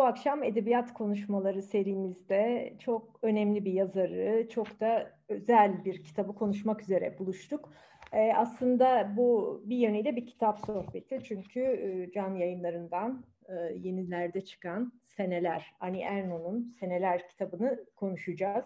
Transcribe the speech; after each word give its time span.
Bu 0.00 0.04
akşam 0.04 0.42
edebiyat 0.42 0.94
konuşmaları 0.94 1.62
serimizde 1.62 2.72
çok 2.78 3.18
önemli 3.22 3.64
bir 3.64 3.72
yazarı, 3.72 4.48
çok 4.48 4.80
da 4.80 5.10
özel 5.28 5.84
bir 5.84 6.04
kitabı 6.04 6.34
konuşmak 6.34 6.82
üzere 6.82 7.18
buluştuk. 7.18 7.72
Ee, 8.12 8.32
aslında 8.36 9.12
bu 9.16 9.60
bir 9.64 9.76
yönüyle 9.76 10.16
bir 10.16 10.26
kitap 10.26 10.58
sohbeti 10.58 11.20
çünkü 11.24 11.60
e, 11.60 12.10
can 12.12 12.34
yayınlarından 12.34 13.24
e, 13.48 13.54
yenilerde 13.54 14.40
çıkan 14.40 14.92
Seneler, 15.04 15.74
Ani 15.80 16.00
Erno'nun 16.00 16.76
Seneler 16.80 17.28
kitabını 17.28 17.84
konuşacağız. 17.96 18.64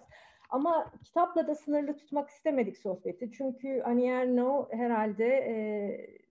Ama 0.50 0.92
kitapla 1.04 1.46
da 1.46 1.54
sınırlı 1.54 1.96
tutmak 1.96 2.30
istemedik 2.30 2.78
sohbeti. 2.78 3.32
Çünkü 3.32 3.82
Ani 3.82 4.06
Erno 4.06 4.68
herhalde 4.72 5.26
e, 5.26 5.54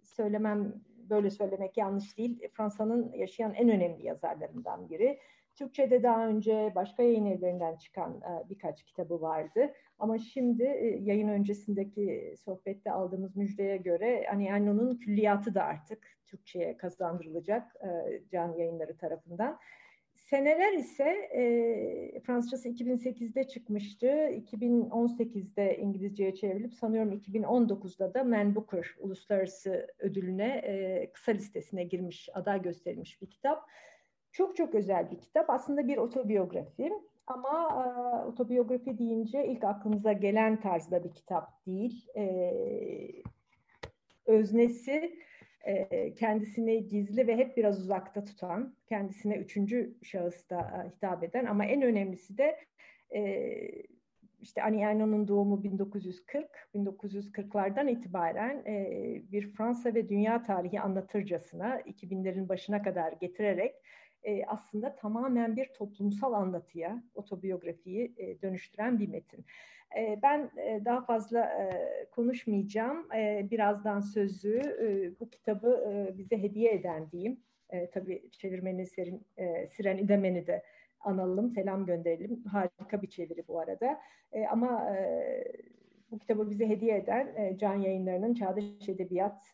söylemem 0.03 0.73
böyle 1.09 1.29
söylemek 1.29 1.77
yanlış 1.77 2.17
değil. 2.17 2.47
Fransa'nın 2.53 3.11
yaşayan 3.13 3.53
en 3.53 3.69
önemli 3.69 4.05
yazarlarından 4.05 4.89
biri. 4.89 5.19
Türkçe'de 5.55 6.03
daha 6.03 6.27
önce 6.27 6.71
başka 6.75 7.03
yayın 7.03 7.25
evlerinden 7.25 7.75
çıkan 7.75 8.21
e, 8.21 8.49
birkaç 8.49 8.83
kitabı 8.83 9.21
vardı. 9.21 9.73
Ama 9.99 10.17
şimdi 10.17 10.63
e, 10.63 10.85
yayın 11.01 11.27
öncesindeki 11.27 12.35
sohbette 12.45 12.91
aldığımız 12.91 13.35
müjdeye 13.35 13.77
göre 13.77 14.27
Ani 14.33 14.45
Erno'nun 14.45 14.95
külliyatı 14.95 15.55
da 15.55 15.63
artık 15.63 16.17
Türkçe'ye 16.25 16.77
kazandırılacak 16.77 17.75
e, 17.75 18.21
can 18.31 18.53
yayınları 18.57 18.97
tarafından. 18.97 19.59
Seneler 20.33 20.73
ise 20.73 21.03
e, 21.33 22.19
Fransızcası 22.19 22.69
2008'de 22.69 23.47
çıkmıştı. 23.47 24.07
2018'de 24.07 25.77
İngilizceye 25.77 26.35
çevrilip 26.35 26.73
sanıyorum 26.73 27.13
2019'da 27.13 28.13
da 28.13 28.23
Man 28.23 28.55
Booker 28.55 28.95
Uluslararası 28.99 29.87
Ödülüne 29.99 30.47
e, 30.47 31.09
kısa 31.13 31.31
listesine 31.31 31.83
girmiş, 31.83 32.29
aday 32.33 32.61
gösterilmiş 32.61 33.21
bir 33.21 33.29
kitap. 33.29 33.69
Çok 34.31 34.55
çok 34.55 34.75
özel 34.75 35.11
bir 35.11 35.19
kitap. 35.19 35.49
Aslında 35.49 35.87
bir 35.87 35.97
otobiyografi. 35.97 36.91
Ama 37.27 37.69
e, 37.69 38.27
otobiyografi 38.27 38.97
deyince 38.97 39.47
ilk 39.47 39.63
aklımıza 39.63 40.13
gelen 40.13 40.61
tarzda 40.61 41.03
bir 41.03 41.13
kitap 41.13 41.65
değil. 41.65 42.07
E, 42.17 42.53
öznesi 44.25 45.19
kendisini 46.15 46.87
gizli 46.87 47.27
ve 47.27 47.37
hep 47.37 47.57
biraz 47.57 47.81
uzakta 47.81 48.23
tutan, 48.23 48.75
kendisine 48.85 49.35
üçüncü 49.35 49.93
şahısta 50.03 50.89
hitap 50.95 51.23
eden 51.23 51.45
ama 51.45 51.65
en 51.65 51.81
önemlisi 51.81 52.37
de 52.37 52.59
e, 53.15 53.43
işte 54.41 54.61
Ernaux'un 54.61 55.27
doğumu 55.27 55.63
1940, 55.63 56.49
1940'lardan 56.75 57.91
itibaren 57.91 58.65
bir 59.31 59.53
Fransa 59.53 59.93
ve 59.93 60.09
dünya 60.09 60.43
tarihi 60.43 60.81
anlatırcasına 60.81 61.79
2000'lerin 61.79 62.49
başına 62.49 62.83
kadar 62.83 63.11
getirerek 63.11 63.75
aslında 64.47 64.95
tamamen 64.95 65.55
bir 65.55 65.65
toplumsal 65.65 66.33
anlatıya, 66.33 67.03
otobiyografiyi 67.15 68.15
dönüştüren 68.41 68.99
bir 68.99 69.07
metin. 69.07 69.45
Ben 70.23 70.51
daha 70.85 71.01
fazla 71.01 71.71
konuşmayacağım. 72.11 73.09
Birazdan 73.51 73.99
sözü 73.99 74.61
bu 75.19 75.29
kitabı 75.29 76.13
bize 76.17 76.37
hediye 76.37 76.73
eden 76.73 77.11
diyeyim. 77.11 77.39
Tabii 77.93 78.29
çevirmeni 78.31 78.85
Serin, 78.85 79.25
Siren 79.69 79.97
İdemen'i 79.97 80.47
de 80.47 80.63
analım, 80.99 81.51
selam 81.51 81.85
gönderelim. 81.85 82.43
Harika 82.43 83.01
bir 83.01 83.09
çeviri 83.09 83.47
bu 83.47 83.59
arada. 83.59 83.99
Ama 84.49 84.95
bu 86.11 86.19
kitabı 86.19 86.49
bize 86.49 86.69
hediye 86.69 86.97
eden 86.97 87.57
Can 87.57 87.75
Yayınları'nın 87.75 88.33
Çağdaş 88.33 88.89
Edebiyat 88.89 89.53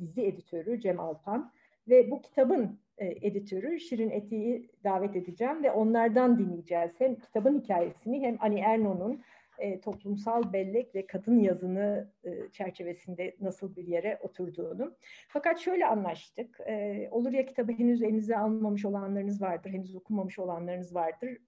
dizi 0.00 0.22
editörü 0.22 0.80
Cem 0.80 1.00
Alpan 1.00 1.52
ve 1.88 2.10
bu 2.10 2.22
kitabın 2.22 2.78
editörü 2.98 3.80
Şirin 3.80 4.10
Eti'yi 4.10 4.70
davet 4.84 5.16
edeceğim 5.16 5.62
ve 5.62 5.70
onlardan 5.70 6.38
dinleyeceğiz. 6.38 6.90
Hem 6.98 7.14
kitabın 7.14 7.60
hikayesini 7.60 8.20
hem 8.20 8.36
Ani 8.40 8.60
Erno'nun 8.60 9.22
e, 9.58 9.80
toplumsal 9.80 10.52
bellek 10.52 10.94
ve 10.94 11.06
kadın 11.06 11.38
yazını 11.38 12.10
e, 12.24 12.50
çerçevesinde 12.52 13.36
nasıl 13.40 13.76
bir 13.76 13.86
yere 13.86 14.18
oturduğunu. 14.22 14.96
Fakat 15.28 15.58
şöyle 15.58 15.86
anlaştık. 15.86 16.60
E, 16.66 17.08
olur 17.10 17.32
ya 17.32 17.46
kitabı 17.46 17.72
henüz 17.72 18.02
elinize 18.02 18.36
almamış 18.36 18.84
olanlarınız 18.84 19.42
vardır, 19.42 19.70
henüz 19.70 19.96
okumamış 19.96 20.38
olanlarınız 20.38 20.94
vardır. 20.94 21.38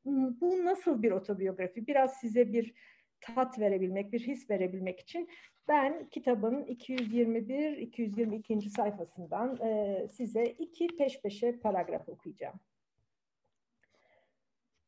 Bu 0.40 0.64
nasıl 0.64 1.02
bir 1.02 1.10
otobiyografi? 1.10 1.86
Biraz 1.86 2.12
size 2.12 2.52
bir 2.52 2.74
tat 3.20 3.58
verebilmek, 3.58 4.12
bir 4.12 4.20
his 4.20 4.50
verebilmek 4.50 5.00
için 5.00 5.28
ben 5.68 6.08
kitabın 6.08 6.64
221-222. 6.64 8.70
sayfasından 8.70 9.56
e, 9.56 10.02
size 10.08 10.44
iki 10.44 10.86
peş 10.86 11.22
peşe 11.22 11.58
paragraf 11.58 12.08
okuyacağım. 12.08 12.60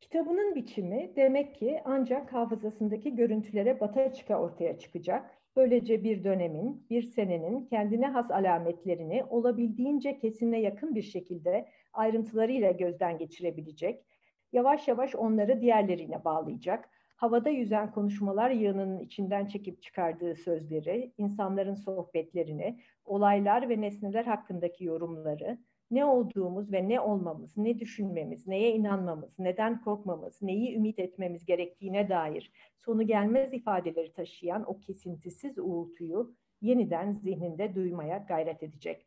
Kitabının 0.00 0.54
biçimi 0.54 1.12
demek 1.16 1.54
ki 1.54 1.80
ancak 1.84 2.32
hafızasındaki 2.32 3.16
görüntülere 3.16 3.80
bata 3.80 4.12
çıka 4.12 4.40
ortaya 4.40 4.78
çıkacak. 4.78 5.38
Böylece 5.56 6.04
bir 6.04 6.24
dönemin, 6.24 6.86
bir 6.90 7.02
senenin 7.02 7.66
kendine 7.66 8.06
has 8.06 8.30
alametlerini 8.30 9.24
olabildiğince 9.24 10.18
kesine 10.18 10.60
yakın 10.60 10.94
bir 10.94 11.02
şekilde 11.02 11.68
ayrıntılarıyla 11.92 12.70
gözden 12.70 13.18
geçirebilecek, 13.18 14.04
yavaş 14.52 14.88
yavaş 14.88 15.14
onları 15.14 15.60
diğerlerine 15.60 16.24
bağlayacak, 16.24 16.90
havada 17.18 17.50
yüzen 17.50 17.90
konuşmalar 17.90 18.50
yığınının 18.50 18.98
içinden 18.98 19.46
çekip 19.46 19.82
çıkardığı 19.82 20.34
sözleri, 20.36 21.12
insanların 21.18 21.74
sohbetlerini, 21.74 22.80
olaylar 23.04 23.68
ve 23.68 23.80
nesneler 23.80 24.24
hakkındaki 24.24 24.84
yorumları, 24.84 25.58
ne 25.90 26.04
olduğumuz 26.04 26.72
ve 26.72 26.88
ne 26.88 27.00
olmamız, 27.00 27.56
ne 27.56 27.78
düşünmemiz, 27.78 28.46
neye 28.46 28.74
inanmamız, 28.74 29.38
neden 29.38 29.80
korkmamız, 29.80 30.42
neyi 30.42 30.76
ümit 30.76 30.98
etmemiz 30.98 31.44
gerektiğine 31.44 32.08
dair 32.08 32.52
sonu 32.76 33.06
gelmez 33.06 33.52
ifadeleri 33.52 34.12
taşıyan 34.12 34.70
o 34.70 34.80
kesintisiz 34.80 35.58
uğultuyu 35.58 36.34
yeniden 36.60 37.12
zihninde 37.12 37.74
duymaya 37.74 38.18
gayret 38.18 38.62
edecek. 38.62 39.06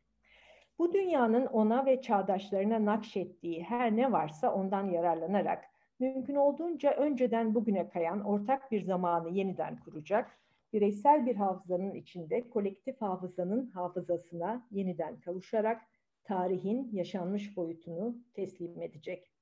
Bu 0.78 0.92
dünyanın 0.92 1.46
ona 1.46 1.86
ve 1.86 2.00
çağdaşlarına 2.00 2.84
nakşettiği 2.84 3.62
her 3.62 3.96
ne 3.96 4.12
varsa 4.12 4.54
ondan 4.54 4.90
yararlanarak 4.90 5.71
mümkün 6.02 6.34
olduğunca 6.34 6.90
önceden 6.90 7.54
bugüne 7.54 7.88
kayan 7.88 8.24
ortak 8.24 8.72
bir 8.72 8.82
zamanı 8.82 9.30
yeniden 9.30 9.80
kuracak, 9.80 10.38
bireysel 10.72 11.26
bir 11.26 11.36
hafızanın 11.36 11.94
içinde 11.94 12.48
kolektif 12.48 13.00
hafızanın 13.00 13.70
hafızasına 13.70 14.66
yeniden 14.70 15.20
kavuşarak 15.20 15.82
tarihin 16.24 16.90
yaşanmış 16.92 17.56
boyutunu 17.56 18.16
teslim 18.34 18.82
edecek. 18.82 19.32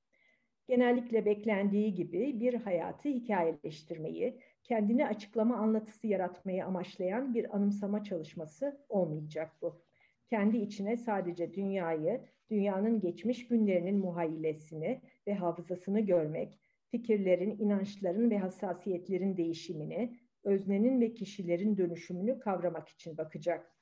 Genellikle 0.68 1.24
beklendiği 1.24 1.94
gibi 1.94 2.40
bir 2.40 2.54
hayatı 2.54 3.08
hikayeleştirmeyi, 3.08 4.40
kendini 4.64 5.06
açıklama 5.06 5.56
anlatısı 5.56 6.06
yaratmayı 6.06 6.66
amaçlayan 6.66 7.34
bir 7.34 7.56
anımsama 7.56 8.04
çalışması 8.04 8.80
olmayacak 8.88 9.52
bu. 9.62 9.82
Kendi 10.26 10.56
içine 10.56 10.96
sadece 10.96 11.54
dünyayı, 11.54 12.20
dünyanın 12.50 13.00
geçmiş 13.00 13.48
günlerinin 13.48 13.98
muhayyilesini 13.98 15.00
ve 15.26 15.34
hafızasını 15.34 16.00
görmek, 16.00 16.60
fikirlerin, 16.90 17.58
inançların 17.58 18.30
ve 18.30 18.38
hassasiyetlerin 18.38 19.36
değişimini, 19.36 20.18
öznenin 20.44 21.00
ve 21.00 21.14
kişilerin 21.14 21.76
dönüşümünü 21.76 22.38
kavramak 22.38 22.88
için 22.88 23.18
bakacak. 23.18 23.76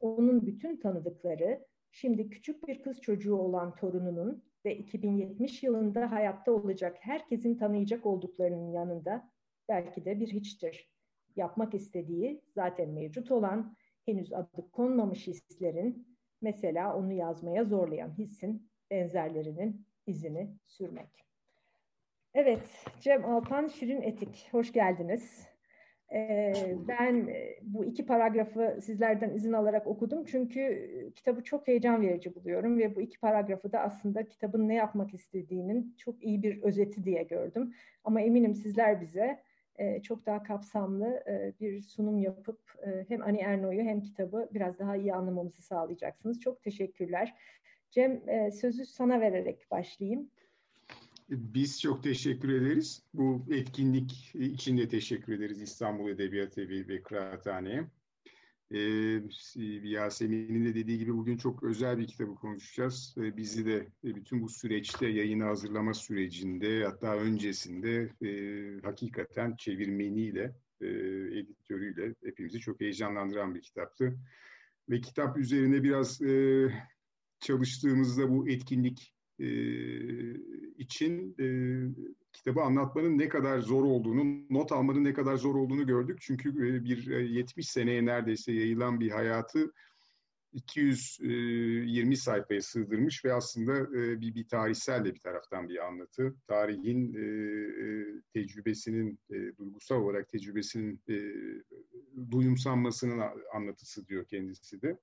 Onun 0.00 0.46
bütün 0.46 0.76
tanıdıkları, 0.76 1.66
şimdi 1.90 2.28
küçük 2.28 2.68
bir 2.68 2.82
kız 2.82 3.00
çocuğu 3.00 3.36
olan 3.36 3.74
torununun 3.74 4.44
ve 4.64 4.76
2070 4.76 5.62
yılında 5.62 6.10
hayatta 6.10 6.52
olacak 6.52 6.96
herkesin 7.00 7.54
tanıyacak 7.54 8.06
olduklarının 8.06 8.72
yanında 8.72 9.30
belki 9.68 10.04
de 10.04 10.20
bir 10.20 10.28
hiçtir. 10.28 10.90
Yapmak 11.36 11.74
istediği 11.74 12.42
zaten 12.54 12.90
mevcut 12.90 13.30
olan, 13.30 13.76
henüz 14.04 14.32
adı 14.32 14.70
konmamış 14.72 15.26
hislerin, 15.26 16.15
mesela 16.42 16.96
onu 16.96 17.12
yazmaya 17.12 17.64
zorlayan 17.64 18.18
hissin 18.18 18.68
benzerlerinin 18.90 19.86
izini 20.06 20.50
sürmek. 20.66 21.08
Evet, 22.34 22.70
Cem 23.00 23.24
Alpan 23.24 23.66
Şirin 23.66 24.02
Etik, 24.02 24.48
hoş 24.52 24.72
geldiniz. 24.72 25.46
Ee, 26.12 26.74
ben 26.88 27.28
e, 27.28 27.58
bu 27.62 27.84
iki 27.84 28.06
paragrafı 28.06 28.78
sizlerden 28.82 29.30
izin 29.30 29.52
alarak 29.52 29.86
okudum 29.86 30.24
çünkü 30.24 30.60
e, 30.60 31.10
kitabı 31.12 31.44
çok 31.44 31.68
heyecan 31.68 32.02
verici 32.02 32.34
buluyorum 32.34 32.78
ve 32.78 32.96
bu 32.96 33.00
iki 33.00 33.20
paragrafı 33.20 33.72
da 33.72 33.80
aslında 33.80 34.28
kitabın 34.28 34.68
ne 34.68 34.74
yapmak 34.74 35.14
istediğinin 35.14 35.94
çok 35.98 36.24
iyi 36.24 36.42
bir 36.42 36.62
özeti 36.62 37.04
diye 37.04 37.22
gördüm. 37.22 37.74
Ama 38.04 38.20
eminim 38.20 38.54
sizler 38.54 39.00
bize 39.00 39.42
çok 40.02 40.26
daha 40.26 40.42
kapsamlı 40.42 41.24
bir 41.60 41.80
sunum 41.80 42.18
yapıp 42.18 42.60
hem 43.08 43.22
Ani 43.22 43.38
Erno'yu 43.38 43.82
hem 43.82 44.00
kitabı 44.00 44.48
biraz 44.54 44.78
daha 44.78 44.96
iyi 44.96 45.14
anlamamızı 45.14 45.62
sağlayacaksınız. 45.62 46.40
Çok 46.40 46.62
teşekkürler. 46.62 47.34
Cem 47.90 48.22
sözü 48.52 48.84
sana 48.84 49.20
vererek 49.20 49.70
başlayayım. 49.70 50.30
Biz 51.30 51.80
çok 51.80 52.02
teşekkür 52.02 52.48
ederiz. 52.48 53.02
Bu 53.14 53.42
etkinlik 53.50 54.34
için 54.34 54.78
de 54.78 54.88
teşekkür 54.88 55.32
ederiz 55.32 55.62
İstanbul 55.62 56.10
Edebiyat 56.10 56.58
Evi 56.58 56.88
ve 56.88 57.02
Kıraathane'ye. 57.02 57.84
Yasemin'in 59.82 60.64
de 60.64 60.74
dediği 60.74 60.98
gibi 60.98 61.14
bugün 61.14 61.36
çok 61.36 61.62
özel 61.62 61.98
bir 61.98 62.06
kitabı 62.06 62.34
konuşacağız. 62.34 63.14
Bizi 63.16 63.66
de 63.66 63.88
bütün 64.04 64.42
bu 64.42 64.48
süreçte 64.48 65.06
yayını 65.06 65.44
hazırlama 65.44 65.94
sürecinde 65.94 66.84
hatta 66.84 67.16
öncesinde 67.16 68.12
hakikaten 68.82 69.56
çevirmeniyle, 69.56 70.56
editörüyle 70.80 72.14
hepimizi 72.24 72.60
çok 72.60 72.80
heyecanlandıran 72.80 73.54
bir 73.54 73.62
kitaptı. 73.62 74.18
Ve 74.90 75.00
kitap 75.00 75.38
üzerine 75.38 75.82
biraz 75.82 76.20
çalıştığımızda 77.40 78.30
bu 78.30 78.48
etkinlik 78.48 79.15
e, 79.40 79.48
için 80.78 81.36
e, 81.40 81.46
kitabı 82.32 82.60
anlatmanın 82.60 83.18
ne 83.18 83.28
kadar 83.28 83.58
zor 83.58 83.84
olduğunu, 83.84 84.44
not 84.50 84.72
almanın 84.72 85.04
ne 85.04 85.12
kadar 85.12 85.36
zor 85.36 85.54
olduğunu 85.54 85.86
gördük. 85.86 86.18
Çünkü 86.20 86.48
e, 86.48 86.84
bir 86.84 87.10
e, 87.10 87.22
70 87.22 87.68
seneye 87.68 88.04
neredeyse 88.04 88.52
yayılan 88.52 89.00
bir 89.00 89.10
hayatı 89.10 89.72
220 90.52 92.12
e, 92.12 92.16
sayfaya 92.16 92.62
sığdırmış 92.62 93.24
ve 93.24 93.32
aslında 93.32 93.76
e, 93.78 94.20
bir, 94.20 94.34
bir 94.34 94.48
tarihsel 94.48 95.04
de 95.04 95.14
bir 95.14 95.20
taraftan 95.20 95.68
bir 95.68 95.86
anlatı. 95.86 96.34
Tarihin 96.46 97.14
e, 97.14 97.22
tecrübesinin, 98.32 99.18
duygusal 99.58 99.96
olarak 99.96 100.28
tecrübesinin 100.28 101.00
duyumsanmasının 102.30 103.22
anlatısı 103.54 104.08
diyor 104.08 104.24
kendisi 104.24 104.82
de. 104.82 104.98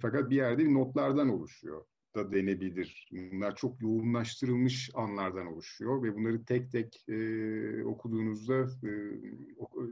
Fakat 0.00 0.30
bir 0.30 0.36
yerde 0.36 0.74
notlardan 0.74 1.28
oluşuyor 1.28 1.84
da 2.14 2.32
denebilir. 2.32 3.08
Bunlar 3.12 3.56
çok 3.56 3.82
yoğunlaştırılmış 3.82 4.90
anlardan 4.94 5.46
oluşuyor 5.46 6.02
ve 6.02 6.14
bunları 6.14 6.44
tek 6.44 6.72
tek 6.72 7.04
e, 7.08 7.84
okuduğunuzda 7.84 8.54
e, 8.84 8.90
e, 8.90 9.84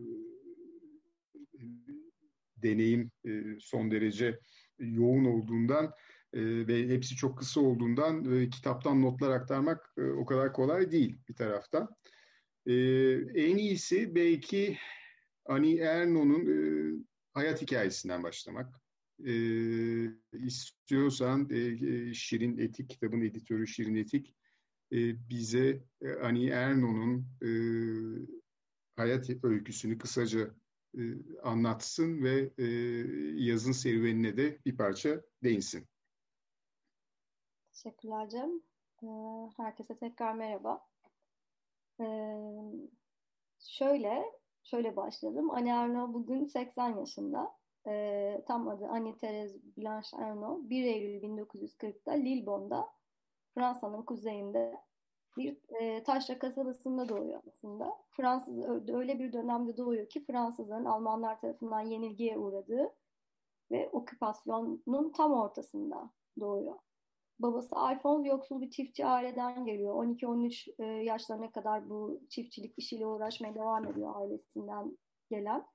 deneyim 2.63 3.11
e, 3.27 3.43
son 3.61 3.91
derece 3.91 4.39
yoğun 4.79 5.25
olduğundan 5.25 5.85
e, 6.33 6.67
ve 6.67 6.89
hepsi 6.89 7.17
çok 7.17 7.39
kısa 7.39 7.61
olduğundan 7.61 8.33
e, 8.33 8.51
kitaptan 8.51 9.03
notlar 9.03 9.31
aktarmak 9.31 9.95
e, 9.99 10.03
o 10.03 10.27
kadar 10.27 10.53
kolay 10.53 10.91
değil 10.91 11.19
bir 11.29 11.35
taraftan. 11.35 11.89
E, 12.67 12.75
en 13.35 13.57
iyisi 13.57 14.15
belki 14.15 14.79
Ani 15.47 15.79
Erno'nun 15.79 16.47
e, 16.47 16.57
hayat 17.33 17.63
hikayesinden 17.63 18.23
başlamak 18.23 18.82
e, 19.27 19.35
istiyorsan 20.33 21.49
e, 21.51 22.15
Şirin 22.15 22.59
Etik, 22.59 22.91
kitabın 22.91 23.21
editörü 23.21 23.67
Şirin 23.67 23.95
Etik 23.95 24.35
e, 24.93 25.29
bize 25.29 25.83
e, 26.01 26.13
Ani 26.13 26.49
Erno'nun 26.49 27.27
e, 27.43 27.51
hayat 28.97 29.45
öyküsünü 29.45 29.99
kısaca 29.99 30.55
e, 30.99 31.01
anlatsın 31.43 32.23
ve 32.23 32.51
e, 32.59 32.67
yazın 33.45 33.73
serüvenine 33.73 34.37
de 34.37 34.59
bir 34.67 34.77
parça 34.77 35.23
değinsin. 35.43 35.89
Teşekkürler 37.73 38.29
Cem. 38.29 38.51
Herkese 39.57 39.97
tekrar 39.97 40.35
merhaba. 40.35 40.87
Şöyle, 43.59 44.25
şöyle 44.63 44.97
başladım. 44.97 45.51
Ani 45.51 45.69
Erno 45.69 46.13
bugün 46.13 46.45
80 46.45 46.99
yaşında 46.99 47.62
e, 47.87 48.45
tam 48.47 48.69
adı 48.69 48.87
Annie 48.87 49.17
Therese 49.17 49.59
Blanche 49.77 50.17
Arnault 50.17 50.71
1 50.71 50.85
Eylül 50.85 51.23
1940'da 51.23 52.13
Lillebon'da 52.13 52.89
Fransa'nın 53.55 54.03
kuzeyinde 54.03 54.81
bir 55.37 55.57
e, 55.81 56.03
taşra 56.03 56.39
kasabasında 56.39 57.09
doğuyor 57.09 57.43
aslında. 57.49 57.99
Fransız 58.11 58.89
öyle 58.89 59.19
bir 59.19 59.33
dönemde 59.33 59.77
doğuyor 59.77 60.09
ki 60.09 60.25
Fransızların 60.25 60.85
Almanlar 60.85 61.41
tarafından 61.41 61.81
yenilgiye 61.81 62.39
uğradığı 62.39 62.95
ve 63.71 63.91
okupasyonun 63.93 65.13
tam 65.17 65.33
ortasında 65.33 66.11
doğuyor. 66.41 66.79
Babası 67.39 67.77
Alphonse 67.77 68.29
yoksul 68.29 68.61
bir 68.61 68.71
çiftçi 68.71 69.07
aileden 69.07 69.65
geliyor. 69.65 69.95
12-13 69.95 70.75
e, 70.79 70.85
yaşlarına 70.85 71.53
kadar 71.53 71.91
bu 71.91 72.21
çiftçilik 72.29 72.75
işiyle 72.77 73.07
uğraşmaya 73.07 73.55
devam 73.55 73.87
ediyor 73.87 74.17
ailesinden 74.17 74.99
gelen. 75.31 75.67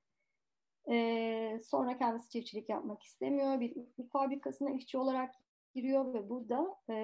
Ee, 0.90 1.60
sonra 1.64 1.98
kendisi 1.98 2.30
çiftçilik 2.30 2.70
yapmak 2.70 3.04
istemiyor. 3.04 3.60
Bir 3.60 3.76
iplik 3.76 4.12
fabrikasına 4.12 4.70
işçi 4.70 4.98
olarak 4.98 5.36
giriyor 5.76 6.14
ve 6.14 6.30
burada 6.30 6.76
e, 6.90 6.96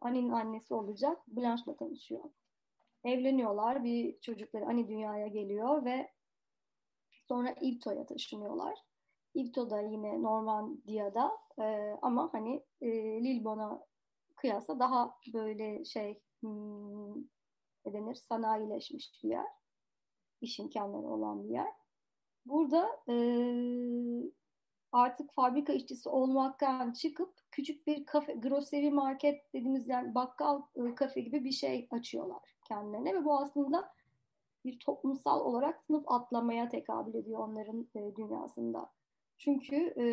Annie'nin 0.00 0.30
annesi 0.30 0.74
olacak 0.74 1.18
Blanche'la 1.28 1.76
tanışıyor. 1.76 2.24
Evleniyorlar. 3.04 3.84
Bir 3.84 4.20
çocukları 4.20 4.66
Annie 4.66 4.88
dünyaya 4.88 5.26
geliyor 5.26 5.84
ve 5.84 6.10
sonra 7.28 7.54
Ivto'ya 7.62 8.06
taşınıyorlar. 8.06 8.78
Ivto 9.34 9.70
da 9.70 9.80
yine 9.80 10.22
Normandiya'da 10.22 11.32
e, 11.58 11.96
ama 12.02 12.28
hani 12.32 12.64
e, 12.80 12.88
Lilbon'a 13.24 13.86
kıyasla 14.36 14.78
daha 14.78 15.16
böyle 15.32 15.84
şey 15.84 16.22
hmm, 16.40 17.16
ne 17.86 17.92
denir 17.92 18.14
sanayileşmiş 18.14 19.22
bir 19.22 19.28
yer. 19.28 19.46
İş 20.40 20.58
imkanları 20.58 21.06
olan 21.06 21.44
bir 21.44 21.50
yer. 21.50 21.79
Burada 22.46 22.88
e, 23.08 23.14
artık 24.92 25.32
fabrika 25.32 25.72
işçisi 25.72 26.08
olmaktan 26.08 26.92
çıkıp 26.92 27.34
küçük 27.50 27.86
bir 27.86 28.06
kafe, 28.06 28.32
grocery 28.32 28.90
market 28.90 29.54
dediğimiz 29.54 29.88
yani 29.88 30.14
bakkal 30.14 30.62
e, 30.76 30.94
kafe 30.94 31.20
gibi 31.20 31.44
bir 31.44 31.52
şey 31.52 31.88
açıyorlar 31.90 32.56
kendilerine 32.68 33.14
ve 33.14 33.24
bu 33.24 33.38
aslında 33.38 33.92
bir 34.64 34.78
toplumsal 34.78 35.40
olarak 35.40 35.82
sınıf 35.86 36.04
atlamaya 36.06 36.68
tekabül 36.68 37.14
ediyor 37.14 37.48
onların 37.48 37.88
e, 37.94 38.16
dünyasında. 38.16 38.90
Çünkü 39.38 39.76
e, 39.76 40.06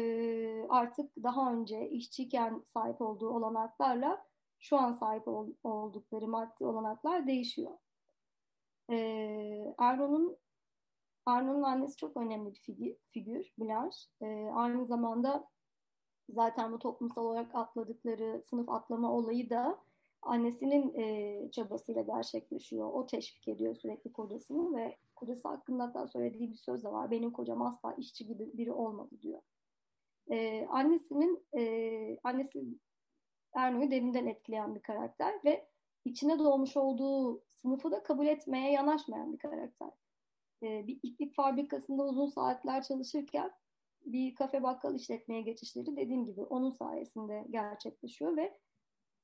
artık 0.69 1.11
daha 1.23 1.53
önce 1.53 1.89
işçiyken 1.89 2.63
sahip 2.73 3.01
olduğu 3.01 3.29
olanaklarla 3.29 4.25
şu 4.59 4.77
an 4.77 4.93
sahip 4.93 5.27
ol, 5.27 5.47
oldukları 5.63 6.27
maddi 6.27 6.65
olanaklar 6.65 7.27
değişiyor. 7.27 7.71
E, 8.89 8.95
Erdoğan'ın 9.77 10.37
Arno'nun 11.27 11.63
annesi 11.63 11.95
çok 11.95 12.17
önemli 12.17 12.53
bir 12.53 12.59
figür, 12.59 12.95
figür 13.11 13.53
Blanche. 13.59 13.97
E, 14.21 14.25
aynı 14.53 14.85
zamanda 14.85 15.49
zaten 16.29 16.71
bu 16.71 16.79
toplumsal 16.79 17.25
olarak 17.25 17.55
atladıkları 17.55 18.43
sınıf 18.49 18.69
atlama 18.69 19.11
olayı 19.11 19.49
da 19.49 19.79
annesinin 20.21 20.93
e, 20.93 21.51
çabasıyla 21.51 22.01
gerçekleşiyor. 22.01 22.93
O 22.93 23.05
teşvik 23.05 23.47
ediyor 23.47 23.75
sürekli 23.75 24.13
kocasını 24.13 24.77
ve 24.77 24.97
kocası 25.15 25.47
hakkında 25.47 25.93
da 25.93 26.07
söylediği 26.07 26.51
bir 26.51 26.57
söz 26.57 26.83
de 26.83 26.91
var. 26.91 27.11
Benim 27.11 27.31
kocam 27.31 27.61
asla 27.61 27.93
işçi 27.93 28.27
gibi 28.27 28.57
biri 28.57 28.71
olmadı 28.71 29.15
diyor. 29.21 29.41
E, 30.31 30.67
annesinin 30.67 31.45
e, 31.57 32.19
annesi 32.23 32.63
Erno'yu 33.53 33.91
derinden 33.91 34.25
etkileyen 34.25 34.75
bir 34.75 34.81
karakter 34.81 35.33
ve 35.45 35.67
içine 36.05 36.39
doğmuş 36.39 36.77
olduğu 36.77 37.41
sınıfı 37.55 37.91
da 37.91 38.03
kabul 38.03 38.27
etmeye 38.27 38.71
yanaşmayan 38.71 39.33
bir 39.33 39.37
karakter 39.37 40.06
e, 40.63 40.87
bir 40.87 40.99
iplik 41.03 41.35
fabrikasında 41.35 42.03
uzun 42.03 42.27
saatler 42.27 42.83
çalışırken 42.83 43.51
bir 44.05 44.35
kafe 44.35 44.63
bakkal 44.63 44.95
işletmeye 44.95 45.41
geçişleri 45.41 45.97
dediğim 45.97 46.25
gibi 46.25 46.41
onun 46.41 46.71
sayesinde 46.71 47.45
gerçekleşiyor 47.49 48.37
ve 48.37 48.59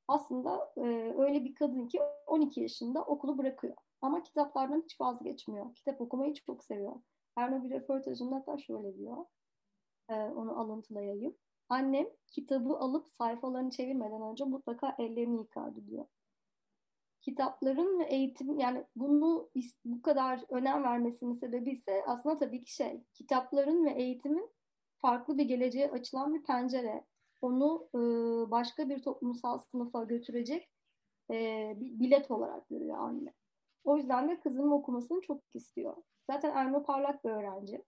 aslında 0.07 0.73
e, 0.77 0.81
öyle 1.17 1.45
bir 1.45 1.55
kadın 1.55 1.87
ki 1.87 1.99
12 2.27 2.61
yaşında 2.61 3.03
okulu 3.03 3.37
bırakıyor. 3.37 3.75
Ama 4.01 4.23
kitaplardan 4.23 4.81
hiç 4.81 5.01
vazgeçmiyor. 5.01 5.75
Kitap 5.75 6.01
okumayı 6.01 6.33
çok 6.33 6.63
seviyor. 6.63 6.95
Erno 7.35 7.63
bir 7.63 7.71
röportajında 7.71 8.35
hatta 8.35 8.57
şöyle 8.57 8.97
diyor. 8.97 9.25
E, 10.09 10.15
onu 10.15 10.59
alıntılayayım. 10.59 11.35
Annem 11.69 12.07
kitabı 12.27 12.77
alıp 12.77 13.09
sayfalarını 13.09 13.69
çevirmeden 13.69 14.21
önce 14.21 14.43
mutlaka 14.43 14.95
ellerini 14.99 15.39
yıkardı 15.39 15.87
diyor 15.87 16.05
kitapların 17.24 18.00
ve 18.00 18.03
eğitim 18.03 18.60
yani 18.60 18.86
bunu 18.96 19.50
bu 19.86 20.01
kadar 20.01 20.42
önem 20.50 20.84
vermesinin 20.84 21.34
sebebi 21.34 21.72
ise 21.72 22.03
aslında 22.08 22.38
tabii 22.38 22.63
ki 22.63 22.75
şey 22.75 23.03
kitapların 23.13 23.86
ve 23.86 23.92
eğitimin 23.92 24.50
farklı 24.98 25.38
bir 25.38 25.46
geleceğe 25.46 25.92
açılan 25.92 26.34
bir 26.34 26.44
pencere. 26.44 27.06
Onu 27.42 27.88
e, 27.96 28.00
başka 28.51 28.89
bir 28.89 29.01
toplumsal 29.01 29.58
sınıfa 29.58 30.03
götürecek 30.03 30.70
e, 31.32 31.74
bir 31.80 32.00
bilet 32.00 32.32
olarak 32.32 32.70
görüyor 32.70 32.98
anne. 32.98 33.34
O 33.84 33.98
yüzden 33.98 34.30
de 34.30 34.39
kızının 34.39 34.72
okumasını 34.72 35.22
çok 35.22 35.42
istiyor. 35.53 35.96
Zaten 36.32 36.51
Erno 36.56 36.84
parlak 36.84 37.24
bir 37.24 37.30
öğrenci. 37.30 37.84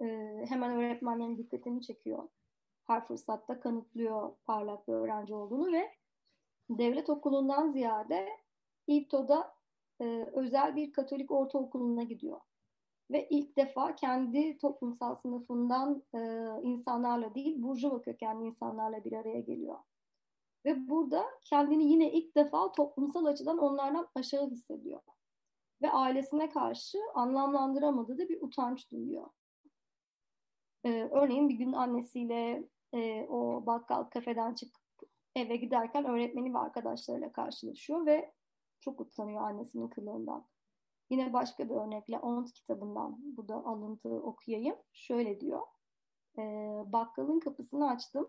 Ee, 0.00 0.44
hemen 0.48 0.76
öğretmenlerin 0.76 1.38
dikkatini 1.38 1.82
çekiyor. 1.82 2.28
Her 2.86 3.06
fırsatta 3.06 3.60
kanıtlıyor 3.60 4.36
parlak 4.44 4.88
bir 4.88 4.92
öğrenci 4.92 5.34
olduğunu 5.34 5.72
ve 5.72 5.90
devlet 6.78 7.10
okulundan 7.10 7.72
ziyade 7.72 8.28
İpto'da 8.86 9.54
e, 10.00 10.04
özel 10.32 10.76
bir 10.76 10.92
Katolik 10.92 11.30
ortaokuluna 11.30 12.02
gidiyor. 12.02 12.40
Ve 13.10 13.28
ilk 13.28 13.56
defa 13.56 13.94
kendi 13.94 14.58
toplumsal 14.58 15.14
sınıfından 15.14 16.02
e, 16.14 16.18
insanlarla 16.62 17.34
değil, 17.34 17.62
burjuva 17.62 18.02
kökenli 18.02 18.46
insanlarla 18.46 19.04
bir 19.04 19.12
araya 19.12 19.40
geliyor. 19.40 19.78
Ve 20.64 20.88
burada 20.88 21.26
kendini 21.44 21.84
yine 21.84 22.12
ilk 22.12 22.36
defa 22.36 22.72
toplumsal 22.72 23.24
açıdan 23.24 23.58
onlardan 23.58 24.08
aşağı 24.14 24.50
hissediyor. 24.50 25.00
Ve 25.82 25.90
ailesine 25.90 26.50
karşı 26.50 26.98
anlamlandıramadığı 27.14 28.18
da 28.18 28.28
bir 28.28 28.42
utanç 28.42 28.90
duyuyor. 28.90 29.26
Ee, 30.84 31.08
örneğin 31.10 31.48
bir 31.48 31.54
gün 31.54 31.72
annesiyle 31.72 32.68
e, 32.94 33.26
o 33.28 33.66
bakkal 33.66 34.04
kafeden 34.04 34.54
çıkıp 34.54 34.79
eve 35.36 35.56
giderken 35.56 36.04
öğretmeni 36.04 36.54
ve 36.54 36.58
arkadaşlarıyla 36.58 37.32
karşılaşıyor 37.32 38.06
ve 38.06 38.32
çok 38.80 39.00
utanıyor 39.00 39.42
annesinin 39.42 39.88
kılığından. 39.88 40.46
Yine 41.10 41.32
başka 41.32 41.68
bir 41.68 41.74
örnekle 41.74 42.18
Ont 42.18 42.52
kitabından 42.52 43.18
bu 43.36 43.48
da 43.48 43.54
alıntı 43.54 44.08
okuyayım. 44.08 44.76
Şöyle 44.92 45.40
diyor. 45.40 45.62
E, 46.38 46.42
bakkalın 46.86 47.40
kapısını 47.40 47.90
açtım. 47.90 48.28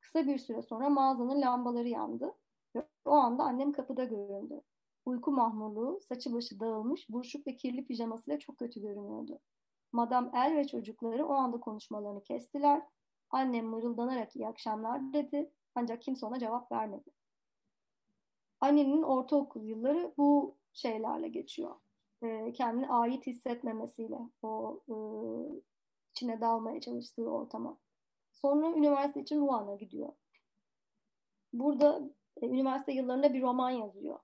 Kısa 0.00 0.26
bir 0.26 0.38
süre 0.38 0.62
sonra 0.62 0.88
mağazanın 0.88 1.40
lambaları 1.40 1.88
yandı. 1.88 2.34
Ve 2.76 2.88
o 3.04 3.10
anda 3.10 3.42
annem 3.42 3.72
kapıda 3.72 4.04
göründü. 4.04 4.60
Uyku 5.04 5.32
mahmurluğu, 5.32 6.00
saçı 6.00 6.32
başı 6.32 6.60
dağılmış, 6.60 7.10
buruşuk 7.10 7.46
ve 7.46 7.56
kirli 7.56 7.86
pijamasıyla 7.86 8.38
çok 8.38 8.58
kötü 8.58 8.80
görünüyordu. 8.80 9.38
Madam 9.92 10.30
El 10.34 10.56
ve 10.56 10.66
çocukları 10.66 11.26
o 11.26 11.32
anda 11.32 11.60
konuşmalarını 11.60 12.22
kestiler. 12.22 12.82
Annem 13.30 13.66
mırıldanarak 13.66 14.36
iyi 14.36 14.48
akşamlar 14.48 15.12
dedi. 15.12 15.50
Ancak 15.74 16.02
kimse 16.02 16.26
ona 16.26 16.38
cevap 16.38 16.72
vermedi. 16.72 17.10
Annenin 18.60 19.02
ortaokul 19.02 19.62
yılları 19.62 20.14
bu 20.18 20.56
şeylerle 20.72 21.28
geçiyor. 21.28 21.74
E, 22.22 22.52
kendini 22.52 22.88
ait 22.88 23.26
hissetmemesiyle 23.26 24.18
o 24.42 24.80
e, 24.88 24.94
içine 26.10 26.40
dalmaya 26.40 26.80
çalıştığı 26.80 27.30
ortama. 27.30 27.78
Sonra 28.32 28.72
üniversite 28.76 29.20
için 29.20 29.40
Ruan'a 29.40 29.74
gidiyor. 29.74 30.12
Burada 31.52 32.00
e, 32.42 32.46
üniversite 32.46 32.92
yıllarında 32.92 33.34
bir 33.34 33.42
roman 33.42 33.70
yazıyor. 33.70 34.18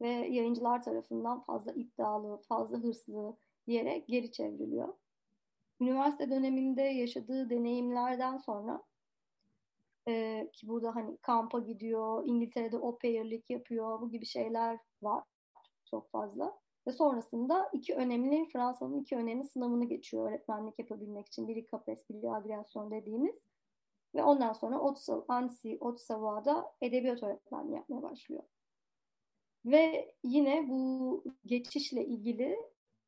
Ve 0.00 0.08
yayıncılar 0.08 0.82
tarafından 0.82 1.40
fazla 1.40 1.72
iddialı, 1.72 2.36
fazla 2.36 2.78
hırslı 2.78 3.36
diyerek 3.66 4.08
geri 4.08 4.32
çevriliyor. 4.32 4.94
Üniversite 5.80 6.30
döneminde 6.30 6.82
yaşadığı 6.82 7.50
deneyimlerden 7.50 8.36
sonra 8.36 8.82
e, 10.08 10.48
ki 10.52 10.68
burada 10.68 10.94
hani 10.94 11.16
kampa 11.16 11.58
gidiyor, 11.58 12.22
İngiltere'de 12.26 12.76
au 12.76 12.98
pair'lik 12.98 13.50
yapıyor, 13.50 14.00
bu 14.00 14.10
gibi 14.10 14.26
şeyler 14.26 14.78
var 15.02 15.24
çok 15.90 16.10
fazla. 16.10 16.58
Ve 16.86 16.92
sonrasında 16.92 17.70
iki 17.72 17.94
önemli, 17.94 18.48
Fransa'nın 18.52 19.00
iki 19.00 19.16
önemli 19.16 19.44
sınavını 19.44 19.84
geçiyor 19.84 20.28
öğretmenlik 20.30 20.78
yapabilmek 20.78 21.26
için. 21.26 21.48
Biri 21.48 21.66
CAPES, 21.70 22.10
biri 22.10 22.30
Agrasyon 22.30 22.90
dediğimiz. 22.90 23.36
Ve 24.14 24.22
ondan 24.22 24.52
sonra 24.52 24.80
Otsa, 24.80 25.24
Ansi, 25.28 25.78
Otsava'da 25.80 26.72
edebiyat 26.80 27.22
öğretmenliği 27.22 27.76
yapmaya 27.76 28.02
başlıyor. 28.02 28.42
Ve 29.64 30.14
yine 30.24 30.68
bu 30.68 31.24
geçişle 31.46 32.06
ilgili 32.06 32.56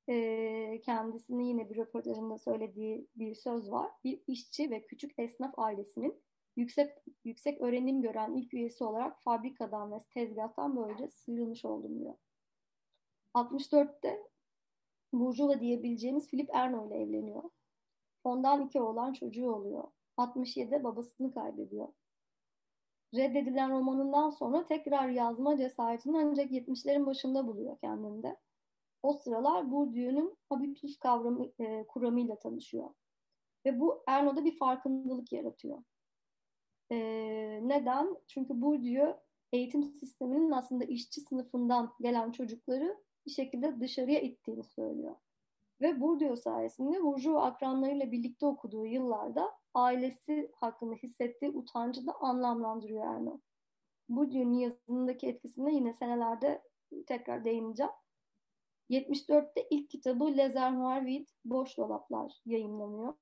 e, 0.09 0.81
kendisinin 0.81 1.45
yine 1.45 1.71
bir 1.71 1.77
röportajında 1.77 2.39
söylediği 2.39 3.07
bir 3.17 3.35
söz 3.35 3.71
var. 3.71 3.91
Bir 4.05 4.21
işçi 4.27 4.71
ve 4.71 4.87
küçük 4.87 5.19
esnaf 5.19 5.59
ailesinin 5.59 6.23
yüksek 6.59 6.91
yüksek 7.25 7.61
öğrenim 7.61 8.03
gören 8.03 8.35
ilk 8.35 8.55
üyesi 8.55 8.85
olarak 8.85 9.23
fabrikadan 9.23 9.93
ve 9.93 9.99
tezgahtan 10.11 10.77
böylece 10.77 11.09
sıyrılmış 11.09 11.65
oldum 11.65 12.01
diyor. 12.01 12.15
64'te 13.35 14.29
Burjuva 15.13 15.61
diyebileceğimiz 15.61 16.29
Philip 16.29 16.51
Erno 16.53 16.87
ile 16.87 17.03
evleniyor. 17.03 17.43
Ondan 18.25 18.67
iki 18.67 18.81
oğlan 18.81 19.13
çocuğu 19.13 19.51
oluyor. 19.51 19.85
67'de 20.17 20.85
babasını 20.85 21.35
kaybediyor. 21.35 21.89
Reddedilen 23.15 23.71
romanından 23.71 24.31
sonra 24.31 24.65
tekrar 24.65 25.09
yazma 25.09 25.57
cesaretini 25.57 26.19
ancak 26.19 26.51
70'lerin 26.51 27.07
başında 27.07 27.47
buluyor 27.47 27.79
kendinde. 27.79 28.37
O 29.03 29.13
sıralar 29.13 29.71
Bourdieu'nun 29.71 30.37
habitus 30.49 30.99
kavramı, 30.99 31.47
e, 31.59 31.87
kuramıyla 31.87 32.39
tanışıyor. 32.39 32.91
Ve 33.67 33.81
bu 33.81 34.03
Erno'da 34.07 34.45
bir 34.45 34.59
farkındalık 34.59 35.33
yaratıyor. 35.33 35.79
E, 36.93 36.99
neden? 37.63 38.17
Çünkü 38.27 38.63
Bourdieu 38.63 39.17
eğitim 39.53 39.85
sisteminin 39.85 40.51
aslında 40.51 40.85
işçi 40.85 41.21
sınıfından 41.21 41.95
gelen 42.01 42.33
çocukları 42.33 42.99
bir 43.27 43.31
şekilde 43.31 43.81
dışarıya 43.81 44.21
ittiğini 44.21 44.65
söylüyor. 44.65 45.17
Ve 45.81 46.01
Bourdieu 46.01 46.37
sayesinde 46.37 47.03
Bourdieu 47.03 47.39
akranlarıyla 47.39 48.13
birlikte 48.13 48.47
okuduğu 48.47 48.87
yıllarda 48.87 49.53
ailesi 49.75 50.53
hakkında 50.55 50.95
hissettiği 50.95 51.51
utancı 51.51 52.07
da 52.07 52.13
anlamlandırıyor 52.21 53.05
Erno. 53.05 53.41
Bourdieu'nun 54.09 54.59
yazımındaki 54.59 55.27
etkisine 55.27 55.75
yine 55.75 55.95
senelerde 55.95 56.63
tekrar 57.07 57.45
değineceğim. 57.45 57.93
74'te 58.91 59.67
ilk 59.71 59.91
kitabı 59.91 60.37
Les 60.37 60.57
Armoires 60.57 61.07
Vides, 61.07 61.35
Boş 61.45 61.79
Dolaplar 61.79 62.33
yayınlanıyor. 62.47 63.15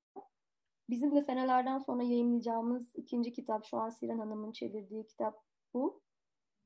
Bizim 0.90 1.14
de 1.14 1.23
senelerden 1.23 1.78
sonra 1.78 2.02
yayınlayacağımız 2.02 2.88
ikinci 2.95 3.33
kitap, 3.33 3.64
şu 3.64 3.76
an 3.76 3.90
Siren 3.90 4.19
Hanım'ın 4.19 4.52
çevirdiği 4.52 5.07
kitap 5.07 5.45
bu. 5.75 6.00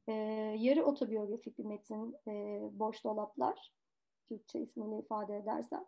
E, 0.09 0.12
yarı 0.59 0.85
otobiyografik 0.85 1.59
bir 1.59 1.65
metin 1.65 2.17
e, 2.29 2.61
Boş 2.73 3.05
Dolaplar. 3.05 3.73
Türkçe 4.29 4.61
ismiyle 4.61 4.99
ifade 4.99 5.37
edersem. 5.37 5.85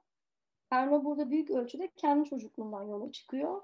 Erno 0.70 1.04
burada 1.04 1.30
büyük 1.30 1.50
ölçüde 1.50 1.90
kendi 1.96 2.28
çocukluğundan 2.28 2.82
yola 2.82 3.12
çıkıyor. 3.12 3.62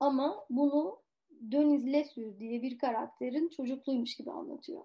Ama 0.00 0.46
bunu 0.50 0.98
Deniz 1.30 1.86
Lesür 1.86 2.38
diye 2.38 2.62
bir 2.62 2.78
karakterin 2.78 3.48
çocukluğuymuş 3.48 4.16
gibi 4.16 4.30
anlatıyor. 4.30 4.84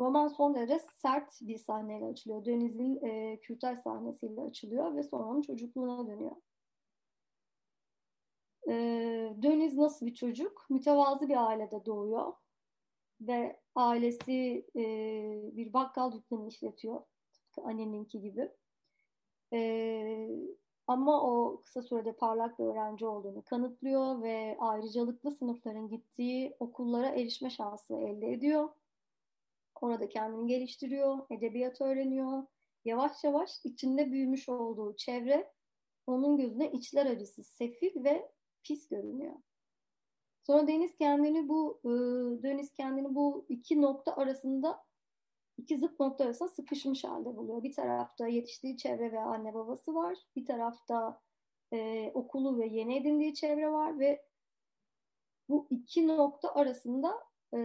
Roman 0.00 0.28
son 0.28 0.54
derece 0.54 0.78
sert 0.78 1.38
bir 1.40 1.58
sahneyle 1.58 2.04
açılıyor. 2.04 2.44
Deniz'in 2.44 3.04
e, 3.06 3.40
kürtaj 3.40 3.78
sahnesiyle 3.78 4.40
açılıyor 4.40 4.96
ve 4.96 5.02
sonra 5.02 5.24
onun 5.24 5.42
çocukluğuna 5.42 6.06
dönüyor. 6.06 6.36
E, 8.72 8.74
Deniz 9.36 9.76
nasıl 9.76 10.06
bir 10.06 10.14
çocuk? 10.14 10.66
Mütevazı 10.70 11.28
bir 11.28 11.46
ailede 11.46 11.86
doğuyor 11.86 12.32
ve 13.20 13.60
ailesi 13.74 14.66
e, 14.76 14.84
bir 15.56 15.72
bakkal 15.72 16.12
dükkanı 16.12 16.48
işletiyor. 16.48 17.02
Tıpkı 17.32 17.62
anneninki 17.62 18.20
gibi. 18.20 18.50
E, 19.52 20.28
ama 20.86 21.22
o 21.22 21.60
kısa 21.60 21.82
sürede 21.82 22.12
parlak 22.12 22.58
bir 22.58 22.64
öğrenci 22.64 23.06
olduğunu 23.06 23.42
kanıtlıyor 23.42 24.22
ve 24.22 24.56
ayrıcalıklı 24.60 25.30
sınıfların 25.30 25.88
gittiği 25.88 26.56
okullara 26.60 27.08
erişme 27.08 27.50
şansı 27.50 27.94
elde 27.94 28.32
ediyor. 28.32 28.68
Orada 29.80 30.08
kendini 30.08 30.46
geliştiriyor, 30.46 31.18
edebiyat 31.30 31.80
öğreniyor. 31.80 32.46
Yavaş 32.84 33.24
yavaş 33.24 33.50
içinde 33.64 34.12
büyümüş 34.12 34.48
olduğu 34.48 34.96
çevre 34.96 35.52
onun 36.06 36.36
gözüne 36.36 36.72
içler 36.72 37.06
acısı, 37.06 37.44
sefil 37.44 38.04
ve 38.04 38.32
pis 38.62 38.88
görünüyor. 38.88 39.34
Sonra 40.42 40.66
Deniz 40.66 40.96
kendini 40.96 41.48
bu 41.48 41.80
e, 41.84 41.90
Deniz 42.42 42.72
kendini 42.72 43.14
bu 43.14 43.46
iki 43.48 43.82
nokta 43.82 44.16
arasında 44.16 44.84
iki 45.58 45.78
zıt 45.78 46.00
nokta 46.00 46.24
arasında 46.24 46.48
sıkışmış 46.48 47.04
halde 47.04 47.36
buluyor. 47.36 47.62
Bir 47.62 47.72
tarafta 47.72 48.26
yetiştiği 48.26 48.76
çevre 48.76 49.12
ve 49.12 49.20
anne 49.20 49.54
babası 49.54 49.94
var. 49.94 50.18
Bir 50.36 50.46
tarafta 50.46 51.20
e, 51.72 52.10
okulu 52.14 52.58
ve 52.58 52.66
yeni 52.66 52.96
edindiği 52.96 53.34
çevre 53.34 53.72
var 53.72 53.98
ve 53.98 54.24
bu 55.48 55.66
iki 55.70 56.08
nokta 56.08 56.54
arasında 56.54 57.14
e, 57.54 57.58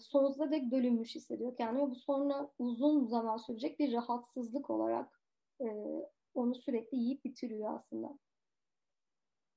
sonsuza 0.00 0.50
dek 0.50 0.70
bölünmüş 0.72 1.14
hissediyor 1.14 1.56
kendini. 1.56 1.90
Bu 1.90 1.94
sonra 1.94 2.50
uzun 2.58 3.06
zaman 3.06 3.36
sürecek 3.36 3.78
bir 3.78 3.92
rahatsızlık 3.92 4.70
olarak 4.70 5.20
e, 5.60 5.66
onu 6.34 6.54
sürekli 6.54 6.98
yiyip 6.98 7.24
bitiriyor 7.24 7.74
aslında. 7.74 8.18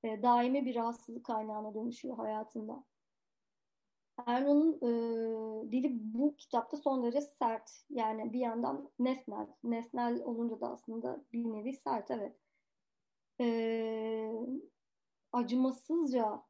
E, 0.03 0.23
daimi 0.23 0.65
bir 0.65 0.75
rahatsızlık 0.75 1.25
kaynağına 1.25 1.73
dönüşüyor 1.73 2.17
hayatında. 2.17 2.83
Erno'nun 4.25 4.73
e, 4.81 5.71
dili 5.71 5.89
bu 6.13 6.35
kitapta 6.35 6.77
son 6.77 7.03
derece 7.03 7.21
sert. 7.21 7.71
Yani 7.89 8.33
bir 8.33 8.39
yandan 8.39 8.91
nesnel. 8.99 9.47
Nesnel 9.63 10.21
olunca 10.23 10.61
da 10.61 10.71
aslında 10.71 11.23
bir 11.33 11.45
nevi 11.45 11.73
sert 11.73 12.11
evet. 12.11 12.35
E, 13.41 13.47
acımasızca 15.31 16.43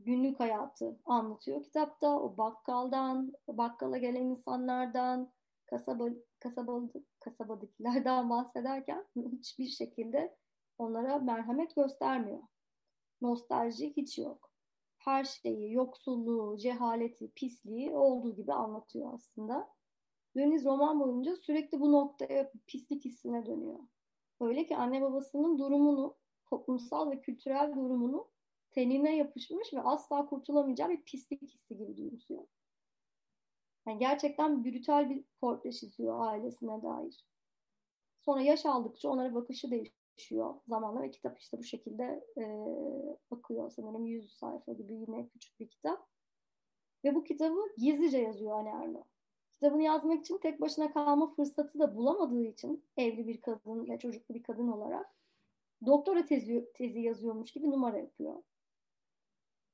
günlük 0.00 0.40
hayatı 0.40 0.98
anlatıyor 1.04 1.62
kitapta. 1.62 2.20
O 2.20 2.36
bakkaldan, 2.36 3.32
bakkala 3.48 3.98
gelen 3.98 4.24
insanlardan, 4.24 5.32
kasaba, 5.66 6.08
kasabalı, 6.40 6.90
kasabadakilerden 7.20 8.30
bahsederken 8.30 9.06
hiçbir 9.32 9.68
şekilde 9.68 10.36
onlara 10.82 11.18
merhamet 11.18 11.76
göstermiyor. 11.76 12.42
Nostalji 13.20 13.96
hiç 13.96 14.18
yok. 14.18 14.52
Her 14.96 15.24
şeyi, 15.24 15.72
yoksulluğu, 15.72 16.56
cehaleti, 16.58 17.30
pisliği 17.30 17.90
olduğu 17.90 18.34
gibi 18.34 18.52
anlatıyor 18.52 19.14
aslında. 19.14 19.68
Deniz 20.36 20.64
roman 20.64 21.00
boyunca 21.00 21.36
sürekli 21.36 21.80
bu 21.80 21.92
noktaya 21.92 22.52
pislik 22.66 23.04
hissine 23.04 23.46
dönüyor. 23.46 23.78
Öyle 24.40 24.66
ki 24.66 24.76
anne 24.76 25.02
babasının 25.02 25.58
durumunu, 25.58 26.16
toplumsal 26.46 27.10
ve 27.10 27.20
kültürel 27.20 27.74
durumunu 27.76 28.28
tenine 28.70 29.16
yapışmış 29.16 29.74
ve 29.74 29.80
asla 29.80 30.26
kurtulamayacağı 30.26 30.88
bir 30.88 31.02
pislik 31.02 31.42
hissi 31.42 31.74
gibi 31.74 31.96
duyuyor. 31.96 32.46
Yani 33.86 33.98
gerçekten 33.98 34.64
brutal 34.64 35.10
bir 35.10 35.24
portre 35.40 35.72
çiziyor 35.72 36.26
ailesine 36.26 36.82
dair. 36.82 37.24
Sonra 38.20 38.40
yaş 38.40 38.66
aldıkça 38.66 39.08
onlara 39.08 39.34
bakışı 39.34 39.70
değişiyor 39.70 40.01
zamanla 40.68 41.02
ve 41.02 41.10
kitap 41.10 41.38
işte 41.38 41.58
bu 41.58 41.62
şekilde 41.62 42.24
e, 42.36 42.44
bakıyor. 43.30 43.70
Sanırım 43.70 44.06
100 44.06 44.32
sayfa 44.32 44.72
gibi 44.72 44.94
yine 44.94 45.28
küçük 45.28 45.60
bir 45.60 45.68
kitap. 45.68 46.08
Ve 47.04 47.14
bu 47.14 47.24
kitabı 47.24 47.58
gizlice 47.78 48.18
yazıyor 48.18 48.58
Anne 48.58 48.70
Erno. 48.70 49.04
Kitabını 49.52 49.82
yazmak 49.82 50.20
için 50.20 50.38
tek 50.38 50.60
başına 50.60 50.92
kalma 50.92 51.34
fırsatı 51.34 51.78
da 51.78 51.96
bulamadığı 51.96 52.44
için 52.44 52.84
evli 52.96 53.26
bir 53.26 53.40
kadın 53.40 53.88
ve 53.88 53.98
çocuklu 53.98 54.34
bir 54.34 54.42
kadın 54.42 54.68
olarak 54.68 55.14
doktora 55.86 56.24
tezi, 56.24 56.72
tezi 56.74 57.00
yazıyormuş 57.00 57.52
gibi 57.52 57.70
numara 57.70 57.98
yapıyor. 57.98 58.42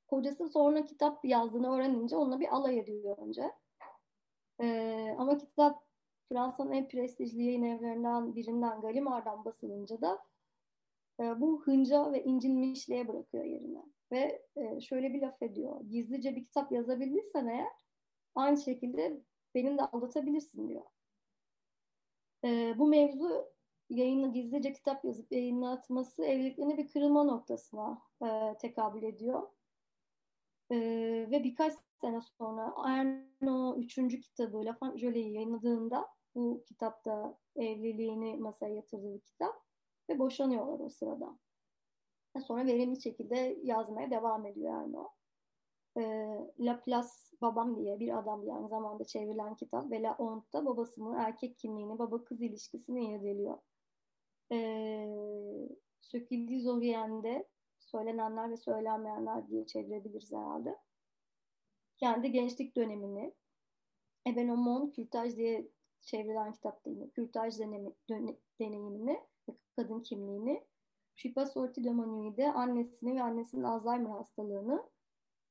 Kocası 0.07 0.49
sonra 0.49 0.85
kitap 0.85 1.25
yazdığını 1.25 1.75
öğrenince 1.75 2.17
onunla 2.17 2.39
bir 2.39 2.55
alay 2.55 2.79
ediyor 2.79 3.17
önce. 3.17 3.51
Ee, 4.61 5.15
ama 5.17 5.37
kitap 5.37 5.83
Fransa'nın 6.29 6.71
en 6.71 6.87
prestijli 6.87 7.43
yayın 7.43 7.63
evlerinden 7.63 8.35
birinden 8.35 8.81
Gallimard'dan 8.81 9.45
basılınca 9.45 10.01
da 10.01 10.28
bu 11.19 11.61
hınca 11.63 12.11
ve 12.11 12.23
incinmişliğe 12.23 13.07
bırakıyor 13.07 13.43
yerine. 13.43 13.83
Ve 14.11 14.45
e, 14.55 14.81
şöyle 14.81 15.13
bir 15.13 15.21
laf 15.21 15.41
ediyor. 15.41 15.81
Gizlice 15.89 16.35
bir 16.35 16.43
kitap 16.43 16.71
yazabildiysen 16.71 17.47
eğer 17.47 17.67
aynı 18.35 18.57
şekilde 18.57 19.21
benim 19.55 19.77
de 19.77 19.81
aldatabilirsin 19.81 20.69
diyor. 20.69 20.85
E, 22.45 22.73
bu 22.77 22.87
mevzu 22.87 23.45
yayını 23.89 24.33
gizlice 24.33 24.73
kitap 24.73 25.05
yazıp 25.05 25.31
yayınlatması 25.31 26.25
evliliklerine 26.25 26.77
bir 26.77 26.87
kırılma 26.87 27.23
noktasına 27.23 28.01
e, 28.23 28.57
tekabül 28.57 29.03
ediyor. 29.03 29.47
E, 30.71 30.77
ve 31.31 31.43
birkaç 31.43 31.73
sene 32.01 32.21
sonra 32.21 32.73
Erno 32.85 33.75
3. 33.77 33.95
kitabı 34.21 34.65
La 34.65 34.73
Femme 34.73 35.19
yayınladığında 35.19 36.07
bu 36.35 36.63
kitapta 36.67 37.37
evliliğini 37.55 38.37
masaya 38.37 38.75
yatırdığı 38.75 39.19
kitap 39.19 39.68
ve 40.09 40.19
boşanıyorlar 40.19 40.79
o 40.79 40.89
sırada. 40.89 41.39
Sonra 42.47 42.65
verimli 42.65 43.01
şekilde 43.01 43.57
yazmaya 43.63 44.11
devam 44.11 44.45
ediyor 44.45 44.81
Erno. 44.81 45.09
E, 45.97 46.01
La 46.59 46.79
Place 46.79 47.07
Babam 47.41 47.77
diye 47.77 47.99
bir 47.99 48.17
adam 48.17 48.41
diye 48.41 48.53
aynı 48.53 48.69
zamanda 48.69 49.03
çevrilen 49.03 49.55
kitap 49.55 49.91
ve 49.91 50.01
La 50.01 50.19
Honte'da 50.19 50.65
babasının 50.65 51.15
erkek 51.15 51.57
kimliğini, 51.57 51.99
baba 51.99 52.23
kız 52.23 52.41
ilişkisini 52.41 53.13
irdeliyor. 53.13 53.57
E, 54.51 54.59
Sökildi 56.01 56.61
Zorien'de 56.61 57.47
söylenenler 57.79 58.51
ve 58.51 58.57
söylenmeyenler 58.57 59.47
diye 59.47 59.65
çevirebiliriz 59.65 60.31
herhalde. 60.31 60.77
Kendi 61.97 62.31
gençlik 62.31 62.75
dönemini 62.75 63.33
Ebenomon 64.27 64.89
Kürtaj 64.89 65.35
diye 65.35 65.67
çevrilen 66.01 66.53
kitapta 66.53 66.89
yine 66.89 67.09
kürtaj 67.09 67.59
deneyimi, 67.59 67.93
deneyimini 68.59 69.19
kadın 69.79 69.99
kimliğini 69.99 70.63
Şipa 71.15 71.45
Sorti 71.45 71.83
de 71.83 71.91
Manui'de 71.91 72.51
annesini 72.51 73.15
ve 73.15 73.23
annesinin 73.23 73.63
Alzheimer 73.63 74.09
hastalığını 74.09 74.83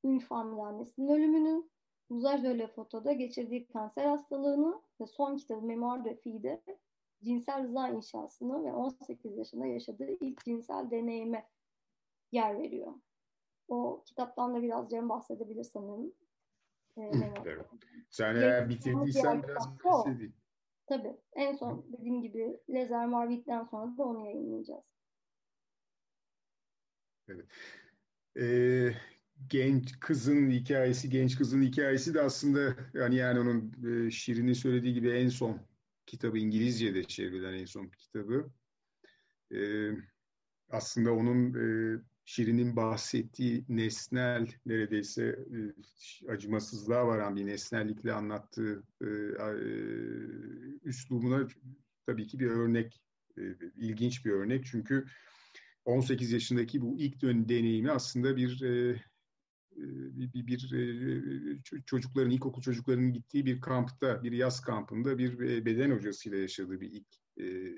Ünifamlı 0.04 0.62
annesinin 0.62 1.08
ölümünü 1.08 1.68
Uzaj 2.10 2.42
de 2.42 2.66
Foto'da 2.66 3.12
geçirdiği 3.12 3.66
kanser 3.66 4.04
hastalığını 4.04 4.82
ve 5.00 5.06
son 5.06 5.36
kitabı 5.36 5.66
Memoir 5.66 6.04
de 6.04 6.16
Fi'de 6.16 6.62
cinsel 7.24 7.64
rıza 7.64 7.88
inşasını 7.88 8.64
ve 8.64 8.72
18 8.72 9.38
yaşında 9.38 9.66
yaşadığı 9.66 10.10
ilk 10.20 10.44
cinsel 10.44 10.90
deneyime 10.90 11.48
yer 12.32 12.58
veriyor. 12.58 12.92
O 13.68 14.02
kitaptan 14.06 14.54
da 14.54 14.62
biraz 14.62 14.90
Cem 14.90 15.08
bahsedebilir 15.08 15.64
sanırım. 15.64 16.12
Ee. 16.96 17.12
Sen 18.10 18.36
eğer 18.36 18.68
bitirdiysen 18.68 19.42
biraz 19.42 19.84
bahsedeyim. 19.84 20.34
Tabii. 20.88 21.16
En 21.36 21.52
son 21.56 21.86
dediğim 21.92 22.22
gibi 22.22 22.60
Lezer 22.70 23.06
Marvit'ten 23.06 23.64
sonra 23.64 23.98
da 23.98 24.02
onu 24.02 24.26
yayınlayacağız. 24.26 24.84
Evet. 27.28 27.46
Ee, 28.38 28.92
genç 29.46 30.00
kızın 30.00 30.50
hikayesi, 30.50 31.10
genç 31.10 31.38
kızın 31.38 31.62
hikayesi 31.62 32.14
de 32.14 32.20
aslında 32.20 32.76
yani 32.94 33.16
yani 33.16 33.40
onun 33.40 33.72
e, 33.86 34.10
Şirin'in 34.10 34.52
söylediği 34.52 34.94
gibi 34.94 35.10
en 35.10 35.28
son 35.28 35.60
kitabı 36.06 36.38
İngilizce'de 36.38 37.04
çevrilen 37.04 37.54
en 37.54 37.64
son 37.64 37.88
kitabı. 37.88 38.50
E, 39.54 39.58
aslında 40.70 41.12
onun 41.12 41.54
e, 41.54 41.98
Şirin'in 42.28 42.76
bahsettiği 42.76 43.64
nesnel 43.68 44.46
neredeyse 44.66 45.24
e, 45.24 46.30
acımasızlığa 46.30 47.06
varan 47.06 47.36
bir 47.36 47.46
nesnellikle 47.46 48.12
anlattığı 48.12 48.82
e, 49.00 49.06
e, 49.06 49.50
üslubuna 50.84 51.48
tabii 52.06 52.26
ki 52.26 52.38
bir 52.38 52.46
örnek, 52.46 53.02
ilginç 53.76 54.24
bir 54.24 54.30
örnek 54.30 54.66
çünkü 54.66 55.04
18 55.84 56.32
yaşındaki 56.32 56.80
bu 56.80 56.98
ilk 56.98 57.22
dön 57.22 57.48
deneyimi 57.48 57.90
aslında 57.90 58.36
bir 58.36 58.60
bir, 59.76 60.32
bir, 60.32 60.46
bir 60.46 61.62
çocukların, 61.86 62.30
ilkokul 62.30 62.62
çocuklarının 62.62 63.12
gittiği 63.12 63.46
bir 63.46 63.60
kampta, 63.60 64.22
bir 64.22 64.32
yaz 64.32 64.60
kampında 64.60 65.18
bir 65.18 65.64
beden 65.64 65.90
hocasıyla 65.90 66.38
yaşadığı 66.38 66.80
bir 66.80 66.90
ilk 66.90 67.08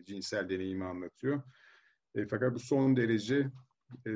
cinsel 0.07 0.49
deneyimi 0.49 0.85
anlatıyor. 0.85 1.43
Fakat 2.31 2.55
bu 2.55 2.59
son 2.59 2.97
derece 2.97 3.51
e, 4.07 4.13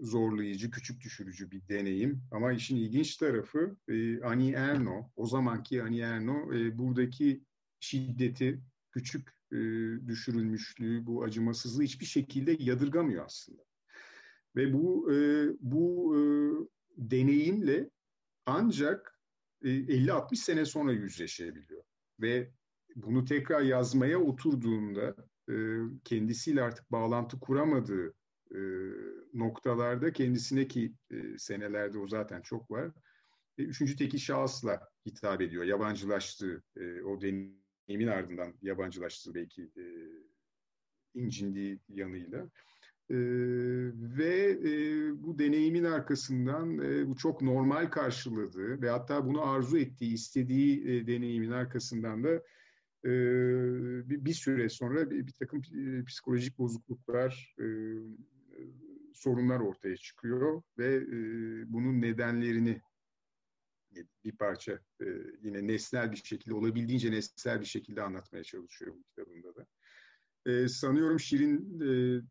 zorlayıcı, 0.00 0.70
küçük 0.70 1.00
düşürücü 1.00 1.50
bir 1.50 1.68
deneyim. 1.68 2.22
Ama 2.30 2.52
işin 2.52 2.76
ilginç 2.76 3.16
tarafı 3.16 3.76
e, 3.88 4.20
Ani 4.20 4.50
Erno, 4.50 5.10
o 5.16 5.26
zamanki 5.26 5.82
Ani 5.82 6.00
Erno 6.00 6.54
e, 6.54 6.78
buradaki 6.78 7.44
şiddeti, 7.80 8.60
küçük 8.92 9.28
e, 9.52 9.56
düşürülmüşlüğü, 10.06 11.06
bu 11.06 11.24
acımasızlığı 11.24 11.82
hiçbir 11.82 12.06
şekilde 12.06 12.56
yadırgamıyor 12.58 13.24
aslında. 13.24 13.62
Ve 14.56 14.72
bu 14.72 15.12
e, 15.12 15.48
bu 15.60 16.16
e, 16.16 16.20
deneyimle 16.96 17.90
ancak 18.46 19.20
e, 19.62 19.68
50-60 19.68 20.36
sene 20.36 20.64
sonra 20.64 20.92
yüzleşebiliyor. 20.92 21.82
Ve 22.20 22.50
bunu 22.96 23.24
tekrar 23.24 23.60
yazmaya 23.60 24.18
oturduğunda 24.18 25.16
e, 25.50 25.54
kendisiyle 26.04 26.62
artık 26.62 26.92
bağlantı 26.92 27.40
kuramadığı 27.40 28.14
e, 28.54 28.60
noktalarda 29.34 30.12
kendisine 30.12 30.68
ki 30.68 30.92
e, 31.10 31.38
senelerde 31.38 31.98
o 31.98 32.08
zaten 32.08 32.42
çok 32.42 32.70
var. 32.70 32.90
E, 33.58 33.62
üçüncü 33.62 33.96
teki 33.96 34.18
şahısla 34.18 34.88
hitap 35.06 35.40
ediyor. 35.40 35.64
Yabancılaştığı, 35.64 36.62
e, 36.76 37.02
o 37.02 37.20
deneyimin 37.20 38.06
ardından 38.06 38.54
yabancılaştığı 38.62 39.34
belki 39.34 39.62
e, 39.62 39.84
incindiği 41.14 41.80
yanıyla. 41.88 42.50
E, 43.10 43.16
ve 44.18 44.58
e, 44.64 44.72
bu 45.22 45.38
deneyimin 45.38 45.84
arkasından 45.84 46.78
e, 46.78 47.08
bu 47.08 47.16
çok 47.16 47.42
normal 47.42 47.86
karşıladığı 47.86 48.82
ve 48.82 48.90
hatta 48.90 49.26
bunu 49.26 49.42
arzu 49.42 49.78
ettiği, 49.78 50.14
istediği 50.14 50.88
e, 50.88 51.06
deneyimin 51.06 51.50
arkasından 51.50 52.24
da 52.24 52.42
e, 53.04 53.10
bir, 54.24 54.32
süre 54.32 54.68
sonra 54.68 55.10
bir, 55.10 55.26
bir 55.26 55.32
takım 55.32 55.62
e, 55.74 56.04
psikolojik 56.04 56.58
bozukluklar, 56.58 57.54
e, 57.60 57.64
sorunlar 59.16 59.60
ortaya 59.60 59.96
çıkıyor 59.96 60.62
ve 60.78 60.94
e, 60.96 61.12
bunun 61.72 62.02
nedenlerini 62.02 62.82
bir 64.24 64.36
parça 64.36 64.72
e, 65.00 65.06
yine 65.42 65.66
nesnel 65.66 66.12
bir 66.12 66.16
şekilde, 66.16 66.54
olabildiğince 66.54 67.10
nesnel 67.10 67.60
bir 67.60 67.66
şekilde 67.66 68.02
anlatmaya 68.02 68.44
çalışıyor 68.44 68.94
bu 68.94 69.02
kitabında 69.02 69.56
da. 69.56 69.66
E, 70.46 70.68
sanıyorum 70.68 71.20
Şirin 71.20 71.80
e, 71.80 71.86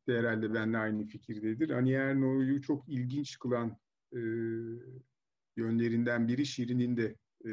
de 0.08 0.20
herhalde 0.20 0.54
benimle 0.54 0.78
aynı 0.78 1.06
fikirdedir. 1.06 1.70
Ani 1.70 1.92
Erno'yu 1.92 2.62
çok 2.62 2.90
ilginç 2.90 3.40
kılan 3.40 3.78
e, 4.14 4.20
yönlerinden 5.58 6.28
biri 6.28 6.46
Şirin'in 6.46 6.98
de 6.98 7.16
e, 7.46 7.52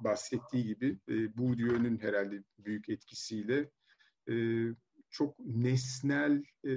bahsettiği 0.00 0.64
gibi 0.64 0.98
e, 1.08 1.36
Bourdieu'nun 1.36 1.98
herhalde 2.02 2.42
büyük 2.58 2.88
etkisiyle 2.88 3.70
e, 4.28 4.34
çok 5.10 5.38
nesnel 5.38 6.42
e, 6.64 6.72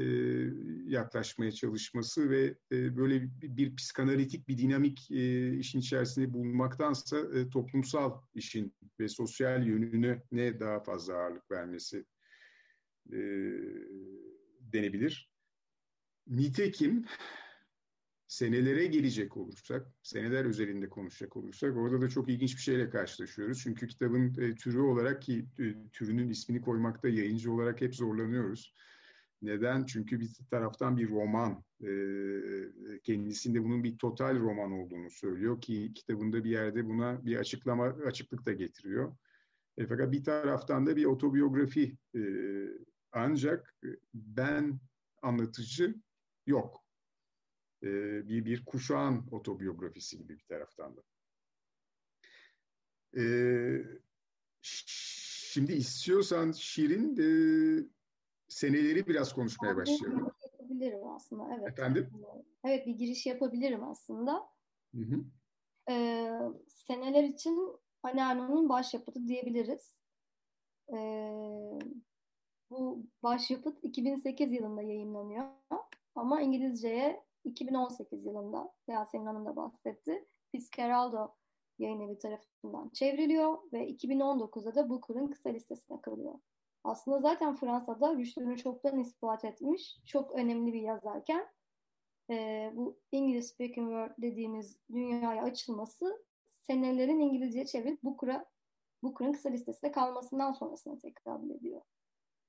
yaklaşmaya 0.86 1.52
çalışması 1.52 2.30
ve 2.30 2.56
e, 2.72 2.98
böyle 2.98 3.22
bir, 3.22 3.58
bir 3.58 3.76
psikanalitik 3.76 4.48
bir 4.48 4.58
dinamik 4.58 5.12
e, 5.12 5.54
işin 5.58 5.80
içerisinde 5.80 6.34
bulunmaktansa 6.34 7.18
e, 7.20 7.50
toplumsal 7.50 8.22
işin 8.36 8.74
ve 9.00 9.08
sosyal 9.08 9.68
yönüne 9.68 10.24
ne 10.32 10.60
daha 10.60 10.80
fazla 10.80 11.14
ağırlık 11.14 11.52
vermesi 11.52 12.06
e, 13.12 13.20
denebilir. 14.60 15.32
Nitekim 16.28 17.06
senelere 18.32 18.86
gelecek 18.86 19.38
olursak, 19.38 19.88
seneler 20.04 20.46
üzerinde 20.46 20.90
konuşacak 20.90 21.38
olursak 21.38 21.78
orada 21.78 22.02
da 22.02 22.10
çok 22.10 22.30
ilginç 22.30 22.56
bir 22.56 22.62
şeyle 22.62 22.90
karşılaşıyoruz. 22.90 23.62
Çünkü 23.64 23.88
kitabın 23.88 24.36
e, 24.42 24.56
türü 24.56 24.80
olarak 24.80 25.22
ki 25.22 25.46
e, 25.60 25.90
türünün 25.94 26.30
ismini 26.30 26.62
koymakta 26.62 27.10
yayıncı 27.10 27.52
olarak 27.52 27.82
hep 27.82 27.96
zorlanıyoruz. 27.96 28.74
Neden? 29.42 29.86
Çünkü 29.86 30.20
bir 30.20 30.30
taraftan 30.52 30.98
bir 30.98 31.10
roman, 31.10 31.64
e, 31.84 31.92
kendisinde 33.04 33.64
bunun 33.64 33.84
bir 33.84 33.98
total 33.98 34.40
roman 34.40 34.72
olduğunu 34.72 35.10
söylüyor 35.10 35.62
ki 35.62 35.92
kitabında 35.96 36.44
bir 36.44 36.50
yerde 36.50 36.86
buna 36.86 37.26
bir 37.26 37.36
açıklama, 37.36 37.86
açıklık 37.86 38.46
da 38.46 38.52
getiriyor. 38.52 39.16
E, 39.78 39.88
fakat 39.88 40.12
bir 40.12 40.24
taraftan 40.24 40.86
da 40.86 40.96
bir 40.96 41.06
otobiyografi 41.06 41.98
e, 42.16 42.22
ancak 43.12 43.76
ben 44.14 44.80
anlatıcı 45.22 45.96
yok 46.48 46.81
e, 47.84 47.88
bir, 48.28 48.46
bir 48.46 48.66
kuşağın 48.66 49.28
otobiyografisi 49.32 50.18
gibi 50.18 50.38
bir 50.38 50.44
taraftan 50.44 50.98
da. 50.98 51.02
E, 53.18 53.24
şimdi 54.62 55.74
istiyorsan 55.74 56.52
Şirin 56.52 57.18
e, 57.18 57.28
seneleri 58.48 59.08
biraz 59.08 59.34
konuşmaya 59.34 59.76
başlayalım. 59.76 60.32
Yapabilirim 60.52 61.08
aslında, 61.08 61.56
evet. 61.58 61.68
Efendim? 61.68 62.10
Evet, 62.64 62.88
bir 62.88 62.96
giriş 62.96 63.26
yapabilirim 63.26 63.84
aslında. 63.84 64.50
Hı 64.96 65.02
hı. 65.02 65.26
Ee, 65.90 66.40
seneler 66.68 67.24
için 67.24 67.80
Anneanne'nin 68.04 68.70
başyapıtı 68.70 69.28
diyebiliriz. 69.28 70.02
Ee, 70.94 71.80
bu 72.70 73.06
başyapıt 73.24 73.84
2008 73.84 74.54
yılında 74.54 74.82
yayınlanıyor. 74.82 75.46
Ama 76.16 76.42
İngilizceye 76.42 77.24
2018 77.44 78.26
yılında 78.26 78.74
Yasemin 78.88 79.26
Hanım 79.26 79.46
da 79.46 79.56
bahsetti. 79.56 80.28
Fitzgeraldo 80.52 81.36
yayın 81.80 82.00
evi 82.00 82.18
tarafından 82.18 82.90
çevriliyor 82.90 83.58
ve 83.74 83.90
2019'da 83.90 84.76
da 84.76 84.90
Booker'ın 84.90 85.28
kısa 85.28 85.50
listesine 85.50 86.02
kalıyor. 86.02 86.34
Aslında 86.84 87.20
zaten 87.20 87.56
Fransa'da 87.56 88.16
rüştünü 88.16 88.58
çoktan 88.58 89.00
ispat 89.00 89.46
etmiş, 89.46 89.98
çok 90.06 90.32
önemli 90.32 90.74
bir 90.74 90.82
yazarken 90.82 91.48
e, 92.30 92.70
bu 92.74 93.00
English 93.12 93.46
Speaking 93.46 93.88
World 93.88 94.22
dediğimiz 94.22 94.80
dünyaya 94.92 95.44
açılması 95.44 96.24
senelerin 96.54 97.20
İngilizceye 97.20 97.66
çevirip 97.66 98.04
Booker'a 98.04 98.46
Booker'ın 99.04 99.34
kısa 99.34 99.50
listesinde 99.50 99.92
kalmasından 99.92 100.52
sonrasına 100.52 101.00
tekrar 101.00 101.56
ediyor. 101.56 101.82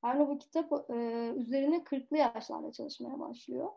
Arno 0.03 0.29
bu 0.29 0.39
kitap 0.39 0.91
e, 0.91 0.95
üzerine 1.37 1.77
40'lı 1.77 2.17
yaşlarda 2.17 2.73
çalışmaya 2.73 3.21
başlıyor. 3.21 3.69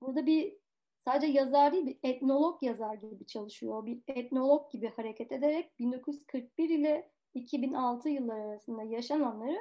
Burada 0.00 0.26
bir 0.26 0.56
sadece 1.04 1.32
yazar 1.32 1.72
değil 1.72 1.86
bir 1.86 1.98
etnolog 2.02 2.62
yazar 2.62 2.94
gibi 2.94 3.26
çalışıyor. 3.26 3.86
Bir 3.86 4.02
etnolog 4.06 4.70
gibi 4.72 4.92
hareket 4.96 5.32
ederek 5.32 5.78
1941 5.78 6.68
ile 6.68 7.10
2006 7.34 8.08
yılları 8.08 8.42
arasında 8.42 8.82
yaşananları 8.82 9.56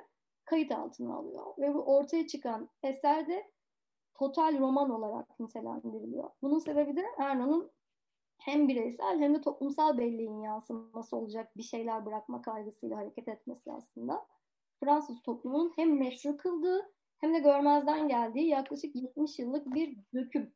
kayıt 0.46 0.72
altına 0.72 1.16
alıyor. 1.16 1.46
Ve 1.58 1.74
bu 1.74 1.96
ortaya 1.96 2.28
çıkan 2.28 2.70
eser 2.84 3.28
de 3.28 3.52
total 4.16 4.60
roman 4.60 4.90
olarak 4.90 5.40
nitelendiriliyor. 5.40 6.30
Bunun 6.42 6.60
sebebi 6.60 6.96
de 6.96 7.06
Erno'nun 7.18 7.72
hem 8.38 8.68
bireysel 8.68 9.20
hem 9.20 9.36
de 9.36 9.42
toplumsal 9.42 9.98
belleğin 9.98 10.42
yansıması 10.42 11.18
olacak 11.18 11.58
bir 11.58 11.64
şeyler 11.64 12.06
bırakma 12.06 12.42
kaygısıyla 12.42 12.98
hareket 12.98 13.28
etmesi 13.28 13.72
aslında. 13.72 14.28
Fransız 14.84 15.22
toplumunun 15.22 15.74
hem 15.76 15.98
meşru 15.98 16.38
kıldığı 16.38 16.95
hem 17.22 17.34
de 17.34 17.40
görmezden 17.40 18.08
geldiği 18.08 18.48
yaklaşık 18.48 18.96
70 18.96 19.40
yıllık 19.40 19.74
bir 19.74 19.98
döküm 20.14 20.54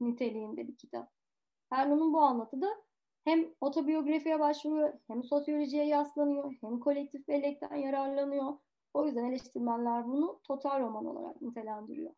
niteliğinde 0.00 0.68
bir 0.68 0.76
kitap. 0.76 1.12
Erno'nun 1.70 2.12
bu 2.12 2.20
anlatıda 2.20 2.66
hem 3.24 3.54
otobiyografiye 3.60 4.40
başvuruyor, 4.40 4.92
hem 5.06 5.24
sosyolojiye 5.24 5.86
yaslanıyor, 5.86 6.54
hem 6.60 6.80
kolektif 6.80 7.28
bellekten 7.28 7.74
yararlanıyor. 7.74 8.58
O 8.94 9.06
yüzden 9.06 9.24
eleştirmenler 9.24 10.06
bunu 10.06 10.40
total 10.44 10.80
roman 10.80 11.06
olarak 11.06 11.42
nitelendiriyor. 11.42 12.14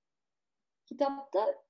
Kitapta 0.86 1.62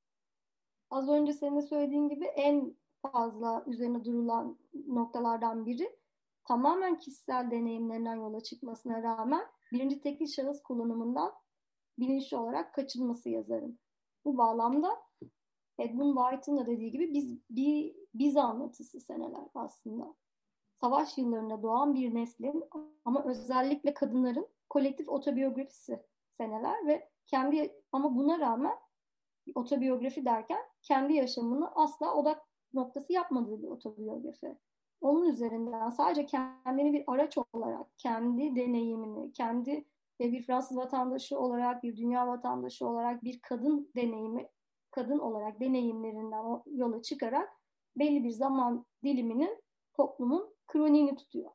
az 0.91 1.09
önce 1.09 1.33
senin 1.33 1.57
de 1.57 1.63
söylediğin 1.63 2.09
gibi 2.09 2.25
en 2.25 2.77
fazla 3.03 3.65
üzerine 3.67 4.05
durulan 4.05 4.59
noktalardan 4.87 5.67
biri 5.67 5.97
tamamen 6.45 6.99
kişisel 6.99 7.51
deneyimlerinden 7.51 8.17
yola 8.17 8.41
çıkmasına 8.41 9.03
rağmen 9.03 9.47
birinci 9.73 10.01
tekil 10.01 10.27
şahıs 10.27 10.63
kullanımından 10.63 11.33
bilinçli 11.99 12.37
olarak 12.37 12.75
kaçınması 12.75 13.29
yazarın. 13.29 13.79
Bu 14.25 14.39
bağlamda 14.39 15.03
Edmund 15.79 16.17
White'ın 16.17 16.57
da 16.57 16.67
dediği 16.67 16.91
gibi 16.91 17.15
biz 17.15 17.39
bir 17.51 17.97
biz 18.15 18.37
anlatısı 18.37 19.01
seneler 19.01 19.49
aslında. 19.55 20.15
Savaş 20.81 21.19
yıllarında 21.19 21.63
doğan 21.63 21.95
bir 21.95 22.15
neslin 22.15 22.65
ama 23.05 23.25
özellikle 23.25 23.95
kadınların 23.95 24.49
kolektif 24.71 25.09
otobiyografisi 25.09 26.03
seneler 26.37 26.87
ve 26.87 27.09
kendi 27.27 27.83
ama 27.93 28.17
buna 28.17 28.39
rağmen 28.39 28.77
otobiyografi 29.55 30.25
derken 30.25 30.61
kendi 30.83 31.13
yaşamını 31.13 31.75
asla 31.75 32.15
odak 32.15 32.43
noktası 32.75 33.13
yapmadığı 33.13 33.63
bir 33.63 33.69
otobiyografi. 33.69 34.59
Onun 35.01 35.25
üzerinden 35.25 35.91
sadece 35.91 36.27
kendini 36.27 36.93
bir 36.93 37.05
araç 37.07 37.39
olarak, 37.53 37.99
kendi 37.99 38.57
deneyimini, 38.57 39.33
kendi 39.33 39.85
bir 40.23 40.43
Fransız 40.43 40.77
vatandaşı 40.77 41.39
olarak, 41.39 41.83
bir 41.83 41.97
dünya 41.97 42.29
vatandaşı 42.29 42.87
olarak, 42.87 43.25
bir 43.25 43.41
kadın 43.41 43.91
deneyimi, 43.97 44.49
kadın 44.91 45.19
olarak 45.19 45.61
deneyimlerinden 45.61 46.63
yola 46.67 47.03
çıkarak 47.03 47.49
belli 47.97 48.25
bir 48.25 48.31
zaman 48.31 48.87
diliminin 49.05 49.63
toplumun 49.95 50.55
kroniğini 50.67 51.17
tutuyor. 51.17 51.51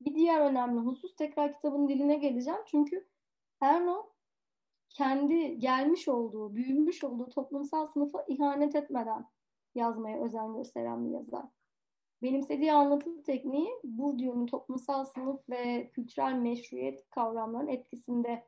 Bir 0.00 0.14
diğer 0.14 0.40
önemli 0.40 0.80
husus 0.80 1.16
tekrar 1.16 1.54
kitabın 1.54 1.88
diline 1.88 2.16
geleceğim. 2.16 2.60
Çünkü 2.66 3.08
Erno 3.60 4.10
kendi 4.88 5.58
gelmiş 5.58 6.08
olduğu, 6.08 6.54
büyümüş 6.54 7.04
olduğu 7.04 7.28
toplumsal 7.28 7.86
sınıfa 7.86 8.24
ihanet 8.28 8.74
etmeden 8.74 9.26
yazmaya 9.74 10.24
özen 10.24 10.54
gösteren 10.54 11.04
bir 11.04 11.10
yazar. 11.10 11.44
Benimsediği 12.24 12.72
anlatım 12.72 13.22
tekniği 13.22 13.68
Bourdieu'nun 13.84 14.46
toplumsal 14.46 15.04
sınıf 15.04 15.48
ve 15.50 15.90
kültürel 15.90 16.32
meşruiyet 16.32 17.10
kavramlarının 17.10 17.68
etkisinde 17.68 18.46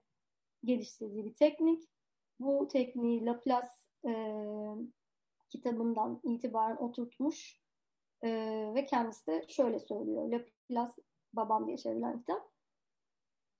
geliştirdiği 0.64 1.24
bir 1.24 1.34
teknik. 1.34 1.84
Bu 2.40 2.68
tekniği 2.68 3.24
Laplace 3.24 3.68
e, 4.06 4.12
kitabından 5.48 6.20
itibaren 6.24 6.76
oturtmuş 6.76 7.60
e, 8.22 8.30
ve 8.74 8.86
kendisi 8.86 9.26
de 9.26 9.44
şöyle 9.48 9.78
söylüyor. 9.78 10.30
Laplace 10.30 10.92
babam 11.32 11.66
diye 11.66 11.76
çevrilen 11.76 12.18
kitap. 12.18 12.50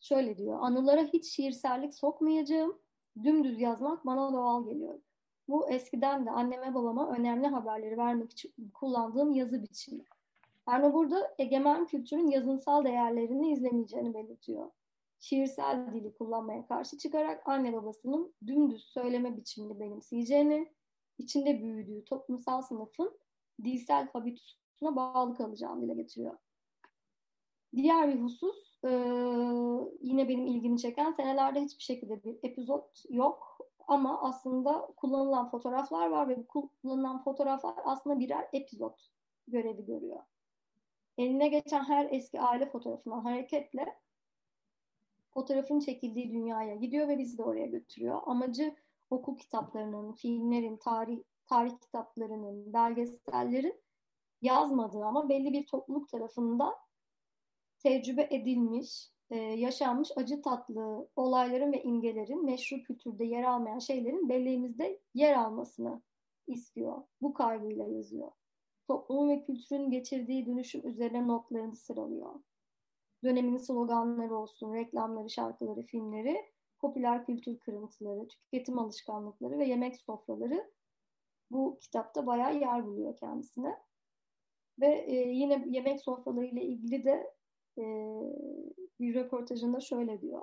Şöyle 0.00 0.38
diyor. 0.38 0.58
Anılara 0.60 1.02
hiç 1.02 1.26
şiirsellik 1.26 1.94
sokmayacağım. 1.94 2.78
Dümdüz 3.24 3.60
yazmak 3.60 4.06
bana 4.06 4.32
doğal 4.32 4.64
geliyor. 4.64 5.00
Bu 5.48 5.70
eskiden 5.70 6.26
de 6.26 6.30
anneme 6.30 6.74
babama 6.74 7.10
önemli 7.10 7.46
haberleri 7.46 7.98
vermek 7.98 8.32
için 8.32 8.52
kullandığım 8.74 9.32
yazı 9.32 9.62
biçimi. 9.62 10.04
Erno 10.66 10.94
burada 10.94 11.34
egemen 11.38 11.86
kültürün 11.86 12.26
yazınsal 12.26 12.84
değerlerini 12.84 13.52
izlemeyeceğini 13.52 14.14
belirtiyor. 14.14 14.70
Şiirsel 15.20 15.92
dili 15.94 16.14
kullanmaya 16.14 16.66
karşı 16.66 16.98
çıkarak 16.98 17.48
anne 17.48 17.72
babasının 17.72 18.34
dümdüz 18.46 18.84
söyleme 18.84 19.36
biçimini 19.36 19.80
benimseyeceğini, 19.80 20.72
içinde 21.18 21.62
büyüdüğü 21.62 22.04
toplumsal 22.04 22.62
sınıfın 22.62 23.18
dilsel 23.64 24.08
habitusuna 24.12 24.96
bağlı 24.96 25.34
kalacağını 25.34 25.82
dile 25.82 25.94
getiriyor. 25.94 26.38
Diğer 27.76 28.08
bir 28.08 28.20
husus, 28.20 28.80
yine 30.00 30.28
benim 30.28 30.46
ilgimi 30.46 30.78
çeken 30.78 31.12
senelerde 31.12 31.60
hiçbir 31.60 31.82
şekilde 31.82 32.24
bir 32.24 32.38
epizod 32.42 32.84
yok 33.08 33.55
ama 33.86 34.22
aslında 34.22 34.88
kullanılan 34.96 35.50
fotoğraflar 35.50 36.10
var 36.10 36.28
ve 36.28 36.38
bu 36.38 36.70
kullanılan 36.82 37.22
fotoğraflar 37.22 37.74
aslında 37.84 38.18
birer 38.18 38.48
epizod 38.52 38.98
görevi 39.48 39.84
görüyor. 39.84 40.20
Eline 41.18 41.48
geçen 41.48 41.84
her 41.84 42.08
eski 42.10 42.40
aile 42.40 42.70
fotoğrafından 42.70 43.20
hareketle 43.20 43.98
fotoğrafın 45.34 45.80
çekildiği 45.80 46.32
dünyaya 46.32 46.74
gidiyor 46.74 47.08
ve 47.08 47.18
bizi 47.18 47.38
de 47.38 47.42
oraya 47.42 47.66
götürüyor. 47.66 48.22
Amacı 48.26 48.76
okul 49.10 49.36
kitaplarının, 49.36 50.12
filmlerin, 50.12 50.76
tarih, 50.76 51.22
tarih 51.46 51.78
kitaplarının, 51.80 52.72
belgesellerin 52.72 53.80
yazmadığı 54.42 55.04
ama 55.04 55.28
belli 55.28 55.52
bir 55.52 55.66
topluluk 55.66 56.08
tarafından 56.08 56.74
tecrübe 57.78 58.28
edilmiş, 58.30 59.10
e, 59.30 59.36
yaşanmış 59.36 60.08
acı 60.16 60.42
tatlı 60.42 61.08
olayların 61.16 61.72
ve 61.72 61.82
imgelerin 61.82 62.44
meşru 62.44 62.82
kültürde 62.82 63.24
yer 63.24 63.42
almayan 63.42 63.78
şeylerin 63.78 64.28
belleğimizde 64.28 65.00
yer 65.14 65.34
almasını 65.34 66.02
istiyor. 66.46 67.02
Bu 67.20 67.34
kaygıyla 67.34 67.84
yazıyor. 67.84 68.32
Toplumun 68.86 69.28
ve 69.28 69.42
kültürün 69.42 69.90
geçirdiği 69.90 70.46
dönüşüm 70.46 70.88
üzerine 70.88 71.28
notlarını 71.28 71.76
sıralıyor. 71.76 72.34
Dönemin 73.24 73.56
sloganları 73.56 74.36
olsun, 74.36 74.74
reklamları, 74.74 75.30
şarkıları, 75.30 75.82
filmleri, 75.82 76.44
popüler 76.78 77.26
kültür 77.26 77.58
kırıntıları, 77.58 78.28
tüketim 78.28 78.78
alışkanlıkları 78.78 79.58
ve 79.58 79.64
yemek 79.64 79.96
sofraları 79.96 80.70
bu 81.50 81.78
kitapta 81.80 82.26
bayağı 82.26 82.58
yer 82.58 82.86
buluyor 82.86 83.16
kendisine. 83.16 83.78
Ve 84.80 84.86
e, 84.86 85.14
yine 85.14 85.64
yemek 85.66 86.00
sofraları 86.00 86.46
ilgili 86.46 87.04
de 87.04 87.35
e, 87.78 87.84
bir 89.00 89.14
röportajında 89.14 89.80
şöyle 89.80 90.20
diyor. 90.20 90.42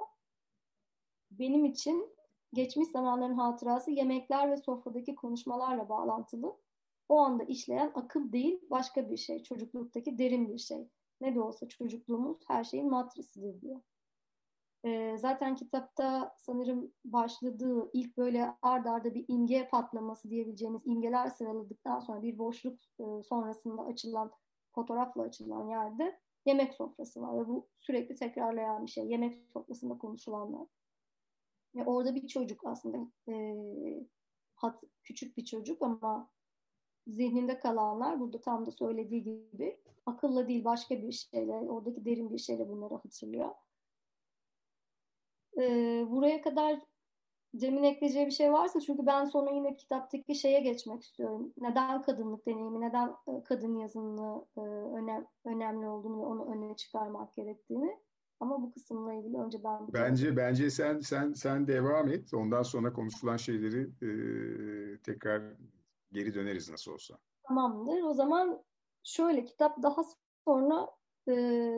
Benim 1.31 1.65
için 1.65 2.15
geçmiş 2.53 2.87
zamanların 2.87 3.37
hatırası 3.37 3.91
yemekler 3.91 4.51
ve 4.51 4.57
sofradaki 4.57 5.15
konuşmalarla 5.15 5.89
bağlantılı. 5.89 6.57
O 7.09 7.17
anda 7.17 7.43
işleyen 7.43 7.91
akıl 7.95 8.31
değil 8.31 8.61
başka 8.69 9.09
bir 9.09 9.17
şey. 9.17 9.43
Çocukluktaki 9.43 10.17
derin 10.17 10.49
bir 10.49 10.57
şey. 10.57 10.89
Ne 11.21 11.35
de 11.35 11.41
olsa 11.41 11.67
çocukluğumuz 11.67 12.37
her 12.47 12.63
şeyin 12.63 12.89
matrisidir 12.89 13.61
diyor. 13.61 13.81
E, 14.85 15.17
zaten 15.17 15.55
kitapta 15.55 16.35
sanırım 16.37 16.91
başladığı 17.05 17.89
ilk 17.93 18.17
böyle 18.17 18.55
ard 18.61 18.85
arda 18.85 19.13
bir 19.13 19.25
imge 19.27 19.67
patlaması 19.67 20.29
diyebileceğimiz 20.29 20.81
imgeler 20.85 21.27
sıraladıktan 21.27 21.99
sonra 21.99 22.21
bir 22.21 22.37
boşluk 22.37 22.79
e, 22.99 23.23
sonrasında 23.23 23.81
açılan 23.85 24.31
fotoğrafla 24.71 25.21
açılan 25.21 25.67
yerde 25.67 26.19
yemek 26.45 26.73
sofrası 26.73 27.21
var 27.21 27.39
ve 27.39 27.47
bu 27.47 27.67
sürekli 27.75 28.15
tekrarlayan 28.15 28.85
bir 28.85 28.91
şey. 28.91 29.07
Yemek 29.07 29.51
sofrasında 29.53 29.97
konuşulanlar. 29.97 30.67
Ve 31.75 31.85
orada 31.85 32.15
bir 32.15 32.27
çocuk 32.27 32.65
aslında 32.65 33.11
e, 33.27 33.35
hat, 34.55 34.83
küçük 35.03 35.37
bir 35.37 35.45
çocuk 35.45 35.81
ama 35.81 36.29
zihninde 37.07 37.59
kalanlar 37.59 38.19
burada 38.19 38.41
tam 38.41 38.65
da 38.65 38.71
söylediği 38.71 39.23
gibi 39.23 39.79
akılla 40.05 40.47
değil 40.47 40.63
başka 40.63 41.01
bir 41.01 41.11
şeyle, 41.11 41.53
oradaki 41.53 42.05
derin 42.05 42.33
bir 42.33 42.37
şeyle 42.37 42.69
bunları 42.69 42.93
hatırlıyor. 42.93 43.49
Ee, 45.57 46.05
buraya 46.09 46.41
kadar 46.41 46.81
Cem'in 47.57 47.83
ekleyeceği 47.83 48.25
bir 48.25 48.31
şey 48.31 48.51
varsa 48.51 48.79
çünkü 48.79 49.05
ben 49.05 49.25
sonra 49.25 49.51
yine 49.51 49.75
kitaptaki 49.75 50.35
şeye 50.35 50.59
geçmek 50.59 51.03
istiyorum. 51.03 51.53
Neden 51.57 52.01
kadınlık 52.01 52.45
deneyimi, 52.45 52.81
neden 52.81 53.07
e, 53.27 53.43
kadın 53.43 53.77
yazını 53.77 54.45
e, 54.57 54.61
önem, 54.97 55.27
önemli 55.45 55.87
olduğunu 55.87 56.21
ve 56.21 56.25
onu 56.25 56.55
öne 56.55 56.75
çıkarmak 56.75 57.35
gerektiğini. 57.35 57.97
Ama 58.39 58.61
bu 58.61 58.71
kısımla 58.71 59.13
ilgili 59.13 59.37
önce 59.37 59.63
ben 59.63 59.93
Bence 59.93 60.23
cevap... 60.23 60.37
bence 60.37 60.69
sen 60.69 60.99
sen 60.99 61.33
sen 61.33 61.67
devam 61.67 62.09
et. 62.09 62.33
Ondan 62.33 62.63
sonra 62.63 62.93
konuşulan 62.93 63.37
şeyleri 63.37 63.81
e, 63.81 64.09
tekrar 65.01 65.41
geri 66.11 66.33
döneriz 66.33 66.69
nasıl 66.69 66.91
olsa. 66.91 67.17
Tamamdır. 67.43 68.03
O 68.03 68.13
zaman 68.13 68.63
şöyle 69.03 69.45
kitap 69.45 69.83
daha 69.83 70.01
sonra 70.45 70.89
e, 71.27 71.33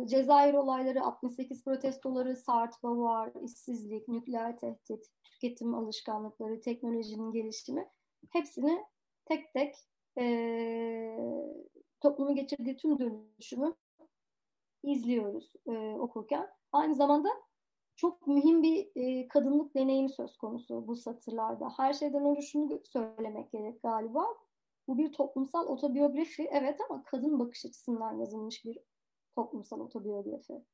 Cezayir 0.05 0.53
olayları, 0.53 1.03
68 1.03 1.63
protestoları, 1.63 2.36
Sartre, 2.36 2.77
Beauvoir, 2.84 3.43
işsizlik, 3.43 4.08
nükleer 4.08 4.58
tehdit, 4.58 5.05
tüketim 5.23 5.75
alışkanlıkları, 5.75 6.62
teknolojinin 6.62 7.31
gelişimi 7.31 7.89
hepsini 8.29 8.86
tek 9.25 9.53
tek 9.53 9.75
e, 10.17 11.17
toplumun 12.01 12.36
geçirdiği 12.36 12.77
tüm 12.77 12.99
dönüşümü 12.99 13.75
izliyoruz 14.84 15.53
e, 15.67 15.71
okurken. 15.99 16.49
Aynı 16.71 16.95
zamanda 16.95 17.29
çok 17.95 18.27
mühim 18.27 18.63
bir 18.63 18.89
e, 18.95 19.27
kadınlık 19.27 19.75
deneyimi 19.75 20.10
söz 20.10 20.38
konusu 20.38 20.88
bu 20.88 20.95
satırlarda. 20.95 21.69
Her 21.77 21.93
şeyden 21.93 22.25
önce 22.25 22.41
şunu 22.41 22.81
söylemek 22.84 23.51
gerek 23.51 23.81
galiba. 23.84 24.25
Bu 24.88 24.97
bir 24.97 25.13
toplumsal 25.13 25.67
otobiyografi 25.67 26.49
evet 26.51 26.79
ama 26.89 27.03
kadın 27.03 27.39
bakış 27.39 27.65
açısından 27.65 28.17
yazılmış 28.17 28.65
bir 28.65 28.79
toplumsal 29.36 29.80
otobiyografi. 29.80 30.65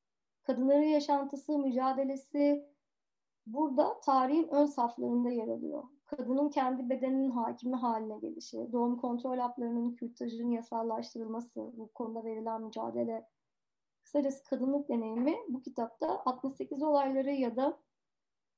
Kadınların 0.43 0.83
yaşantısı, 0.83 1.59
mücadelesi 1.59 2.65
burada 3.45 3.99
tarihin 4.01 4.47
ön 4.47 4.65
saflarında 4.65 5.29
yer 5.29 5.47
alıyor. 5.47 5.83
Kadının 6.05 6.49
kendi 6.49 6.89
bedeninin 6.89 7.31
hakimi 7.31 7.75
haline 7.75 8.19
gelişi, 8.19 8.69
doğum 8.71 8.97
kontrol 8.97 9.37
haplarının 9.37 9.95
kürtajının 9.95 10.51
yasallaştırılması, 10.51 11.71
bu 11.77 11.91
konuda 11.93 12.23
verilen 12.23 12.61
mücadele, 12.61 13.27
kısacası 14.03 14.43
kadınlık 14.43 14.89
deneyimi 14.89 15.35
bu 15.49 15.61
kitapta 15.61 16.21
68 16.25 16.83
olayları 16.83 17.31
ya 17.31 17.55
da 17.55 17.79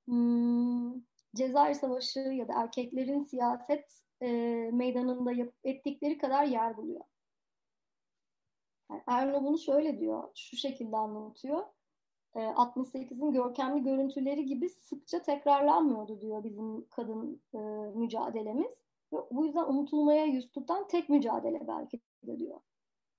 hmm, 0.08 0.94
Cezayir 1.36 1.76
Savaşı 1.76 2.20
ya 2.20 2.48
da 2.48 2.54
erkeklerin 2.62 3.24
siyaset 3.24 4.04
e, 4.22 4.28
meydanında 4.74 5.32
yap, 5.32 5.54
ettikleri 5.64 6.18
kadar 6.18 6.46
yer 6.46 6.78
buluyor. 6.78 7.02
Erno 9.08 9.44
bunu 9.44 9.58
şöyle 9.58 10.00
diyor, 10.00 10.24
şu 10.36 10.58
şekilde 10.58 10.98
anlatıyor. 10.98 11.66
E, 12.36 12.40
68'in 12.40 13.32
görkemli 13.32 13.84
görüntüleri 13.84 14.46
gibi 14.46 14.70
sıkça 14.70 15.22
tekrarlanmıyordu 15.22 16.22
diyor 16.22 16.44
bizim 16.44 16.88
kadın 16.90 17.42
e, 17.54 17.58
mücadelemiz. 17.96 18.84
Ve 19.14 19.18
bu 19.32 19.46
yüzden 19.46 19.64
unutulmaya 19.64 20.26
yüz 20.26 20.52
tutan 20.52 20.88
tek 20.88 21.10
mücadele 21.10 21.68
belki 21.68 22.02
de 22.24 22.40
diyor. 22.40 22.60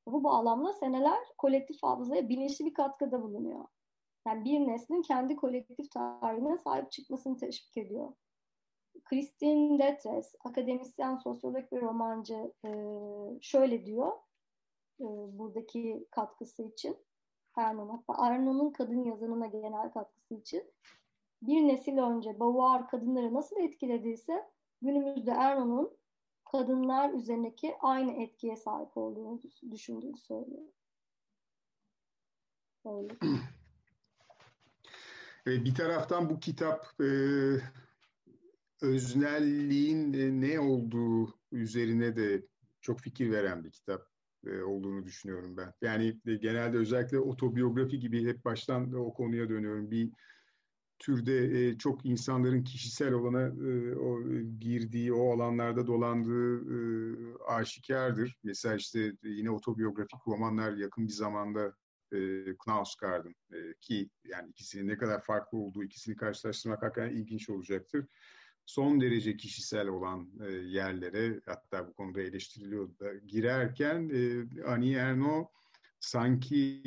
Bu 0.06 0.24
bağlamda 0.24 0.72
seneler 0.72 1.18
kolektif 1.38 1.82
hafızaya 1.82 2.28
bilinçli 2.28 2.64
bir 2.66 2.74
katkıda 2.74 3.22
bulunuyor. 3.22 3.64
Yani 4.26 4.44
bir 4.44 4.60
neslin 4.60 5.02
kendi 5.02 5.36
kolektif 5.36 5.90
tarihine 5.90 6.58
sahip 6.58 6.92
çıkmasını 6.92 7.36
teşvik 7.36 7.76
ediyor. 7.76 8.12
Christine 9.04 9.78
Detres, 9.78 10.34
akademisyen, 10.44 11.16
sosyolog 11.16 11.72
ve 11.72 11.80
romancı 11.80 12.52
e, 12.64 12.70
şöyle 13.40 13.86
diyor 13.86 14.12
e, 15.00 15.04
buradaki 15.38 16.06
katkısı 16.10 16.62
için. 16.62 16.96
Ernon 17.56 17.88
hatta 17.88 18.22
Arno'nun 18.22 18.70
kadın 18.70 19.04
yazınına 19.04 19.46
genel 19.46 19.92
katkısı 19.92 20.34
için. 20.34 20.72
Bir 21.42 21.68
nesil 21.68 21.98
önce 21.98 22.40
Beauvoir 22.40 22.88
kadınları 22.88 23.34
nasıl 23.34 23.56
etkilediyse 23.56 24.50
günümüzde 24.82 25.30
Erno'nun 25.30 25.96
kadınlar 26.44 27.12
üzerindeki 27.12 27.74
aynı 27.80 28.22
etkiye 28.22 28.56
sahip 28.56 28.96
olduğunu 28.96 29.40
düşündüğünü 29.70 30.18
söylüyor. 30.18 30.68
Öyle. 32.84 33.14
Bir 35.46 35.74
taraftan 35.74 36.30
bu 36.30 36.40
kitap 36.40 37.00
e, 37.00 37.08
öznelliğin 38.82 40.12
e, 40.12 40.40
ne 40.40 40.60
olduğu 40.60 41.34
üzerine 41.52 42.16
de 42.16 42.46
çok 42.80 43.00
fikir 43.00 43.30
veren 43.30 43.64
bir 43.64 43.70
kitap 43.70 44.00
e, 44.00 44.13
olduğunu 44.64 45.04
düşünüyorum 45.04 45.56
ben. 45.56 45.72
Yani 45.82 46.20
genelde 46.24 46.76
özellikle 46.78 47.18
otobiyografi 47.18 47.98
gibi 47.98 48.26
hep 48.26 48.44
baştan 48.44 48.92
o 48.92 49.14
konuya 49.14 49.48
dönüyorum. 49.48 49.90
Bir 49.90 50.10
türde 50.98 51.78
çok 51.78 52.06
insanların 52.06 52.62
kişisel 52.64 53.12
olana 53.12 53.52
o 54.00 54.22
girdiği, 54.60 55.12
o 55.12 55.32
alanlarda 55.32 55.86
dolandığı 55.86 56.64
aşikardır. 57.46 58.38
Mesela 58.42 58.74
işte 58.74 59.12
yine 59.22 59.50
otobiyografik 59.50 60.28
romanlar 60.28 60.72
yakın 60.72 61.06
bir 61.06 61.12
zamanda 61.12 61.74
Knausgaard'ın 62.64 63.34
ki 63.80 64.10
yani 64.24 64.50
ikisinin 64.50 64.88
ne 64.88 64.96
kadar 64.96 65.22
farklı 65.22 65.58
olduğu, 65.58 65.84
ikisini 65.84 66.16
karşılaştırmak 66.16 66.82
hakikaten 66.82 67.16
ilginç 67.16 67.50
olacaktır 67.50 68.06
son 68.66 69.00
derece 69.00 69.36
kişisel 69.36 69.88
olan 69.88 70.30
e, 70.46 70.52
yerlere 70.52 71.40
hatta 71.46 71.88
bu 71.88 71.94
konuda 71.94 72.22
eleştiriliyor 72.22 72.98
da 72.98 73.14
girerken 73.14 74.10
e, 74.14 74.62
Ani 74.62 74.92
Erno 74.92 75.50
sanki 76.00 76.82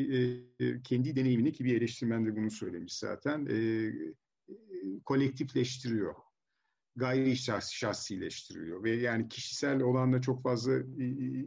e, 0.60 0.82
kendi 0.82 1.16
deneyimini 1.16 1.54
ki 1.54 1.64
bir 1.64 1.78
eleştirmen 1.78 2.26
de 2.26 2.36
bunu 2.36 2.52
söylemiş 2.52 2.94
zaten 2.94 3.46
e, 3.46 3.56
e, 3.56 4.56
kolektifleştiriyor. 5.06 6.16
Gayri 6.96 7.36
şahs, 7.36 7.72
şahsileştiriyor 7.72 8.84
ve 8.84 8.92
yani 8.92 9.30
kişisel 9.30 9.82
olanla 9.82 10.22
çok 10.22 10.44
fazla 10.44 10.78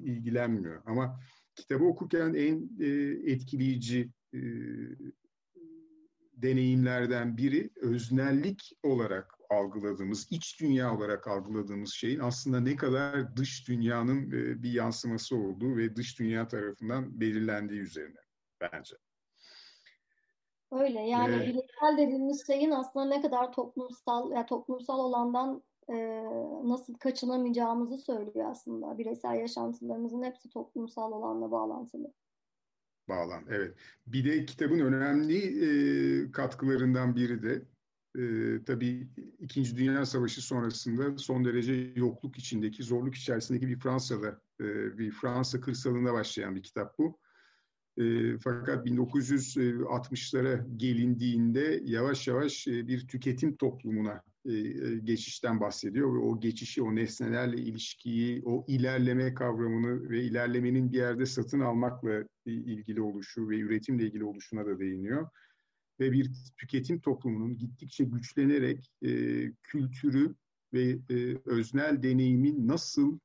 ilgilenmiyor. 0.05 0.83
Ama 0.87 1.21
kitabı 1.55 1.85
okurken 1.85 2.35
en 2.35 2.71
e, 2.81 2.87
etkileyici 3.33 4.11
e, 4.35 4.41
deneyimlerden 6.33 7.37
biri 7.37 7.71
öznellik 7.77 8.73
olarak 8.83 9.40
algıladığımız, 9.51 10.29
iç 10.31 10.61
dünya 10.61 10.97
olarak 10.97 11.29
algıladığımız 11.29 11.93
şeyin 11.93 12.21
aslında 12.21 12.61
ne 12.61 12.77
kadar 12.77 13.37
dış 13.37 13.69
dünyanın 13.69 14.27
e, 14.27 14.63
bir 14.63 14.73
yansıması 14.73 15.37
olduğu 15.37 15.77
ve 15.77 15.97
dış 15.97 16.19
dünya 16.19 16.49
tarafından 16.49 17.21
belirlendiği 17.21 17.81
üzerine 17.81 18.21
bence. 18.61 18.97
Öyle 20.73 21.01
yani 21.01 21.35
ee, 21.35 21.41
bireysel 21.41 21.99
dediğimiz 21.99 22.47
şeyin 22.47 22.71
aslında 22.71 23.07
ne 23.07 23.23
kadar 23.23 23.53
toplumsal 23.53 24.33
ya 24.33 24.47
toplumsal 24.47 24.99
olandan 24.99 25.63
e, 25.89 26.25
nasıl 26.65 26.95
kaçınamayacağımızı 26.95 27.99
söylüyor 27.99 28.51
aslında. 28.51 28.99
Bireysel 28.99 29.35
yaşantılarımızın 29.35 30.23
hepsi 30.23 30.51
toplumsal 30.51 31.13
olanla 31.13 31.51
bağlantılı. 31.51 32.13
bağlan. 33.09 33.45
Evet. 33.49 33.75
Bir 34.07 34.25
de 34.25 34.45
kitabın 34.45 34.81
önemli 34.81 35.39
e, 35.65 36.33
katkılarından 36.33 37.17
biri 37.17 37.43
de 37.43 37.63
e, 38.19 38.23
tabii 38.67 39.09
İkinci 39.41 39.77
Dünya 39.77 40.07
Savaşı 40.07 40.43
sonrasında 40.43 41.19
son 41.19 41.45
derece 41.45 41.93
yokluk 41.97 42.39
içindeki, 42.39 42.83
zorluk 42.83 43.15
içerisindeki 43.15 43.69
bir 43.69 43.79
Fransa'da, 43.79 44.41
e, 44.61 44.99
bir 44.99 45.11
Fransa 45.11 45.61
kırsalında 45.61 46.13
başlayan 46.13 46.57
bir 46.57 46.63
kitap 46.63 46.99
bu. 46.99 47.19
E, 47.99 48.39
fakat 48.39 48.87
1960'lara 48.87 50.77
gelindiğinde 50.77 51.83
yavaş 51.85 52.29
yavaş 52.29 52.69
e, 52.69 52.89
bir 52.89 53.09
tüketim 53.09 53.57
toplumuna 53.57 54.23
e, 54.45 54.53
e, 54.53 54.99
geçişten 55.05 55.61
bahsediyor 55.61 56.15
ve 56.15 56.19
o 56.19 56.41
geçişi, 56.41 56.83
o 56.83 56.95
nesnelerle 56.95 57.57
ilişkiyi, 57.57 58.43
o 58.45 58.65
ilerleme 58.69 59.35
kavramını 59.35 60.11
ve 60.11 60.23
ilerlemenin 60.23 60.93
bir 60.93 60.99
yerde 60.99 61.27
satın 61.27 61.61
almakla 61.61 62.25
ilgili 62.47 63.03
oluşu 63.03 63.49
ve 63.49 63.59
üretimle 63.59 64.05
ilgili 64.05 64.25
oluşuna 64.25 64.67
da 64.67 64.79
değiniyor. 64.79 65.29
Ve 66.01 66.13
bir 66.13 66.31
tüketim 66.57 67.01
toplumunun 67.01 67.59
gittikçe 67.59 68.05
güçlenerek 68.05 68.93
e, 69.03 69.09
kültürü 69.63 70.35
ve 70.73 70.99
e, 71.11 71.37
öznel 71.45 72.03
deneyimi 72.03 72.67
nasıl 72.67 73.19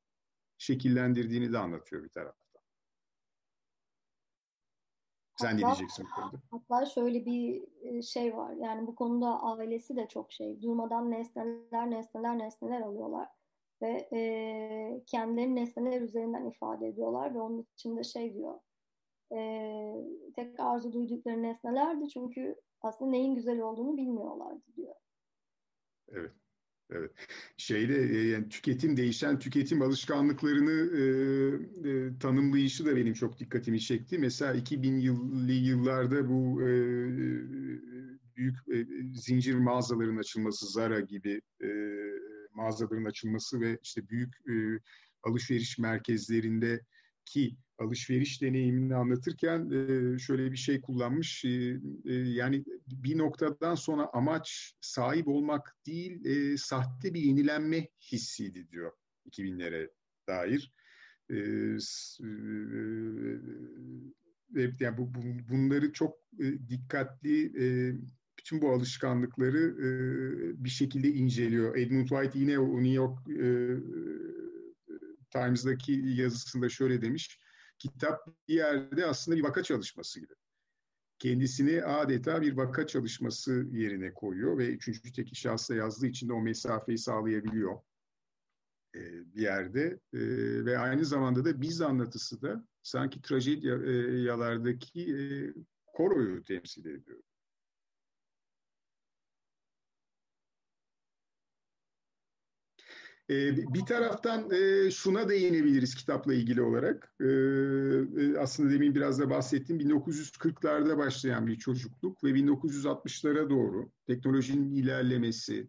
şekillendirdiğini 0.57 1.53
de 1.53 1.57
anlatıyor 1.57 2.03
bir 2.03 2.09
taraftan. 2.09 2.45
Sen 5.37 5.47
hatta, 5.47 5.57
ne 5.57 5.65
diyeceksin 5.65 6.05
bu 6.05 6.21
konuda? 6.21 6.41
Hatta 6.51 6.85
şöyle 6.85 7.25
bir 7.25 7.63
e, 7.81 8.01
şey 8.01 8.37
var. 8.37 8.53
Yani 8.53 8.87
bu 8.87 8.95
konuda 8.95 9.43
ailesi 9.43 9.95
de 9.95 10.07
çok 10.07 10.31
şey. 10.31 10.61
Durmadan 10.61 11.11
nesneler, 11.11 11.91
nesneler, 11.91 12.37
nesneler 12.37 12.81
alıyorlar. 12.81 13.29
Ve 13.81 14.09
e, 14.13 15.03
kendilerini 15.07 15.55
nesneler 15.55 16.01
üzerinden 16.01 16.45
ifade 16.45 16.87
ediyorlar. 16.87 17.35
Ve 17.35 17.39
onun 17.39 17.67
içinde 17.73 18.03
şey 18.03 18.33
diyor. 18.33 18.59
E, 19.31 19.39
tek 20.35 20.59
arzu 20.59 20.93
duydukları 20.93 21.43
nesnelerdi. 21.43 22.09
Çünkü 22.09 22.55
aslında 22.81 23.11
neyin 23.11 23.35
güzel 23.35 23.59
olduğunu 23.59 23.97
bilmiyorlardı 23.97 24.63
diyor. 24.75 24.95
Evet. 26.07 26.31
Evet. 26.89 27.11
Şeyde 27.57 27.95
e, 27.95 28.27
yani 28.27 28.49
tüketim 28.49 28.97
değişen 28.97 29.39
tüketim 29.39 29.81
alışkanlıklarını 29.81 30.71
e, 30.97 31.03
e, 31.89 32.19
tanımlayışı 32.19 32.85
da 32.85 32.95
benim 32.95 33.13
çok 33.13 33.39
dikkatimi 33.39 33.79
çekti. 33.79 34.19
Mesela 34.19 34.55
2000'li 34.55 35.53
yıllarda 35.53 36.29
bu 36.29 36.61
e, 36.61 36.69
büyük 38.35 38.55
e, 38.73 38.85
zincir 39.13 39.55
mağazaların 39.55 40.17
açılması, 40.17 40.67
Zara 40.67 40.99
gibi 40.99 41.41
e, 41.63 41.69
mağazaların 42.53 43.05
açılması 43.05 43.61
ve 43.61 43.79
işte 43.83 44.09
büyük 44.09 44.33
e, 44.49 44.53
alışveriş 45.23 45.77
merkezlerindeki 47.25 47.57
alışveriş 47.79 48.41
deneyimini 48.41 48.95
anlatırken 48.95 49.69
e, 49.69 50.19
şöyle 50.19 50.51
bir 50.51 50.57
şey 50.57 50.81
kullanmış. 50.81 51.45
E, 51.45 51.79
e, 52.05 52.13
yani 52.13 52.63
bir 52.87 53.17
noktadan 53.17 53.75
sonra 53.75 54.09
amaç 54.13 54.73
sahip 54.81 55.27
olmak 55.27 55.75
değil, 55.85 56.21
sahte 56.57 57.13
bir 57.13 57.21
yenilenme 57.21 57.87
hissiydi 58.11 58.67
diyor 58.71 58.91
2000'lere 59.29 59.89
dair. 60.27 60.71
yani 64.79 64.97
bu, 64.97 65.13
bunları 65.49 65.93
çok 65.93 66.17
dikkatli 66.69 67.53
bütün 68.39 68.61
bu 68.61 68.71
alışkanlıkları 68.71 69.77
bir 70.63 70.69
şekilde 70.69 71.09
inceliyor. 71.09 71.77
Edmund 71.77 72.07
White 72.07 72.39
yine 72.39 72.57
New 72.57 72.93
York 72.93 73.19
Times'daki 75.35 76.01
yazısında 76.05 76.69
şöyle 76.69 77.01
demiş 77.01 77.39
kitap 77.79 78.27
bir 78.47 78.53
yerde 78.53 79.05
aslında 79.05 79.37
bir 79.37 79.43
vaka 79.43 79.63
çalışması 79.63 80.19
gibi. 80.19 80.33
Kendisini 81.19 81.83
adeta 81.83 82.41
bir 82.41 82.57
vaka 82.57 82.87
çalışması 82.87 83.67
yerine 83.71 84.13
koyuyor 84.13 84.57
ve 84.57 84.67
üçüncü 84.67 85.11
tekil 85.11 85.35
şahsla 85.35 85.75
yazdığı 85.75 86.07
için 86.07 86.29
de 86.29 86.33
o 86.33 86.41
mesafeyi 86.41 86.97
sağlayabiliyor 86.97 87.79
e, 88.95 88.99
bir 89.35 89.41
yerde. 89.41 89.99
E, 90.13 90.19
ve 90.65 90.79
aynı 90.79 91.05
zamanda 91.05 91.45
da 91.45 91.61
biz 91.61 91.81
anlatısı 91.81 92.41
da 92.41 92.67
sanki 92.83 93.21
trajedyalardaki 93.21 95.15
e, 95.15 95.19
koroyu 95.85 96.43
temsil 96.43 96.85
ediyor. 96.85 97.19
Ee, 103.29 103.57
bir 103.73 103.85
taraftan 103.85 104.51
e, 104.51 104.91
şuna 104.91 105.29
değinebiliriz 105.29 105.95
kitapla 105.95 106.33
ilgili 106.33 106.61
olarak. 106.61 107.13
Ee, 107.21 107.25
e, 107.25 108.37
aslında 108.37 108.71
demin 108.71 108.95
biraz 108.95 109.19
da 109.19 109.29
bahsettiğim 109.29 109.81
1940'larda 109.81 110.97
başlayan 110.97 111.47
bir 111.47 111.55
çocukluk 111.55 112.23
ve 112.23 112.29
1960'lara 112.29 113.49
doğru 113.49 113.91
teknolojinin 114.07 114.75
ilerlemesi 114.75 115.67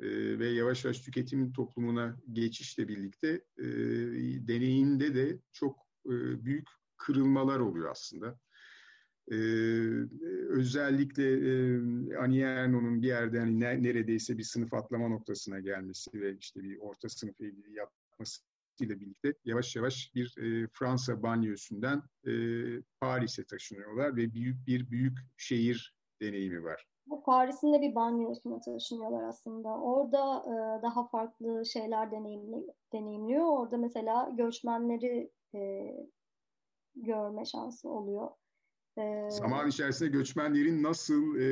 e, 0.00 0.38
ve 0.38 0.48
yavaş 0.48 0.84
yavaş 0.84 1.00
tüketim 1.00 1.52
toplumuna 1.52 2.16
geçişle 2.32 2.88
birlikte 2.88 3.44
deneyinde 4.48 5.14
de 5.14 5.38
çok 5.52 5.86
büyük 6.44 6.68
kırılmalar 6.96 7.58
oluyor 7.58 7.90
aslında. 7.90 8.38
Özellikle 10.48 11.24
e, 11.24 12.16
Annie 12.16 12.42
Ernaux'un 12.42 13.02
bir 13.02 13.06
yerde 13.06 13.38
hani 13.38 13.60
ne, 13.60 13.82
neredeyse 13.82 14.38
bir 14.38 14.42
sınıf 14.42 14.74
atlama 14.74 15.08
noktasına 15.08 15.60
gelmesi 15.60 16.20
ve 16.20 16.36
işte 16.36 16.62
bir 16.62 16.78
orta 16.78 17.08
sınıf 17.08 17.40
evliliği 17.40 17.76
yapmasıyla 17.76 19.00
birlikte 19.00 19.34
yavaş 19.44 19.76
yavaş 19.76 20.12
bir 20.14 20.36
e, 20.38 20.68
Fransa 20.72 21.22
banyosundan 21.22 22.02
e, 22.26 22.32
Paris'e 23.00 23.44
taşınıyorlar 23.44 24.16
ve 24.16 24.32
büyük 24.32 24.66
bir 24.66 24.90
büyük 24.90 25.18
şehir 25.36 25.94
deneyimi 26.22 26.64
var. 26.64 26.86
Bu 27.06 27.22
Paris'in 27.22 27.72
de 27.72 27.80
bir 27.80 27.94
banyosuna 27.94 28.60
taşınıyorlar 28.60 29.22
aslında. 29.22 29.68
Orada 29.68 30.44
e, 30.46 30.82
daha 30.82 31.08
farklı 31.08 31.66
şeyler 31.66 32.10
deneyimli, 32.10 32.66
deneyimliyor. 32.92 33.44
Orada 33.44 33.76
mesela 33.76 34.30
göçmenleri 34.36 35.30
e, 35.54 35.92
görme 36.94 37.44
şansı 37.44 37.88
oluyor. 37.88 38.30
Ee, 38.98 39.30
Zaman 39.30 39.68
içerisinde 39.68 40.08
göçmenlerin 40.08 40.82
nasıl 40.82 41.36
e, 41.36 41.46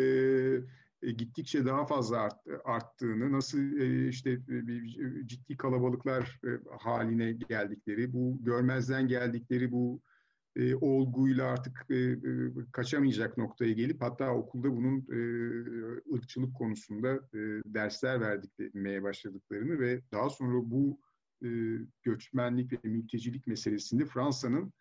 e, 1.03 1.11
gittikçe 1.11 1.65
daha 1.67 1.87
fazla 1.87 2.21
art, 2.21 2.41
arttığını, 2.65 3.33
nasıl 3.33 3.59
e, 3.59 4.09
işte 4.09 4.31
e, 4.31 4.67
bir, 4.67 5.27
ciddi 5.27 5.57
kalabalıklar 5.57 6.41
e, 6.45 6.49
haline 6.79 7.33
geldikleri, 7.33 8.13
bu 8.13 8.39
görmezden 8.41 9.09
geldikleri 9.09 9.73
bu 9.73 10.01
e, 10.57 10.75
olguyla 10.75 11.47
artık 11.47 11.87
e, 11.91 11.95
e, 11.97 12.19
kaçamayacak 12.73 13.39
noktaya 13.39 13.73
gelip 13.73 14.03
hatta 14.03 14.35
okulda 14.35 14.77
bunun 14.77 14.99
e, 14.99 15.19
ırkçılık 16.15 16.57
konusunda 16.57 17.15
e, 17.15 17.39
dersler 17.67 18.21
verdikmeye 18.21 19.03
başladıklarını 19.03 19.81
ve 19.81 20.01
daha 20.13 20.31
sonra 20.31 20.71
bu 20.71 21.01
e, 21.45 21.49
göçmenlik 22.03 22.73
ve 22.73 22.89
mültecilik 22.89 23.47
meselesinde 23.47 24.05
Fransa'nın 24.05 24.73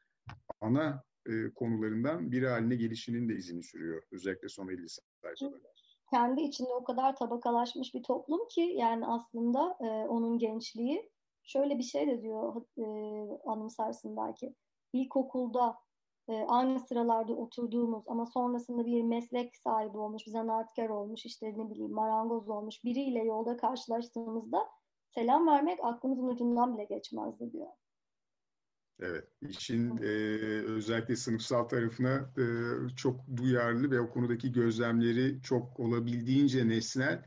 ana 0.61 1.03
e, 1.25 1.53
konularından 1.53 2.31
biri 2.31 2.47
haline 2.47 2.75
gelişinin 2.75 3.29
de 3.29 3.35
izini 3.35 3.63
sürüyor. 3.63 4.03
Özellikle 4.11 4.49
son 4.49 4.67
50 4.67 4.89
sayfada. 4.89 5.71
Kendi 6.09 6.41
içinde 6.41 6.73
o 6.73 6.83
kadar 6.83 7.15
tabakalaşmış 7.15 7.93
bir 7.93 8.03
toplum 8.03 8.47
ki 8.47 8.61
yani 8.61 9.07
aslında 9.07 9.77
e, 9.81 9.85
onun 9.85 10.37
gençliği 10.37 11.11
şöyle 11.43 11.77
bir 11.77 11.83
şey 11.83 12.07
de 12.07 12.21
diyor 12.21 12.61
e, 12.77 12.85
anımsarsın 13.45 14.17
belki. 14.17 14.55
İlkokulda 14.93 15.77
e, 16.27 16.33
aynı 16.47 16.79
sıralarda 16.79 17.33
oturduğumuz 17.33 18.03
ama 18.07 18.25
sonrasında 18.25 18.85
bir 18.85 19.03
meslek 19.03 19.57
sahibi 19.57 19.97
olmuş, 19.97 20.25
bir 20.27 20.31
zanaatkar 20.31 20.89
olmuş, 20.89 21.25
işte 21.25 21.53
ne 21.57 21.69
bileyim 21.69 21.91
marangoz 21.91 22.49
olmuş 22.49 22.83
biriyle 22.83 23.23
yolda 23.23 23.57
karşılaştığımızda 23.57 24.69
selam 25.09 25.47
vermek 25.47 25.79
aklımızın 25.83 26.27
ucundan 26.27 26.73
bile 26.73 26.83
geçmezdi 26.83 27.51
diyor. 27.51 27.67
Evet, 29.01 29.23
işin 29.49 29.97
e, 29.97 30.07
özellikle 30.65 31.15
sınıfsal 31.15 31.63
tarafına 31.63 32.31
e, 32.37 32.45
çok 32.95 33.37
duyarlı 33.37 33.91
ve 33.91 33.99
o 33.99 34.09
konudaki 34.09 34.51
gözlemleri 34.51 35.41
çok 35.43 35.79
olabildiğince 35.79 36.67
nesnel. 36.67 37.25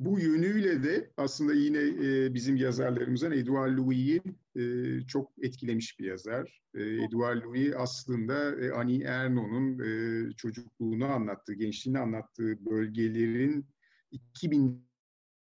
Bu 0.00 0.20
yönüyle 0.20 0.82
de 0.82 1.10
aslında 1.16 1.54
yine 1.54 1.78
e, 1.78 2.34
bizim 2.34 2.56
yazarlarımızdan 2.56 3.32
Edouard 3.32 3.78
Louis'i 3.78 4.22
e, 4.56 4.62
çok 5.06 5.32
etkilemiş 5.42 5.98
bir 6.00 6.04
yazar. 6.04 6.62
E, 6.74 6.82
Edouard 6.82 7.42
Louis 7.44 7.74
aslında 7.76 8.60
e, 8.60 8.70
Annie 8.70 9.04
Ernaux'un 9.04 9.78
e, 9.78 10.32
çocukluğunu 10.32 11.06
anlattığı, 11.06 11.54
gençliğini 11.54 11.98
anlattığı 11.98 12.66
bölgelerin 12.66 13.66
2000 14.10 14.88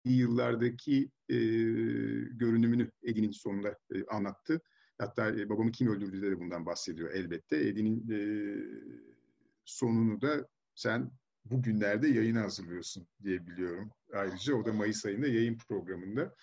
yıllardaki 0.05 1.11
e, 1.29 1.37
görünümünü 2.31 2.91
Edin'in 3.03 3.31
sonunda 3.31 3.79
e, 3.95 4.05
anlattı. 4.05 4.61
Hatta 4.99 5.31
e, 5.31 5.49
babamı 5.49 5.73
kim 5.73 5.89
öldürdü 5.89 6.23
de 6.23 6.41
bundan 6.41 6.67
bahsediyor 6.67 7.11
elbette. 7.11 7.57
Edin'in 7.57 8.11
e, 8.11 8.21
sonunu 9.65 10.21
da 10.21 10.49
sen 10.75 11.11
bugünlerde 11.45 12.09
yayına 12.09 12.43
hazırlıyorsun 12.43 13.07
diye 13.23 13.47
biliyorum. 13.47 13.91
Ayrıca 14.13 14.55
o 14.55 14.65
da 14.65 14.73
Mayıs 14.73 15.07
ayında 15.07 15.27
yayın 15.27 15.59
programında. 15.59 16.35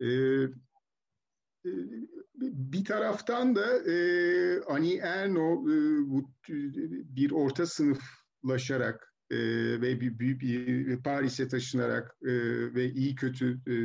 E, 0.00 0.08
bir 2.42 2.84
taraftan 2.84 3.56
da 3.56 3.90
e, 3.90 3.94
Ani 4.60 4.96
Erno 4.96 5.52
e, 5.52 5.74
bu, 6.10 6.30
bir 7.16 7.30
orta 7.30 7.66
sınıflaşarak 7.66 9.14
e, 9.30 9.36
ve 9.80 10.00
bir 10.00 10.18
büyük 10.18 10.40
bir 10.40 11.02
Paris'e 11.02 11.48
taşınarak 11.48 12.16
e, 12.22 12.32
ve 12.74 12.90
iyi 12.90 13.14
kötü 13.14 13.60
e, 13.66 13.72
e, 13.72 13.78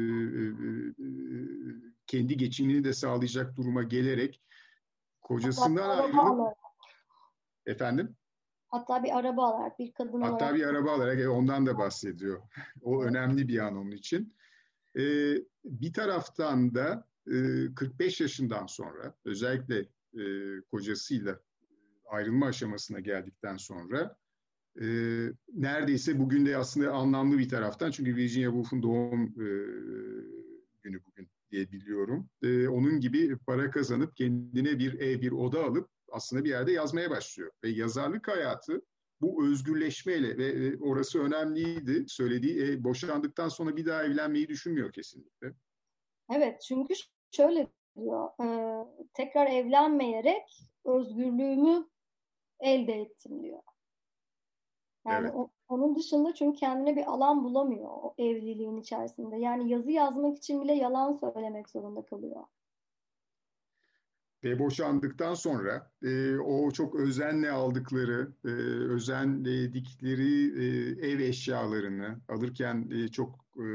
kendi 2.07 2.37
geçimini 2.37 2.83
de 2.83 2.93
sağlayacak 2.93 3.55
duruma 3.55 3.83
gelerek 3.83 4.41
kocasından 5.21 5.89
ayrılıp 5.89 6.57
efendim 7.65 8.15
Hatta 8.73 9.03
bir 9.03 9.17
araba 9.17 9.45
alarak, 9.47 9.79
bir 9.79 9.93
kadın 9.93 10.21
Hatta 10.21 10.33
olarak. 10.33 10.41
Hatta 10.41 10.55
bir 10.55 10.63
araba 10.63 10.91
alarak 10.91 11.19
e, 11.19 11.29
ondan 11.29 11.65
da 11.65 11.77
bahsediyor. 11.77 12.41
O 12.81 13.03
önemli 13.03 13.47
bir 13.47 13.59
an 13.59 13.77
onun 13.77 13.91
için. 13.91 14.35
Ee, 14.97 15.35
bir 15.65 15.93
taraftan 15.93 16.75
da 16.75 17.07
e, 17.27 17.33
45 17.75 18.21
yaşından 18.21 18.65
sonra 18.65 19.15
özellikle 19.25 19.79
e, 20.13 20.23
kocasıyla 20.71 21.39
ayrılma 22.05 22.45
aşamasına 22.45 22.99
geldikten 22.99 23.57
sonra 23.57 24.17
e, 24.81 24.85
neredeyse 25.53 26.19
bugün 26.19 26.45
de 26.45 26.57
aslında 26.57 26.91
anlamlı 26.91 27.37
bir 27.37 27.49
taraftan 27.49 27.91
çünkü 27.91 28.15
Virginia 28.15 28.51
Woolf'un 28.51 28.83
doğum 28.83 29.23
e, 29.23 29.47
günü 30.81 31.05
bugün 31.05 31.29
diye 31.53 31.71
biliyorum. 31.71 32.29
E, 32.43 32.67
onun 32.67 32.99
gibi 32.99 33.37
para 33.37 33.71
kazanıp 33.71 34.15
kendine 34.15 34.79
bir 34.79 34.99
ev, 34.99 35.21
bir 35.21 35.31
oda 35.31 35.63
alıp 35.63 35.89
aslında 36.11 36.43
bir 36.43 36.49
yerde 36.49 36.71
yazmaya 36.71 37.09
başlıyor. 37.09 37.51
Ve 37.63 37.69
yazarlık 37.69 38.27
hayatı 38.27 38.81
bu 39.21 39.45
özgürleşmeyle 39.45 40.37
ve 40.37 40.77
orası 40.77 41.23
önemliydi 41.23 42.05
söylediği 42.07 42.63
e, 42.63 42.83
boşandıktan 42.83 43.49
sonra 43.49 43.75
bir 43.77 43.85
daha 43.85 44.03
evlenmeyi 44.03 44.47
düşünmüyor 44.47 44.91
kesinlikle. 44.91 45.53
Evet 46.35 46.61
çünkü 46.61 46.93
şöyle 47.31 47.67
diyor 47.95 48.29
e, 48.43 48.47
tekrar 49.13 49.47
evlenmeyerek 49.47 50.43
özgürlüğümü 50.85 51.89
elde 52.59 52.93
ettim 52.93 53.43
diyor. 53.43 53.61
Yani 55.07 55.23
evet. 55.23 55.35
o, 55.35 55.49
onun 55.67 55.95
dışında 55.95 56.33
çünkü 56.33 56.59
kendine 56.59 56.95
bir 56.95 57.05
alan 57.11 57.43
bulamıyor 57.43 57.89
o 57.89 58.13
evliliğin 58.17 58.77
içerisinde. 58.77 59.37
Yani 59.37 59.69
yazı 59.69 59.91
yazmak 59.91 60.37
için 60.37 60.61
bile 60.61 60.73
yalan 60.73 61.13
söylemek 61.13 61.69
zorunda 61.69 62.05
kalıyor 62.05 62.43
ve 64.43 64.59
boşandıktan 64.59 65.33
sonra 65.33 65.91
e, 66.03 66.37
o 66.37 66.71
çok 66.71 66.95
özenle 66.95 67.51
aldıkları, 67.51 68.33
e, 68.45 68.49
özenledikleri 68.93 70.63
e, 70.63 70.89
ev 71.09 71.19
eşyalarını 71.19 72.19
alırken 72.27 72.89
e, 72.91 73.07
çok 73.07 73.39
e, 73.57 73.67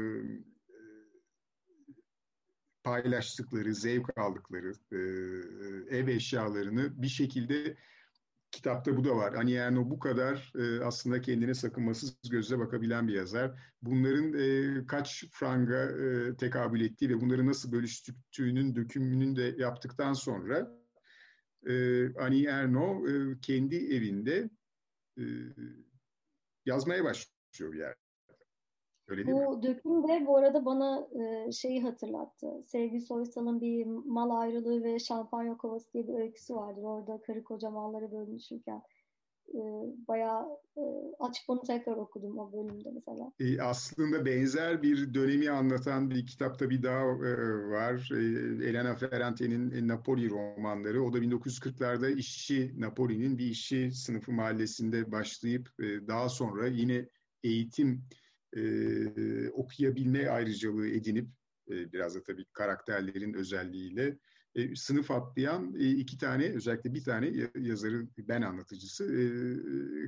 paylaştıkları, 2.83 3.75
zevk 3.75 4.17
aldıkları 4.17 4.73
e, 4.91 4.97
ev 5.97 6.07
eşyalarını 6.07 7.01
bir 7.01 7.07
şekilde 7.07 7.77
kitapta 8.51 8.97
bu 8.97 9.03
da 9.03 9.15
var. 9.15 9.33
Ani 9.33 9.53
Erno 9.53 9.89
bu 9.89 9.99
kadar 9.99 10.53
e, 10.59 10.83
aslında 10.83 11.21
kendine 11.21 11.53
sakınmasız 11.53 12.17
gözle 12.29 12.59
bakabilen 12.59 13.07
bir 13.07 13.13
yazar. 13.13 13.51
Bunların 13.81 14.33
e, 14.33 14.85
kaç 14.87 15.25
franga 15.31 15.81
e, 15.81 16.35
tekabül 16.37 16.81
ettiği 16.81 17.09
ve 17.09 17.21
bunları 17.21 17.47
nasıl 17.47 17.71
bölüştüğünün 17.71 18.75
dökümünün 18.75 19.35
de 19.35 19.55
yaptıktan 19.57 20.13
sonra 20.13 20.71
e, 21.67 21.73
Ani 22.13 22.45
Erno 22.45 23.07
e, 23.07 23.39
kendi 23.41 23.75
evinde 23.75 24.49
e, 25.17 25.23
yazmaya 26.65 27.03
başlıyor 27.03 27.73
bir 27.73 27.79
yerde. 27.79 28.08
Öyle 29.09 29.25
değil 29.25 29.37
bu 29.37 29.57
mi? 29.57 29.63
döküm 29.63 30.07
de 30.07 30.27
bu 30.27 30.37
arada 30.37 30.65
bana 30.65 31.07
e, 31.21 31.51
şeyi 31.51 31.81
hatırlattı. 31.81 32.47
Sevgi 32.65 33.01
Soysal'ın 33.01 33.61
bir 33.61 33.85
mal 33.85 34.29
ayrılığı 34.29 34.83
ve 34.83 34.99
şampanya 34.99 35.57
kovası 35.57 35.93
diye 35.93 36.07
bir 36.07 36.13
öyküsü 36.13 36.55
vardır. 36.55 36.83
Orada 36.83 37.21
karı 37.21 37.43
koca 37.43 37.69
malları 37.69 38.11
bölünüşürken 38.11 38.81
e, 39.53 39.61
bayağı 40.07 40.45
e, 40.77 40.81
açıp 41.19 41.49
onu 41.49 41.61
tekrar 41.61 41.97
okudum 41.97 42.37
o 42.37 42.53
bölümde 42.53 42.89
mesela. 42.93 43.31
E, 43.39 43.61
aslında 43.61 44.25
benzer 44.25 44.81
bir 44.81 45.13
dönemi 45.13 45.49
anlatan 45.49 46.09
bir 46.09 46.25
kitapta 46.25 46.69
bir 46.69 46.83
daha 46.83 47.01
e, 47.01 47.69
var. 47.69 48.09
E, 48.13 48.17
Elena 48.69 48.95
Ferrante'nin 48.95 49.87
Napoli 49.87 50.29
romanları. 50.29 51.03
O 51.03 51.13
da 51.13 51.17
1940'larda 51.17 52.15
işçi 52.15 52.73
Napoli'nin 52.77 53.37
bir 53.37 53.45
işçi 53.45 53.91
sınıfı 53.91 54.31
mahallesinde 54.31 55.11
başlayıp 55.11 55.69
e, 55.79 56.07
daha 56.07 56.29
sonra 56.29 56.67
yine 56.67 57.09
eğitim 57.43 58.03
e, 58.55 59.49
okuyabilme 59.49 60.29
ayrıcalığı 60.29 60.87
edinip 60.87 61.27
e, 61.69 61.93
biraz 61.93 62.15
da 62.15 62.23
tabii 62.23 62.45
karakterlerin 62.53 63.33
özelliğiyle 63.33 64.17
e, 64.55 64.75
sınıf 64.75 65.11
atlayan 65.11 65.75
e, 65.79 65.89
iki 65.89 66.17
tane 66.17 66.49
özellikle 66.49 66.93
bir 66.93 67.03
tane 67.03 67.49
yazarı 67.55 68.07
ben 68.17 68.41
anlatıcısı 68.41 69.03
e, 69.03 69.21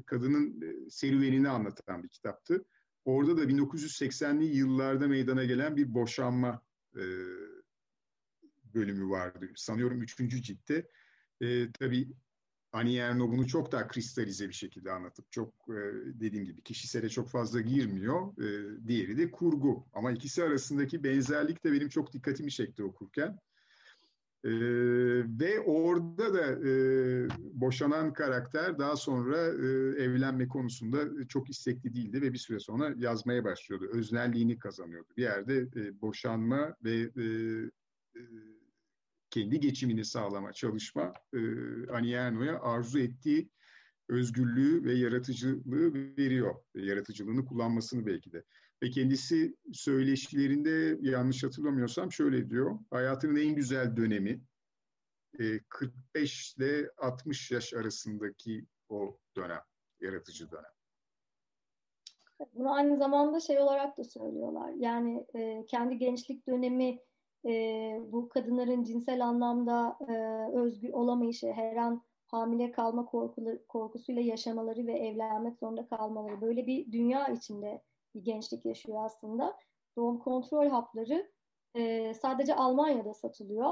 kadının 0.01 0.63
serüvenini 0.89 1.49
anlatan 1.49 2.03
bir 2.03 2.09
kitaptı. 2.09 2.65
Orada 3.05 3.37
da 3.37 3.43
1980'li 3.43 4.45
yıllarda 4.45 5.07
meydana 5.07 5.43
gelen 5.43 5.75
bir 5.75 5.93
boşanma 5.93 6.61
e, 6.95 7.03
bölümü 8.73 9.09
vardı. 9.09 9.49
Sanıyorum 9.55 10.01
üçüncü 10.01 10.41
ciltte. 10.41 10.87
E, 11.41 11.71
tabii 11.71 12.07
Ani 12.73 12.95
Erno 12.95 13.31
bunu 13.31 13.47
çok 13.47 13.71
daha 13.71 13.87
kristalize 13.87 14.49
bir 14.49 14.53
şekilde 14.53 14.91
anlatıp 14.91 15.31
çok 15.31 15.53
e, 15.69 15.79
dediğim 16.19 16.45
gibi 16.45 16.61
kişisele 16.61 17.09
çok 17.09 17.29
fazla 17.29 17.61
girmiyor. 17.61 18.37
E, 18.37 18.77
diğeri 18.87 19.17
de 19.17 19.31
kurgu. 19.31 19.85
Ama 19.93 20.11
ikisi 20.11 20.43
arasındaki 20.43 21.03
benzerlik 21.03 21.63
de 21.63 21.71
benim 21.71 21.89
çok 21.89 22.13
dikkatimi 22.13 22.51
çekti 22.51 22.83
okurken. 22.83 23.39
E, 24.43 24.51
ve 25.39 25.59
orada 25.59 26.33
da 26.33 26.67
e, 26.69 26.73
boşanan 27.39 28.13
karakter 28.13 28.79
daha 28.79 28.95
sonra 28.95 29.37
e, 29.37 29.67
evlenme 30.03 30.47
konusunda 30.47 31.27
çok 31.27 31.49
istekli 31.49 31.93
değildi 31.93 32.21
ve 32.21 32.33
bir 32.33 32.37
süre 32.37 32.59
sonra 32.59 32.93
yazmaya 32.97 33.43
başlıyordu. 33.43 33.89
Öznelliğini 33.91 34.59
kazanıyordu. 34.59 35.07
Bir 35.17 35.23
yerde 35.23 35.57
e, 35.57 36.01
boşanma 36.01 36.75
ve 36.83 36.93
e, 36.93 37.23
e, 38.15 38.21
kendi 39.31 39.59
geçimini 39.59 40.05
sağlama 40.05 40.53
çalışma 40.53 41.13
e, 41.33 41.39
Anierno'ya 41.91 42.59
arzu 42.61 42.99
ettiği 42.99 43.49
özgürlüğü 44.09 44.83
ve 44.83 44.93
yaratıcılığı 44.93 45.93
veriyor. 45.93 46.55
E, 46.75 46.81
yaratıcılığını 46.81 47.45
kullanmasını 47.45 48.05
belki 48.05 48.31
de. 48.31 48.43
Ve 48.83 48.89
kendisi 48.89 49.55
söyleşilerinde 49.73 50.97
yanlış 51.01 51.43
hatırlamıyorsam 51.43 52.11
şöyle 52.11 52.49
diyor. 52.49 52.79
Hayatının 52.89 53.35
en 53.35 53.55
güzel 53.55 53.97
dönemi 53.97 54.41
e, 55.39 55.59
45 55.69 56.55
ile 56.57 56.89
60 56.97 57.51
yaş 57.51 57.73
arasındaki 57.73 58.65
o 58.89 59.17
dönem, 59.35 59.61
yaratıcı 59.99 60.51
dönem. 60.51 60.71
Bunu 62.53 62.73
aynı 62.73 62.97
zamanda 62.97 63.39
şey 63.39 63.59
olarak 63.59 63.97
da 63.97 64.03
söylüyorlar. 64.03 64.71
Yani 64.77 65.25
e, 65.35 65.65
kendi 65.65 65.97
gençlik 65.97 66.47
dönemi 66.47 66.99
e, 67.45 67.51
bu 68.11 68.29
kadınların 68.29 68.83
cinsel 68.83 69.25
anlamda 69.25 69.97
e, 70.09 70.13
özgür 70.57 70.93
olamayışı, 70.93 71.51
her 71.51 71.75
an 71.75 72.03
hamile 72.27 72.71
kalma 72.71 73.05
korkulu, 73.05 73.65
korkusuyla 73.69 74.21
yaşamaları 74.21 74.87
ve 74.87 74.93
evlenmek 74.93 75.59
zorunda 75.59 75.87
kalmaları 75.87 76.41
böyle 76.41 76.67
bir 76.67 76.91
dünya 76.91 77.27
içinde 77.27 77.81
bir 78.15 78.23
gençlik 78.23 78.65
yaşıyor 78.65 79.05
aslında. 79.05 79.57
Doğum 79.97 80.19
kontrol 80.19 80.67
hapları 80.67 81.31
e, 81.75 82.13
sadece 82.13 82.55
Almanya'da 82.55 83.13
satılıyor 83.13 83.71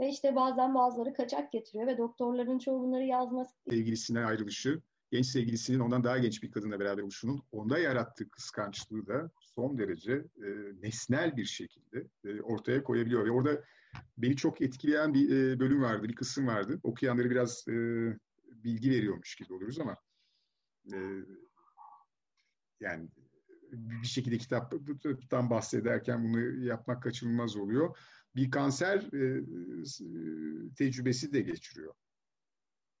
ve 0.00 0.08
işte 0.08 0.36
bazen 0.36 0.74
bazıları 0.74 1.14
kaçak 1.14 1.52
getiriyor 1.52 1.86
ve 1.86 1.98
doktorların 1.98 2.58
çoğu 2.58 2.82
bunları 2.82 3.04
yazması. 3.04 3.54
Sevgilisine 3.70 4.24
ayrılışı, 4.24 4.82
genç 5.12 5.26
sevgilisinin 5.26 5.78
ondan 5.78 6.04
daha 6.04 6.18
genç 6.18 6.42
bir 6.42 6.50
kadınla 6.50 6.80
beraber 6.80 7.02
oluşunun 7.02 7.42
onda 7.52 7.78
yarattığı 7.78 8.30
kıskançlığı 8.30 9.06
da 9.06 9.30
son 9.40 9.78
derece 9.78 10.12
e, 10.12 10.48
nesnel 10.82 11.36
bir 11.36 11.44
şekilde 11.44 12.06
e, 12.24 12.40
ortaya 12.40 12.82
koyabiliyor. 12.82 13.24
Ve 13.24 13.30
orada 13.30 13.64
beni 14.18 14.36
çok 14.36 14.60
etkileyen 14.60 15.14
bir 15.14 15.30
e, 15.30 15.60
bölüm 15.60 15.82
vardı, 15.82 16.08
bir 16.08 16.14
kısım 16.14 16.46
vardı. 16.46 16.80
Okuyanları 16.82 17.30
biraz 17.30 17.68
e, 17.68 17.72
bilgi 18.48 18.90
veriyormuş 18.90 19.34
gibi 19.34 19.52
oluruz 19.52 19.80
ama 19.80 19.96
e, 20.92 20.98
yani 22.80 23.08
bir 23.72 24.06
şekilde 24.06 24.38
kitaptan 24.38 25.50
bahsederken 25.50 26.24
bunu 26.24 26.64
yapmak 26.64 27.02
kaçınılmaz 27.02 27.56
oluyor. 27.56 27.98
Bir 28.36 28.50
kanser 28.50 28.98
e, 28.98 29.44
tecrübesi 30.76 31.32
de 31.32 31.40
geçiriyor. 31.40 31.94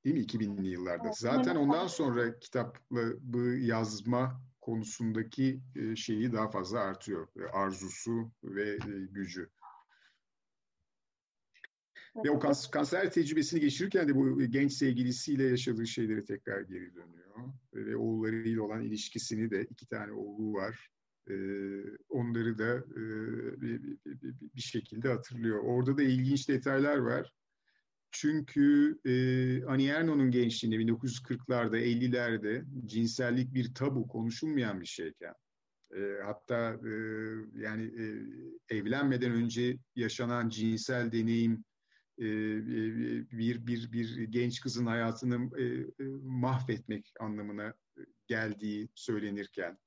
Değil 0.04 0.16
mi 0.16 0.22
2000'li 0.22 0.68
yıllarda? 0.68 1.12
Zaten 1.12 1.56
ondan 1.56 1.86
sonra 1.86 2.38
kitaplı 2.38 3.56
yazma 3.58 4.42
konusundaki 4.62 5.60
e, 5.76 5.96
şeyi 5.96 6.32
daha 6.32 6.50
fazla 6.50 6.80
artıyor. 6.80 7.28
E, 7.36 7.42
arzusu 7.44 8.30
ve 8.44 8.70
e, 8.70 9.06
gücü. 9.10 9.50
Ve 12.24 12.30
o 12.30 12.38
kanser 12.70 13.12
tecrübesini 13.12 13.60
geçirirken 13.60 14.08
de 14.08 14.14
bu 14.14 14.42
genç 14.42 14.72
sevgilisiyle 14.72 15.44
yaşadığı 15.44 15.86
şeyleri 15.86 16.24
tekrar 16.24 16.60
geri 16.60 16.94
dönüyor. 16.94 17.52
Ve 17.74 17.96
oğullarıyla 17.96 18.62
olan 18.62 18.82
ilişkisini 18.82 19.50
de 19.50 19.64
iki 19.64 19.86
tane 19.86 20.12
oğlu 20.12 20.52
var. 20.52 20.90
onları 22.08 22.58
da 22.58 22.84
bir, 23.60 23.82
bir, 23.82 24.34
bir 24.56 24.60
şekilde 24.60 25.08
hatırlıyor. 25.08 25.58
Orada 25.58 25.98
da 25.98 26.02
ilginç 26.02 26.48
detaylar 26.48 26.96
var. 26.96 27.32
Çünkü 28.12 28.98
e, 29.04 29.14
Annie 29.64 29.88
Ernaux'un 29.88 30.30
gençliğinde 30.30 30.92
1940'larda, 30.92 31.78
50'lerde 31.78 32.64
cinsellik 32.86 33.54
bir 33.54 33.74
tabu, 33.74 34.08
konuşulmayan 34.08 34.80
bir 34.80 34.86
şeyken, 34.86 35.34
e, 35.96 36.00
hatta 36.24 36.74
e, 36.74 36.92
yani 37.54 37.84
e, 37.84 38.06
evlenmeden 38.76 39.32
önce 39.32 39.78
yaşanan 39.96 40.48
cinsel 40.48 41.12
deneyim 41.12 41.64
e, 42.18 42.26
bir 43.30 43.66
bir 43.66 43.92
bir 43.92 44.22
genç 44.22 44.60
kızın 44.60 44.86
hayatını 44.86 45.60
e, 45.60 45.84
mahvetmek 46.22 47.12
anlamına 47.20 47.74
geldiği 48.26 48.88
söylenirken 48.94 49.78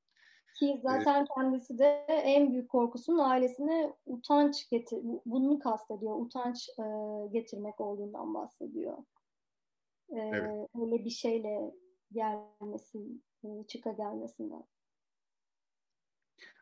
ki 0.56 0.80
zaten 0.84 1.18
evet. 1.18 1.28
kendisi 1.36 1.78
de 1.78 2.06
en 2.10 2.52
büyük 2.52 2.70
korkusunun 2.70 3.20
ailesine 3.20 3.94
utanç 4.06 4.70
getir, 4.70 5.00
bunu 5.26 5.60
kastediyor. 5.60 6.20
Utanç 6.20 6.70
e, 6.80 6.84
getirmek 7.32 7.82
olduğundan 7.82 8.34
bahsediyor. 8.34 8.98
E, 10.10 10.20
evet. 10.20 10.70
Öyle 10.82 11.06
bir 11.06 11.10
şeyle 11.10 11.74
gelmesi, 12.12 13.00
e, 13.44 13.48
çıka 13.68 13.92
gelmesinden. 13.92 14.64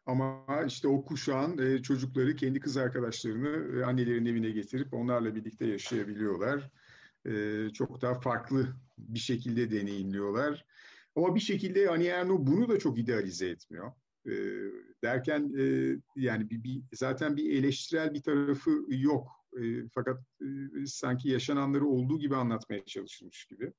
Ama 0.06 0.46
işte 0.68 0.88
o 0.88 1.06
kuşağın 1.06 1.58
e, 1.58 1.82
çocukları 1.82 2.36
kendi 2.36 2.60
kız 2.60 2.78
arkadaşlarını 2.78 3.80
e, 3.80 3.86
annelerin 3.86 4.26
evine 4.26 4.50
getirip 4.50 4.94
onlarla 4.94 5.36
birlikte 5.36 5.66
yaşayabiliyorlar. 5.66 6.70
E, 7.26 7.34
çok 7.74 8.02
daha 8.02 8.14
farklı 8.14 8.68
bir 8.98 9.20
şekilde 9.20 9.72
deneyimliyorlar. 9.72 10.66
Ama 11.16 11.36
bir 11.36 11.40
şekilde 11.40 11.90
Ani 11.90 12.06
Erno 12.06 12.48
bunu 12.48 12.70
da 12.70 12.80
çok 12.80 13.00
idealize 13.00 13.50
etmiyor. 13.50 13.92
E, 14.26 14.34
derken 15.04 15.54
e, 15.58 15.96
yani 16.16 16.50
bir, 16.50 16.64
bir, 16.64 16.82
zaten 16.94 17.38
bir 17.38 17.54
eleştirel 17.54 18.14
bir 18.14 18.22
tarafı 18.22 18.72
yok. 18.90 19.28
E, 19.62 19.88
fakat 19.94 20.20
e, 20.42 20.46
sanki 20.86 21.30
yaşananları 21.30 21.86
olduğu 21.86 22.20
gibi 22.20 22.36
anlatmaya 22.36 22.86
çalışılmış 22.86 23.46
gibi. 23.46 23.74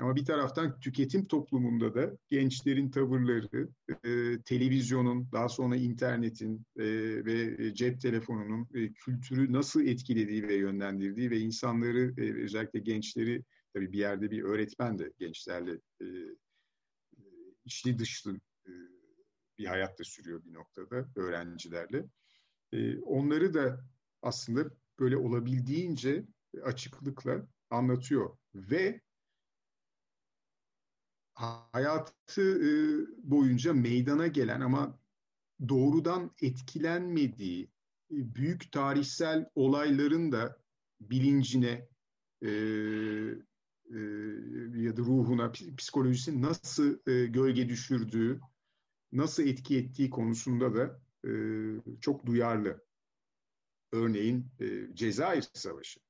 Ama 0.00 0.16
bir 0.16 0.24
taraftan 0.24 0.80
tüketim 0.80 1.24
toplumunda 1.24 1.94
da 1.94 2.16
gençlerin 2.30 2.90
tavırları, 2.90 3.68
e, 4.04 4.42
televizyonun, 4.42 5.28
daha 5.32 5.48
sonra 5.48 5.76
internetin 5.76 6.66
e, 6.78 6.84
ve 7.24 7.74
cep 7.74 8.00
telefonunun 8.00 8.68
e, 8.74 8.92
kültürü 8.92 9.52
nasıl 9.52 9.86
etkilediği 9.86 10.48
ve 10.48 10.54
yönlendirdiği 10.54 11.30
ve 11.30 11.38
insanları, 11.38 12.14
e, 12.18 12.42
özellikle 12.44 12.78
gençleri, 12.78 13.44
tabii 13.74 13.92
bir 13.92 13.98
yerde 13.98 14.30
bir 14.30 14.42
öğretmen 14.42 14.98
de 14.98 15.12
gençlerle 15.18 15.72
e, 16.02 16.06
içli 17.68 17.98
dışlı 17.98 18.40
e, 18.66 18.72
bir 19.58 19.66
hayat 19.66 19.98
da 19.98 20.04
sürüyor 20.04 20.44
bir 20.44 20.54
noktada 20.54 21.08
öğrencilerle. 21.16 22.04
E, 22.72 22.98
onları 22.98 23.54
da 23.54 23.84
aslında 24.22 24.70
böyle 24.98 25.16
olabildiğince 25.16 26.24
açıklıkla 26.62 27.46
anlatıyor 27.70 28.36
ve 28.54 29.00
hayatı 31.34 32.42
e, 32.42 32.70
boyunca 33.30 33.72
meydana 33.72 34.26
gelen 34.26 34.60
ama 34.60 34.98
doğrudan 35.68 36.30
etkilenmediği 36.42 37.70
büyük 38.10 38.72
tarihsel 38.72 39.50
olayların 39.54 40.32
da 40.32 40.58
bilincine 41.00 41.88
ya 44.76 44.96
da 44.96 45.02
ruhuna, 45.02 45.52
psikolojisi 45.52 46.42
nasıl 46.42 46.98
gölge 47.06 47.68
düşürdüğü, 47.68 48.40
nasıl 49.12 49.42
etki 49.46 49.78
ettiği 49.78 50.10
konusunda 50.10 50.74
da 50.74 51.00
çok 52.00 52.26
duyarlı. 52.26 52.84
Örneğin 53.92 54.46
Cezayir 54.94 55.48
Savaşı. 55.52 56.00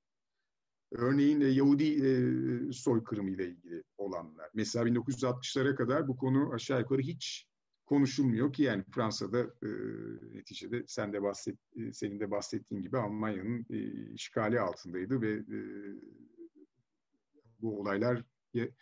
Örneğin 0.92 1.40
Yahudi 1.40 1.84
e, 2.06 2.72
soykırımı 2.72 3.30
ile 3.30 3.48
ilgili 3.48 3.84
olanlar. 3.96 4.50
Mesela 4.54 4.84
1960'lara 4.84 5.74
kadar 5.74 6.08
bu 6.08 6.16
konu 6.16 6.52
aşağı 6.52 6.80
yukarı 6.80 7.02
hiç 7.02 7.46
konuşulmuyor 7.86 8.52
ki 8.52 8.62
yani 8.62 8.84
Fransa'da 8.94 9.40
e, 9.40 9.68
neticede 10.36 10.84
sen 10.86 11.12
de 11.12 11.22
bahset, 11.22 11.58
senin 11.92 12.20
de 12.20 12.30
bahsettiğin 12.30 12.82
gibi 12.82 12.98
Almanya'nın 12.98 13.66
e, 13.70 13.78
işgali 14.12 14.60
altındaydı 14.60 15.20
ve 15.20 15.32
e, 15.32 15.58
bu 17.62 17.80
olaylar 17.80 18.22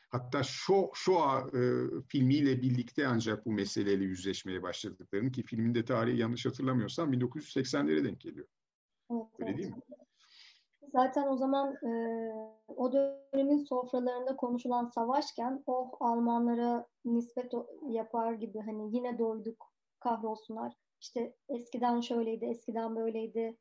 hatta 0.09 0.43
Shoah, 0.43 0.89
Shoah 0.95 1.55
e, 1.55 1.61
filmiyle 2.09 2.63
birlikte 2.63 3.07
ancak 3.07 3.47
bu 3.47 3.53
meseleyle 3.53 4.05
yüzleşmeye 4.05 4.63
başladıklarını 4.63 5.33
ki 5.33 5.43
filmin 5.43 5.75
de 5.75 5.85
tarihi 5.85 6.19
yanlış 6.19 6.47
hatırlamıyorsam 6.47 7.13
1980'lere 7.13 8.05
denk 8.05 8.21
geliyor. 8.21 8.47
Evet, 9.11 9.27
Öyle 9.39 9.59
değil 9.59 9.69
mi? 9.69 9.83
Zaten 10.93 11.29
o 11.29 11.37
zaman 11.37 11.75
e, 11.75 11.91
o 12.69 12.93
dönemin 12.93 13.65
sofralarında 13.65 14.37
konuşulan 14.37 14.87
savaşken 14.87 15.63
oh 15.67 15.91
Almanlara 16.01 16.87
nispet 17.05 17.53
yapar 17.89 18.33
gibi 18.33 18.59
hani 18.61 18.97
yine 18.97 19.19
doyduk 19.19 19.73
kahrolsunlar. 20.01 20.73
İşte 21.01 21.35
eskiden 21.49 22.01
şöyleydi, 22.01 22.45
eskiden 22.45 22.97
böyleydi. 22.97 23.57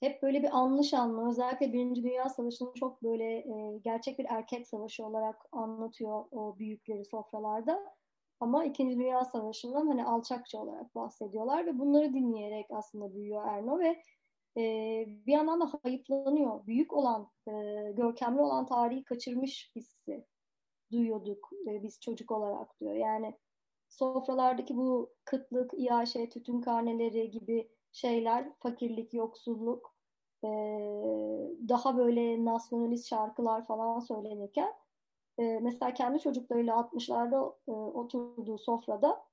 Hep 0.00 0.22
böyle 0.22 0.42
bir 0.42 0.58
anlış 0.58 0.94
anma. 0.94 1.30
Özellikle 1.30 1.72
Birinci 1.72 2.02
Dünya 2.02 2.28
Savaşı'nı 2.28 2.74
çok 2.74 3.02
böyle 3.02 3.24
e, 3.24 3.78
gerçek 3.84 4.18
bir 4.18 4.26
erkek 4.28 4.68
savaşı 4.68 5.06
olarak 5.06 5.36
anlatıyor 5.52 6.24
o 6.30 6.58
büyükleri 6.58 7.04
sofralarda. 7.04 7.96
Ama 8.40 8.64
İkinci 8.64 8.96
Dünya 8.96 9.24
Savaşı'ndan 9.24 9.86
hani 9.86 10.04
alçakça 10.04 10.58
olarak 10.58 10.94
bahsediyorlar 10.94 11.66
ve 11.66 11.78
bunları 11.78 12.14
dinleyerek 12.14 12.66
aslında 12.70 13.14
büyüyor 13.14 13.46
Erno 13.46 13.78
ve 13.78 14.02
e, 14.56 14.62
bir 15.26 15.32
yandan 15.32 15.60
da 15.60 15.70
hayıflanıyor. 15.82 16.66
Büyük 16.66 16.92
olan, 16.92 17.30
e, 17.48 17.52
görkemli 17.92 18.40
olan 18.40 18.66
tarihi 18.66 19.04
kaçırmış 19.04 19.72
hissi 19.76 20.26
duyuyorduk 20.92 21.50
e, 21.68 21.82
biz 21.82 22.00
çocuk 22.00 22.30
olarak 22.30 22.80
diyor. 22.80 22.94
Yani 22.94 23.38
sofralardaki 23.88 24.76
bu 24.76 25.14
kıtlık, 25.24 25.72
iaşe, 25.76 26.28
tütün 26.28 26.60
karneleri 26.60 27.30
gibi 27.30 27.68
şeyler, 27.92 28.52
fakirlik, 28.58 29.14
yoksulluk, 29.14 29.94
e, 30.44 30.48
daha 31.68 31.96
böyle 31.96 32.44
nasyonalist 32.44 33.08
şarkılar 33.08 33.66
falan 33.66 34.00
söylenirken 34.00 34.72
e, 35.38 35.42
mesela 35.42 35.94
kendi 35.94 36.20
çocuklarıyla 36.20 36.74
60'larda 36.74 37.54
e, 37.68 37.70
oturduğu 37.72 38.58
sofrada 38.58 39.24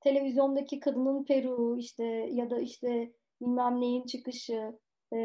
televizyondaki 0.00 0.80
kadının 0.80 1.24
peruğu 1.24 1.78
işte 1.78 2.04
ya 2.32 2.50
da 2.50 2.60
işte 2.60 3.12
bilmem 3.40 3.80
neyin 3.80 4.06
çıkışı, 4.06 4.78
e, 5.12 5.16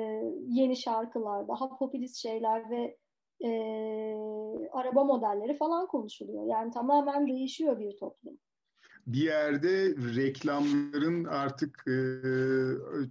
yeni 0.47 0.75
şarkılar, 0.75 1.47
daha 1.47 1.77
popülist 1.77 2.17
şeyler 2.17 2.69
ve 2.69 2.97
e, 3.45 3.49
araba 4.71 5.03
modelleri 5.03 5.57
falan 5.57 5.88
konuşuluyor. 5.88 6.45
Yani 6.45 6.71
tamamen 6.71 7.27
değişiyor 7.27 7.79
bir 7.79 7.97
toplum 7.97 8.38
bir 9.08 9.22
yerde 9.22 9.95
reklamların 10.16 11.24
artık 11.24 11.88
e, 11.88 11.95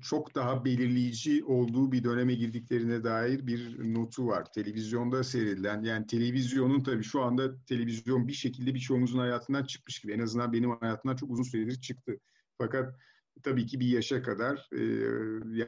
çok 0.02 0.34
daha 0.34 0.64
belirleyici 0.64 1.44
olduğu 1.44 1.92
bir 1.92 2.04
döneme 2.04 2.34
girdiklerine 2.34 3.04
dair 3.04 3.46
bir 3.46 3.94
notu 3.94 4.26
var. 4.26 4.52
Televizyonda 4.52 5.24
seyredilen 5.24 5.82
yani 5.82 6.06
televizyonun 6.06 6.82
tabii 6.82 7.02
şu 7.02 7.22
anda 7.22 7.64
televizyon 7.64 8.28
bir 8.28 8.32
şekilde 8.32 8.74
birçoğumuzun 8.74 9.18
hayatından 9.18 9.64
çıkmış 9.64 10.00
gibi. 10.00 10.12
En 10.12 10.20
azından 10.20 10.52
benim 10.52 10.70
hayatımdan 10.70 11.16
çok 11.16 11.30
uzun 11.30 11.42
süredir 11.42 11.80
çıktı. 11.80 12.18
Fakat 12.58 12.94
tabii 13.42 13.66
ki 13.66 13.80
bir 13.80 13.86
yaşa 13.86 14.22
kadar 14.22 14.68
e, 14.72 14.82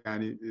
yani 0.07 0.27
e, 0.27 0.49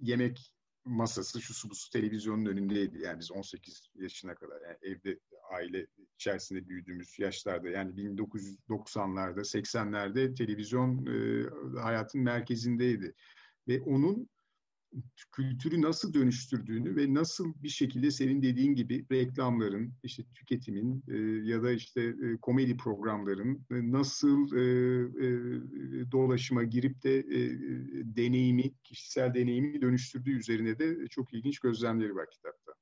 yemek 0.00 0.52
masası 0.84 1.40
şu 1.40 1.54
su 1.54 1.70
bu 1.70 1.74
su 1.74 1.90
televizyonun 1.90 2.46
önündeydi. 2.46 2.98
Yani 2.98 3.18
biz 3.18 3.32
18 3.32 3.90
yaşına 3.94 4.34
kadar 4.34 4.60
yani 4.62 4.76
evde 4.82 5.18
aile 5.50 5.86
içerisinde 6.14 6.68
büyüdüğümüz 6.68 7.18
yaşlarda 7.18 7.68
yani 7.68 7.94
1990'larda 7.94 9.40
80'lerde 9.40 10.34
televizyon 10.34 11.06
e, 11.06 11.80
hayatın 11.80 12.20
merkezindeydi. 12.20 13.14
Ve 13.68 13.80
onun 13.82 14.28
kültürü 15.32 15.82
nasıl 15.82 16.14
dönüştürdüğünü 16.14 16.96
ve 16.96 17.14
nasıl 17.14 17.54
bir 17.62 17.68
şekilde 17.68 18.10
senin 18.10 18.42
dediğin 18.42 18.74
gibi 18.74 19.06
reklamların, 19.12 19.92
işte 20.02 20.22
tüketimin 20.34 21.04
e, 21.08 21.16
ya 21.50 21.62
da 21.62 21.72
işte 21.72 22.02
e, 22.02 22.36
komedi 22.36 22.76
programların 22.76 23.66
e, 23.70 23.92
nasıl 23.92 24.56
e, 24.56 24.60
e, 25.26 25.30
dolaşıma 26.12 26.64
girip 26.64 27.02
de 27.02 27.18
e, 27.18 27.58
deneyimi, 28.16 28.72
kişisel 28.84 29.34
deneyimi 29.34 29.82
dönüştürdüğü 29.82 30.38
üzerine 30.38 30.78
de 30.78 31.06
çok 31.08 31.34
ilginç 31.34 31.58
gözlemleri 31.58 32.14
var 32.14 32.30
kitapta. 32.30 32.72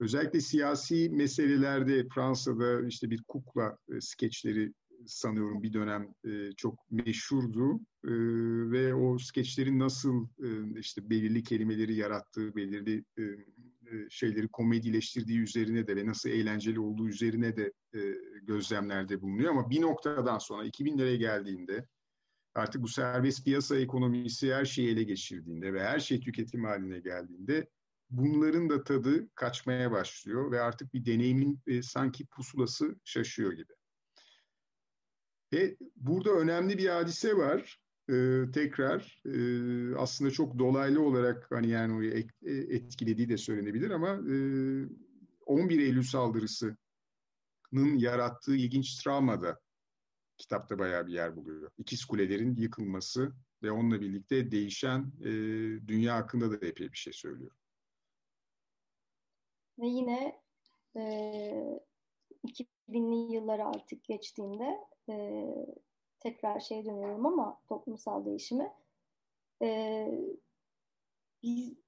Özellikle 0.00 0.40
siyasi 0.40 1.10
meselelerde 1.10 2.06
Fransa'da 2.14 2.86
işte 2.86 3.10
bir 3.10 3.22
kukla 3.22 3.78
e, 3.88 4.00
skeçleri 4.00 4.72
sanıyorum 5.06 5.62
bir 5.62 5.72
dönem 5.72 6.14
e, 6.24 6.52
çok 6.52 6.90
meşhurdu 6.90 7.80
e, 8.04 8.12
ve 8.72 8.94
o 8.94 9.18
skeçlerin 9.18 9.78
nasıl 9.78 10.28
e, 10.42 10.80
işte 10.80 11.10
belirli 11.10 11.42
kelimeleri 11.42 11.94
yarattığı, 11.94 12.56
belirli 12.56 13.04
e, 13.18 13.22
e, 13.22 14.06
şeyleri 14.10 14.48
komedileştirdiği 14.48 15.38
üzerine 15.38 15.86
de 15.86 15.96
ve 15.96 16.06
nasıl 16.06 16.30
eğlenceli 16.30 16.80
olduğu 16.80 17.08
üzerine 17.08 17.56
de 17.56 17.72
e, 17.94 18.00
gözlemlerde 18.42 19.22
bulunuyor. 19.22 19.50
Ama 19.50 19.70
bir 19.70 19.80
noktadan 19.80 20.38
sonra 20.38 20.66
2000'lere 20.66 21.16
geldiğinde 21.16 21.86
artık 22.54 22.82
bu 22.82 22.88
serbest 22.88 23.44
piyasa 23.44 23.76
ekonomisi 23.76 24.54
her 24.54 24.64
şeyi 24.64 24.88
ele 24.88 25.02
geçirdiğinde 25.02 25.72
ve 25.72 25.84
her 25.84 25.98
şey 25.98 26.20
tüketim 26.20 26.64
haline 26.64 27.00
geldiğinde 27.00 27.66
bunların 28.10 28.70
da 28.70 28.84
tadı 28.84 29.28
kaçmaya 29.34 29.90
başlıyor 29.90 30.50
ve 30.52 30.60
artık 30.60 30.94
bir 30.94 31.06
deneyimin 31.06 31.60
e, 31.66 31.82
sanki 31.82 32.26
pusulası 32.26 32.96
şaşıyor 33.04 33.52
gibi. 33.52 33.72
Ve 35.52 35.76
burada 35.96 36.30
önemli 36.30 36.78
bir 36.78 36.88
hadise 36.88 37.36
var. 37.36 37.80
Ee, 38.10 38.44
tekrar 38.54 39.22
e, 39.24 39.96
aslında 39.96 40.30
çok 40.30 40.58
dolaylı 40.58 41.02
olarak 41.02 41.46
hani 41.50 41.68
yani 41.68 42.24
e, 42.42 42.52
etkilediği 42.52 43.28
de 43.28 43.36
söylenebilir 43.36 43.90
ama 43.90 44.08
e, 44.08 44.36
11 45.46 45.80
Eylül 45.80 46.02
saldırısının 46.02 46.76
yarattığı 47.96 48.56
ilginç 48.56 48.96
travma 48.96 49.42
da 49.42 49.60
kitapta 50.38 50.78
bayağı 50.78 51.06
bir 51.06 51.12
yer 51.12 51.36
buluyor. 51.36 51.70
İkiz 51.78 52.04
kulelerin 52.04 52.56
yıkılması 52.56 53.32
ve 53.62 53.70
onunla 53.70 54.00
birlikte 54.00 54.50
değişen 54.50 55.12
e, 55.20 55.30
dünya 55.88 56.16
hakkında 56.16 56.50
da 56.50 56.66
epey 56.66 56.92
bir 56.92 56.98
şey 56.98 57.12
söylüyor. 57.12 57.52
Ve 59.78 59.86
yine 59.86 60.42
e, 60.96 61.00
2000'li 62.44 63.34
yıllara 63.34 63.68
artık 63.68 64.04
geçtiğinde 64.04 64.78
e, 65.08 65.46
tekrar 66.20 66.60
şey 66.60 66.84
dönüyorum 66.84 67.26
ama 67.26 67.60
toplumsal 67.68 68.24
değişimi 68.24 68.72
e, 69.62 70.08
biz 71.42 71.78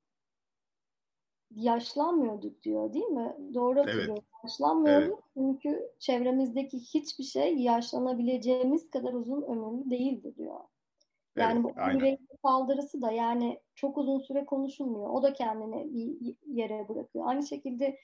yaşlanmıyorduk 1.51 2.63
diyor 2.63 2.93
değil 2.93 3.07
mi? 3.07 3.37
Doğru 3.55 3.81
hatırlıyorum. 3.81 4.15
Evet. 4.15 4.45
Yaşlanmıyorduk 4.45 5.19
evet. 5.19 5.25
çünkü 5.35 5.91
çevremizdeki 5.99 6.79
hiçbir 6.79 7.25
şey 7.25 7.57
yaşlanabileceğimiz 7.57 8.91
kadar 8.91 9.13
uzun 9.13 9.43
ömürlü 9.43 9.91
değildi 9.91 10.35
diyor. 10.37 10.61
Yani 11.37 11.55
evet, 11.55 11.77
bu 11.77 11.81
aynen. 11.83 12.19
saldırısı 12.43 13.03
da 13.03 13.11
yani 13.11 13.61
çok 13.75 13.99
uzun 13.99 14.19
süre 14.19 14.45
konuşulmuyor. 14.45 15.11
O 15.11 15.23
da 15.23 15.33
kendini 15.33 15.95
bir 15.95 16.37
yere 16.47 16.89
bırakıyor. 16.89 17.25
Aynı 17.29 17.47
şekilde 17.47 17.99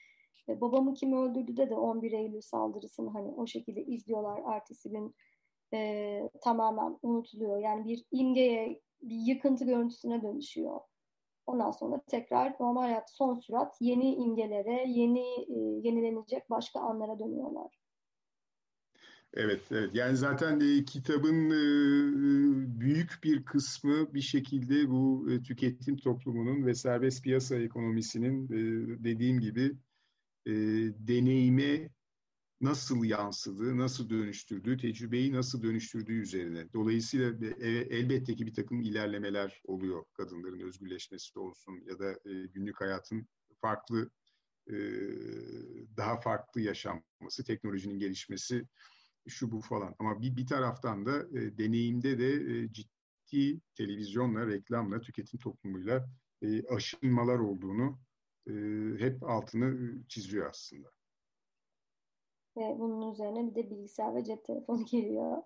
e, 0.49 0.61
babamı 0.61 0.93
kim 0.93 1.13
öldürdü 1.13 1.57
de 1.57 1.69
de 1.69 1.75
11 1.75 2.11
Eylül 2.11 2.41
saldırısını 2.41 3.09
hani 3.09 3.27
o 3.27 3.47
şekilde 3.47 3.83
izliyorlar. 3.83 4.41
Ertesi 4.55 4.89
gün 4.89 5.15
e, 5.73 6.29
tamamen 6.43 6.99
unutuluyor. 7.01 7.57
Yani 7.57 7.85
bir 7.85 8.05
imgeye, 8.11 8.81
bir 9.01 9.15
yıkıntı 9.15 9.65
görüntüsüne 9.65 10.21
dönüşüyor. 10.21 10.79
Ondan 11.45 11.71
sonra 11.71 12.01
tekrar 12.07 12.55
normal 12.59 12.81
hayat 12.81 13.11
son 13.11 13.33
sürat 13.33 13.75
yeni 13.81 14.15
imgelere, 14.15 14.85
yeni 14.87 15.27
e, 15.49 15.59
yenilenecek 15.87 16.49
başka 16.49 16.79
anlara 16.79 17.19
dönüyorlar. 17.19 17.79
Evet, 19.33 19.61
evet. 19.71 19.89
Yani 19.93 20.17
zaten 20.17 20.59
e, 20.59 20.85
kitabın 20.85 21.49
e, 21.49 21.59
büyük 22.79 23.19
bir 23.23 23.45
kısmı 23.45 24.13
bir 24.13 24.21
şekilde 24.21 24.89
bu 24.89 25.27
e, 25.31 25.41
tüketim 25.41 25.97
toplumunun 25.97 26.65
ve 26.65 26.73
serbest 26.73 27.23
piyasa 27.23 27.55
ekonomisinin 27.55 28.45
e, 28.45 28.59
dediğim 29.03 29.39
gibi 29.39 29.71
e, 30.45 30.51
deneyime 31.07 31.89
nasıl 32.61 33.03
yansıdığı, 33.03 33.77
nasıl 33.77 34.09
dönüştürdüğü, 34.09 34.77
tecrübeyi 34.77 35.33
nasıl 35.33 35.63
dönüştürdüğü 35.63 36.21
üzerine. 36.21 36.73
Dolayısıyla 36.73 37.33
e, 37.59 37.69
elbette 37.69 38.35
ki 38.35 38.45
bir 38.45 38.53
takım 38.53 38.81
ilerlemeler 38.81 39.61
oluyor. 39.65 40.05
Kadınların 40.13 40.59
özgürleşmesi 40.59 41.39
olsun 41.39 41.83
ya 41.85 41.99
da 41.99 42.11
e, 42.11 42.47
günlük 42.53 42.81
hayatın 42.81 43.27
farklı, 43.61 44.09
e, 44.69 44.75
daha 45.97 46.19
farklı 46.19 46.61
yaşanması, 46.61 47.43
teknolojinin 47.43 47.99
gelişmesi, 47.99 48.67
şu 49.27 49.51
bu 49.51 49.61
falan. 49.61 49.95
Ama 49.99 50.21
bir, 50.21 50.35
bir 50.35 50.45
taraftan 50.45 51.05
da 51.05 51.31
deneyimde 51.33 52.19
de 52.19 52.67
ciddi 52.73 53.59
televizyonla, 53.75 54.47
reklamla, 54.47 55.01
tüketim 55.01 55.39
toplumuyla 55.39 56.09
aşınmalar 56.69 57.39
olduğunu 57.39 57.99
e, 58.47 58.53
hep 58.99 59.23
altını 59.23 59.97
çiziyor 60.07 60.49
aslında. 60.49 60.91
Ve 62.57 62.75
bunun 62.79 63.11
üzerine 63.11 63.47
bir 63.47 63.55
de 63.55 63.69
bilgisayar 63.69 64.15
ve 64.15 64.23
cep 64.23 64.45
telefonu 64.45 64.85
geliyor. 64.91 65.37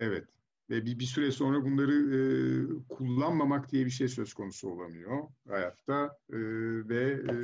Evet. 0.00 0.24
Ve 0.70 0.84
bir, 0.86 0.98
bir 0.98 1.04
süre 1.04 1.30
sonra 1.30 1.64
bunları 1.64 1.92
e, 1.92 2.18
kullanmamak 2.88 3.72
diye 3.72 3.84
bir 3.84 3.90
şey 3.90 4.08
söz 4.08 4.34
konusu 4.34 4.68
olamıyor 4.68 5.28
hayatta. 5.48 6.18
E, 6.32 6.38
ve 6.88 7.12
e, 7.12 7.34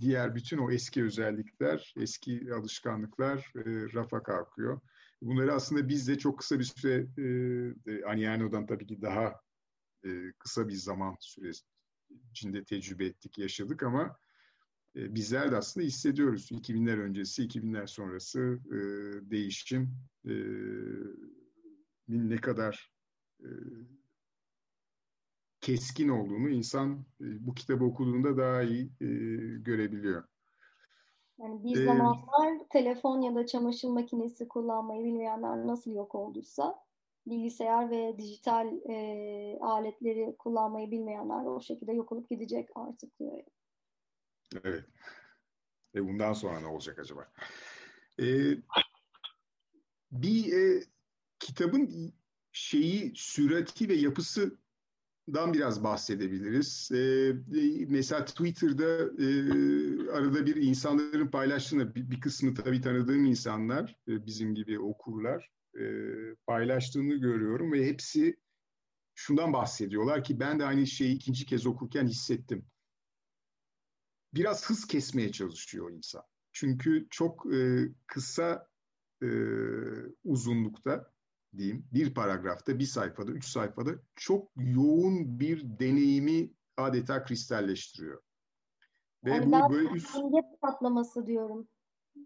diğer 0.00 0.34
bütün 0.34 0.58
o 0.58 0.70
eski 0.70 1.04
özellikler, 1.04 1.94
eski 1.96 2.54
alışkanlıklar 2.54 3.52
e, 3.56 3.62
rafa 3.94 4.22
kalkıyor. 4.22 4.80
Bunları 5.22 5.54
aslında 5.54 5.88
biz 5.88 6.08
de 6.08 6.18
çok 6.18 6.38
kısa 6.38 6.58
bir 6.58 6.64
süre, 6.64 7.06
e, 7.86 8.04
Aniano'dan 8.04 8.66
tabii 8.66 8.86
ki 8.86 9.02
daha 9.02 9.40
e, 10.04 10.32
kısa 10.38 10.68
bir 10.68 10.74
zaman 10.74 11.16
süresi 11.20 11.64
içinde 12.30 12.64
tecrübe 12.64 13.06
ettik, 13.06 13.38
yaşadık 13.38 13.82
ama 13.82 14.16
e, 14.96 15.14
bizler 15.14 15.52
de 15.52 15.56
aslında 15.56 15.86
hissediyoruz. 15.86 16.50
2000'ler 16.52 16.98
öncesi, 16.98 17.42
2000'ler 17.42 17.86
sonrası 17.86 18.60
e, 18.66 18.78
değişim 19.30 19.96
e, 20.24 20.34
ne 22.08 22.36
kadar 22.36 22.92
e, 23.40 23.48
keskin 25.60 26.08
olduğunu 26.08 26.48
insan 26.48 27.06
e, 27.20 27.46
bu 27.46 27.54
kitabı 27.54 27.84
okuduğunda 27.84 28.36
daha 28.36 28.62
iyi 28.62 28.84
e, 29.00 29.06
görebiliyor. 29.58 30.24
Yani 31.38 31.64
bir 31.64 31.80
ee, 31.80 31.84
zamanlar 31.84 32.68
telefon 32.70 33.20
ya 33.20 33.34
da 33.34 33.46
çamaşır 33.46 33.88
makinesi 33.88 34.48
kullanmayı 34.48 35.04
bilmeyenler 35.04 35.66
nasıl 35.66 35.94
yok 35.94 36.14
olduysa 36.14 36.74
bilgisayar 37.26 37.90
ve 37.90 38.18
dijital 38.18 38.66
e, 38.88 39.58
aletleri 39.60 40.36
kullanmayı 40.38 40.90
bilmeyenler 40.90 41.44
o 41.44 41.60
şekilde 41.60 41.92
yok 41.92 42.12
olup 42.12 42.30
gidecek 42.30 42.68
artık 42.74 43.18
diyor. 43.18 43.42
Evet. 44.64 44.84
Ve 45.94 46.08
bundan 46.08 46.32
sonra 46.32 46.60
ne 46.60 46.66
olacak 46.66 46.98
acaba? 46.98 47.32
Ee, 48.20 48.56
bir 50.12 50.52
e, 50.52 50.84
kitabın 51.38 52.12
şeyi, 52.52 53.12
sürati 53.16 53.88
ve 53.88 53.94
yapısından 53.94 55.54
biraz 55.54 55.84
bahsedebiliriz. 55.84 56.90
Ee, 56.94 57.32
mesela 57.88 58.24
Twitter'da 58.24 59.22
e, 59.22 59.28
arada 60.10 60.46
bir 60.46 60.56
insanların 60.56 61.28
paylaştığını, 61.28 61.94
bir, 61.94 62.10
bir 62.10 62.20
kısmı 62.20 62.54
tabii 62.54 62.80
tanıdığım 62.80 63.24
insanlar, 63.24 63.96
e, 64.08 64.26
bizim 64.26 64.54
gibi 64.54 64.80
okurlar, 64.80 65.50
e, 65.78 65.84
paylaştığını 66.46 67.14
görüyorum 67.14 67.72
ve 67.72 67.86
hepsi 67.86 68.36
şundan 69.14 69.52
bahsediyorlar 69.52 70.24
ki 70.24 70.40
ben 70.40 70.58
de 70.58 70.64
aynı 70.64 70.86
şeyi 70.86 71.14
ikinci 71.14 71.46
kez 71.46 71.66
okurken 71.66 72.06
hissettim 72.06 72.66
biraz 74.34 74.70
hız 74.70 74.86
kesmeye 74.86 75.32
çalışıyor 75.32 75.90
insan. 75.90 76.22
Çünkü 76.52 77.06
çok 77.10 77.54
e, 77.54 77.88
kısa 78.06 78.68
e, 79.22 79.28
uzunlukta 80.24 81.10
diyeyim 81.56 81.86
bir 81.92 82.14
paragrafta, 82.14 82.78
bir 82.78 82.84
sayfada, 82.84 83.32
üç 83.32 83.46
sayfada 83.46 83.90
çok 84.16 84.50
yoğun 84.56 85.40
bir 85.40 85.78
deneyimi 85.78 86.50
adeta 86.76 87.24
kristalleştiriyor. 87.24 88.22
Ve 89.24 89.30
yani 89.30 89.52
bu 89.52 89.72
böyle 89.72 89.90
üst... 89.90 90.16
patlaması 90.60 91.26
diyorum 91.26 91.68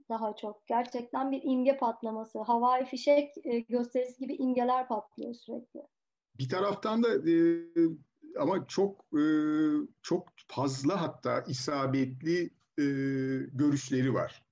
daha 0.09 0.37
çok. 0.37 0.67
Gerçekten 0.67 1.33
bir 1.33 1.41
imge 1.45 1.77
patlaması. 1.77 2.39
Havai 2.39 2.85
fişek 2.85 3.33
e, 3.45 3.59
gösterisi 3.61 4.19
gibi 4.19 4.35
imgeler 4.35 4.89
patlıyor 4.89 5.35
sürekli. 5.35 5.81
Bir 6.39 6.49
taraftan 6.49 7.03
da 7.03 7.31
e, 7.31 7.35
ama 8.39 8.67
çok 8.67 9.05
e, 9.19 9.23
çok 10.03 10.29
fazla 10.49 11.03
hatta 11.03 11.41
isabetli 11.49 12.51
e, 12.79 12.85
görüşleri 13.53 14.15
var. 14.15 14.45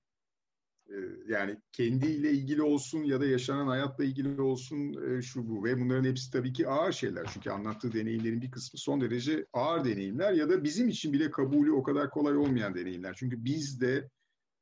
E, 0.89 0.95
yani 1.27 1.57
kendiyle 1.71 2.31
ilgili 2.31 2.61
olsun 2.61 3.03
ya 3.03 3.21
da 3.21 3.25
yaşanan 3.25 3.67
hayatla 3.67 4.03
ilgili 4.03 4.41
olsun 4.41 4.77
e, 5.03 5.21
şu 5.21 5.49
bu 5.49 5.63
ve 5.63 5.79
bunların 5.79 6.09
hepsi 6.09 6.31
tabii 6.31 6.53
ki 6.53 6.67
ağır 6.67 6.91
şeyler. 6.91 7.25
Çünkü 7.33 7.49
anlattığı 7.49 7.93
deneyimlerin 7.93 8.41
bir 8.41 8.51
kısmı 8.51 8.79
son 8.79 9.01
derece 9.01 9.45
ağır 9.53 9.85
deneyimler 9.85 10.33
ya 10.33 10.49
da 10.49 10.63
bizim 10.63 10.89
için 10.89 11.13
bile 11.13 11.31
kabulü 11.31 11.71
o 11.71 11.83
kadar 11.83 12.09
kolay 12.09 12.37
olmayan 12.37 12.75
deneyimler. 12.75 13.13
Çünkü 13.17 13.45
biz 13.45 13.81
de 13.81 14.09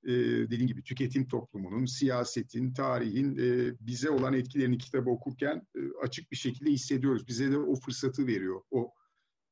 e, 0.03 0.11
dediğim 0.49 0.67
gibi 0.67 0.83
tüketim 0.83 1.27
toplumunun, 1.27 1.85
siyasetin, 1.85 2.73
tarihin 2.73 3.37
e, 3.37 3.75
bize 3.79 4.09
olan 4.09 4.33
etkilerini 4.33 4.77
kitabı 4.77 5.09
okurken 5.09 5.67
e, 5.75 5.79
açık 6.03 6.31
bir 6.31 6.37
şekilde 6.37 6.71
hissediyoruz. 6.71 7.27
Bize 7.27 7.51
de 7.51 7.57
o 7.57 7.75
fırsatı 7.75 8.27
veriyor. 8.27 8.61
O 8.71 8.93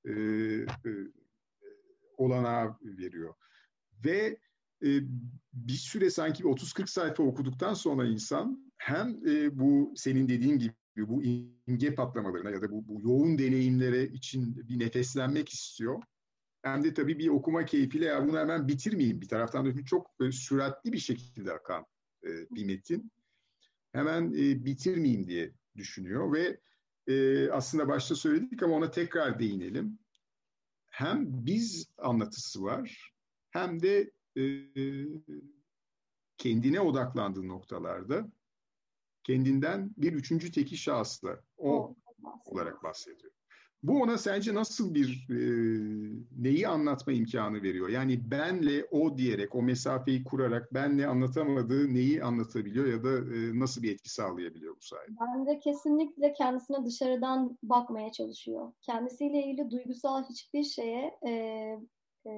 e, 0.06 0.12
e, 0.12 0.92
olanağı 2.18 2.78
veriyor. 2.82 3.34
Ve 4.06 4.40
e, 4.84 4.90
bir 5.54 5.74
süre 5.74 6.10
sanki 6.10 6.44
30-40 6.44 6.88
sayfa 6.88 7.24
okuduktan 7.24 7.74
sonra 7.74 8.06
insan 8.06 8.72
hem 8.78 9.28
e, 9.28 9.60
bu 9.60 9.94
senin 9.96 10.30
dediğin 10.30 10.60
gibi 10.60 10.74
bu 10.98 11.24
imge 11.24 11.96
patlamalarına 11.96 12.50
ya 12.50 12.62
da 12.62 12.72
bu, 12.72 12.88
bu 12.88 13.02
yoğun 13.02 13.38
deneyimlere 13.38 14.04
için 14.04 14.68
bir 14.70 14.80
nefeslenmek 14.80 15.50
istiyor. 15.50 16.04
Hem 16.62 16.84
de 16.84 16.94
tabii 16.94 17.20
bir 17.20 17.28
okuma 17.28 17.66
keyfiyle 17.66 18.06
ya 18.06 18.28
bunu 18.28 18.40
hemen 18.40 18.68
bitirmeyeyim. 18.68 19.22
Bir 19.22 19.28
taraftan 19.28 19.66
da 19.66 19.86
çok 19.86 20.12
süratli 20.32 20.94
bir 20.94 20.98
şekilde 20.98 21.54
akan 21.54 21.86
e, 22.24 22.30
bir 22.52 22.66
metin. 22.66 23.12
Hemen 23.92 24.32
e, 24.32 24.66
bitirmeyeyim 24.66 25.28
diye 25.28 25.54
düşünüyor 25.78 26.34
ve 26.34 26.60
e, 27.08 27.50
aslında 27.52 27.88
başta 27.88 28.16
söyledik 28.16 28.64
ama 28.64 28.76
ona 28.76 28.92
tekrar 28.92 29.40
değinelim. 29.40 30.00
Hem 30.90 31.46
biz 31.46 31.90
anlatısı 31.98 32.64
var 32.64 33.14
hem 33.50 33.82
de 33.82 34.12
e, 34.38 34.44
kendine 36.38 36.82
odaklandığı 36.82 37.48
noktalarda 37.48 38.32
kendinden 39.24 39.92
bir 39.98 40.14
üçüncü 40.14 40.52
teki 40.52 40.78
şahısla 40.78 41.44
o 41.58 41.96
olarak 42.46 42.84
bahsediyor. 42.84 43.39
Bu 43.84 44.02
ona 44.02 44.18
sence 44.18 44.54
nasıl 44.54 44.94
bir 44.94 45.28
e, 45.30 45.40
neyi 46.38 46.68
anlatma 46.68 47.14
imkanı 47.14 47.64
veriyor? 47.64 47.90
Yani 47.90 48.32
benle 48.32 48.86
o 48.92 49.18
diyerek, 49.18 49.56
o 49.56 49.62
mesafeyi 49.62 50.24
kurarak 50.24 50.74
benle 50.74 51.08
anlatamadığı 51.08 51.94
neyi 51.94 52.24
anlatabiliyor 52.24 52.86
ya 52.86 53.04
da 53.04 53.18
e, 53.36 53.60
nasıl 53.60 53.84
bir 53.84 53.94
etki 53.94 54.10
sağlayabiliyor 54.10 54.76
bu 54.76 54.82
sayede? 54.82 55.12
Bence 55.22 55.60
kesinlikle 55.60 56.34
kendisine 56.34 56.86
dışarıdan 56.86 57.58
bakmaya 57.64 58.12
çalışıyor. 58.12 58.74
Kendisiyle 58.82 59.44
ilgili 59.44 59.72
duygusal 59.72 60.24
hiçbir 60.24 60.64
şeye 60.64 61.20
e, 61.28 61.32
e, 62.26 62.32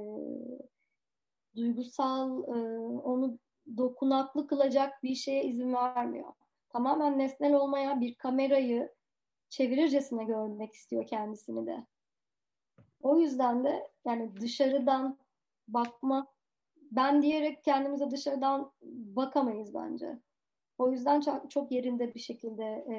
duygusal 1.55 2.43
e, 2.43 2.79
onu 2.79 3.39
dokunaklı 3.77 4.47
kılacak 4.47 5.03
bir 5.03 5.15
şeye 5.15 5.43
izin 5.43 5.73
vermiyor. 5.73 6.33
Tamamen 6.69 7.19
nesnel 7.19 7.53
olmayan 7.53 8.01
bir 8.01 8.15
kamerayı 8.15 8.89
çevirircesine 9.51 10.23
görmek 10.23 10.73
istiyor 10.73 11.07
kendisini 11.07 11.67
de. 11.67 11.85
O 13.01 13.19
yüzden 13.19 13.63
de 13.63 13.87
yani 14.05 14.41
dışarıdan 14.41 15.17
bakma 15.67 16.27
ben 16.91 17.21
diyerek 17.21 17.63
kendimize 17.63 18.11
dışarıdan 18.11 18.71
bakamayız 19.15 19.73
bence. 19.73 20.19
O 20.77 20.91
yüzden 20.91 21.21
çok, 21.21 21.51
çok 21.51 21.71
yerinde 21.71 22.13
bir 22.13 22.19
şekilde 22.19 22.63
e, 22.63 22.95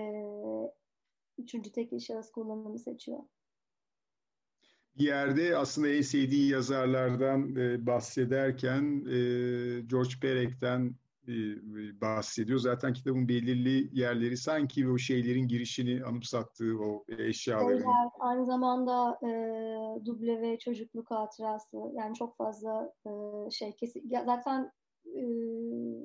üçüncü 1.38 1.72
tekil 1.72 1.98
şahıs 1.98 2.30
kullanımını 2.30 2.78
seçiyor. 2.78 3.20
Bir 4.98 5.04
yerde 5.04 5.56
aslında 5.56 5.88
en 5.88 6.02
sevdiği 6.02 6.50
yazarlardan 6.50 7.56
e, 7.56 7.86
bahsederken 7.86 9.04
e, 9.06 9.18
George 9.80 10.14
Perek'ten 10.20 10.94
bahsediyor. 12.00 12.58
Zaten 12.58 12.92
kitabın 12.92 13.28
belirli 13.28 14.00
yerleri 14.00 14.36
sanki 14.36 14.88
o 14.88 14.98
şeylerin 14.98 15.48
girişini 15.48 16.04
anımsattığı 16.04 16.78
o 16.78 17.04
eşyaların. 17.08 17.78
Şeyler, 17.78 18.08
aynı 18.20 18.46
zamanda 18.46 19.18
e, 19.22 19.30
duble 20.06 20.40
ve 20.40 20.58
çocukluk 20.58 21.10
hatırası 21.10 21.76
yani 21.94 22.14
çok 22.14 22.36
fazla 22.36 22.92
e, 23.06 23.10
şey 23.50 23.76
kesin. 23.76 24.08
Zaten 24.26 24.72
e, 25.06 25.22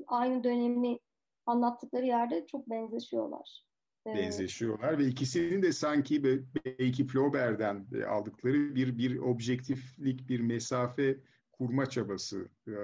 aynı 0.07 0.43
dönemi 0.43 0.99
anlattıkları 1.45 2.05
yerde 2.05 2.45
çok 2.47 2.70
benzeşiyorlar. 2.70 3.68
Benzeşiyorlar 4.05 4.97
ve 4.97 5.05
ikisinin 5.05 5.61
de 5.61 5.72
sanki 5.72 6.24
belki 6.24 7.07
Flaubert'den 7.07 7.88
aldıkları 8.09 8.76
bir 8.76 8.97
bir 8.97 9.18
objektiflik, 9.18 10.30
bir 10.30 10.39
mesafe 10.39 11.18
kurma 11.51 11.86
çabası 11.86 12.49
e, 12.68 12.76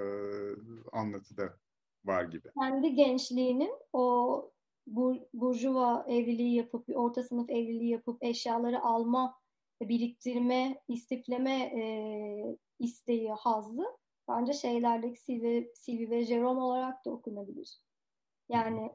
anlatıda 0.92 1.58
var 2.04 2.24
gibi. 2.24 2.48
Kendi 2.60 2.94
gençliğinin 2.94 3.72
o 3.92 4.50
bur, 4.86 5.16
burjuva 5.34 6.04
evliliği 6.08 6.54
yapıp, 6.54 6.84
orta 6.94 7.22
sınıf 7.22 7.50
evliliği 7.50 7.90
yapıp 7.90 8.24
eşyaları 8.24 8.82
alma, 8.82 9.38
biriktirme, 9.82 10.80
istifleme 10.88 11.54
e, 11.54 11.84
isteği, 12.78 13.30
hazzı 13.30 13.84
bence 14.28 14.52
şeylerdeki 14.52 15.20
Sylvie, 15.20 15.72
Sylvie 15.74 16.10
ve 16.10 16.24
Jerome 16.24 16.60
olarak 16.60 17.04
da 17.04 17.10
okunabilir. 17.10 17.80
Yani 18.48 18.92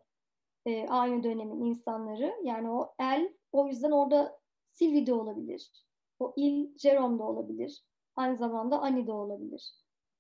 e, 0.66 0.88
aynı 0.88 1.24
dönemin 1.24 1.66
insanları 1.66 2.36
yani 2.44 2.72
o 2.72 2.94
el 3.00 3.34
o 3.52 3.68
yüzden 3.68 3.92
orada 3.92 4.40
Sylvie 4.72 5.08
de 5.08 5.14
olabilir. 5.14 5.72
O 6.20 6.34
il 6.38 6.78
Jerome 6.78 7.20
de 7.20 7.24
olabilir. 7.24 7.84
Aynı 8.16 8.38
zamanda 8.38 8.82
Annie 8.82 9.08
de 9.08 9.12
olabilir. 9.12 9.74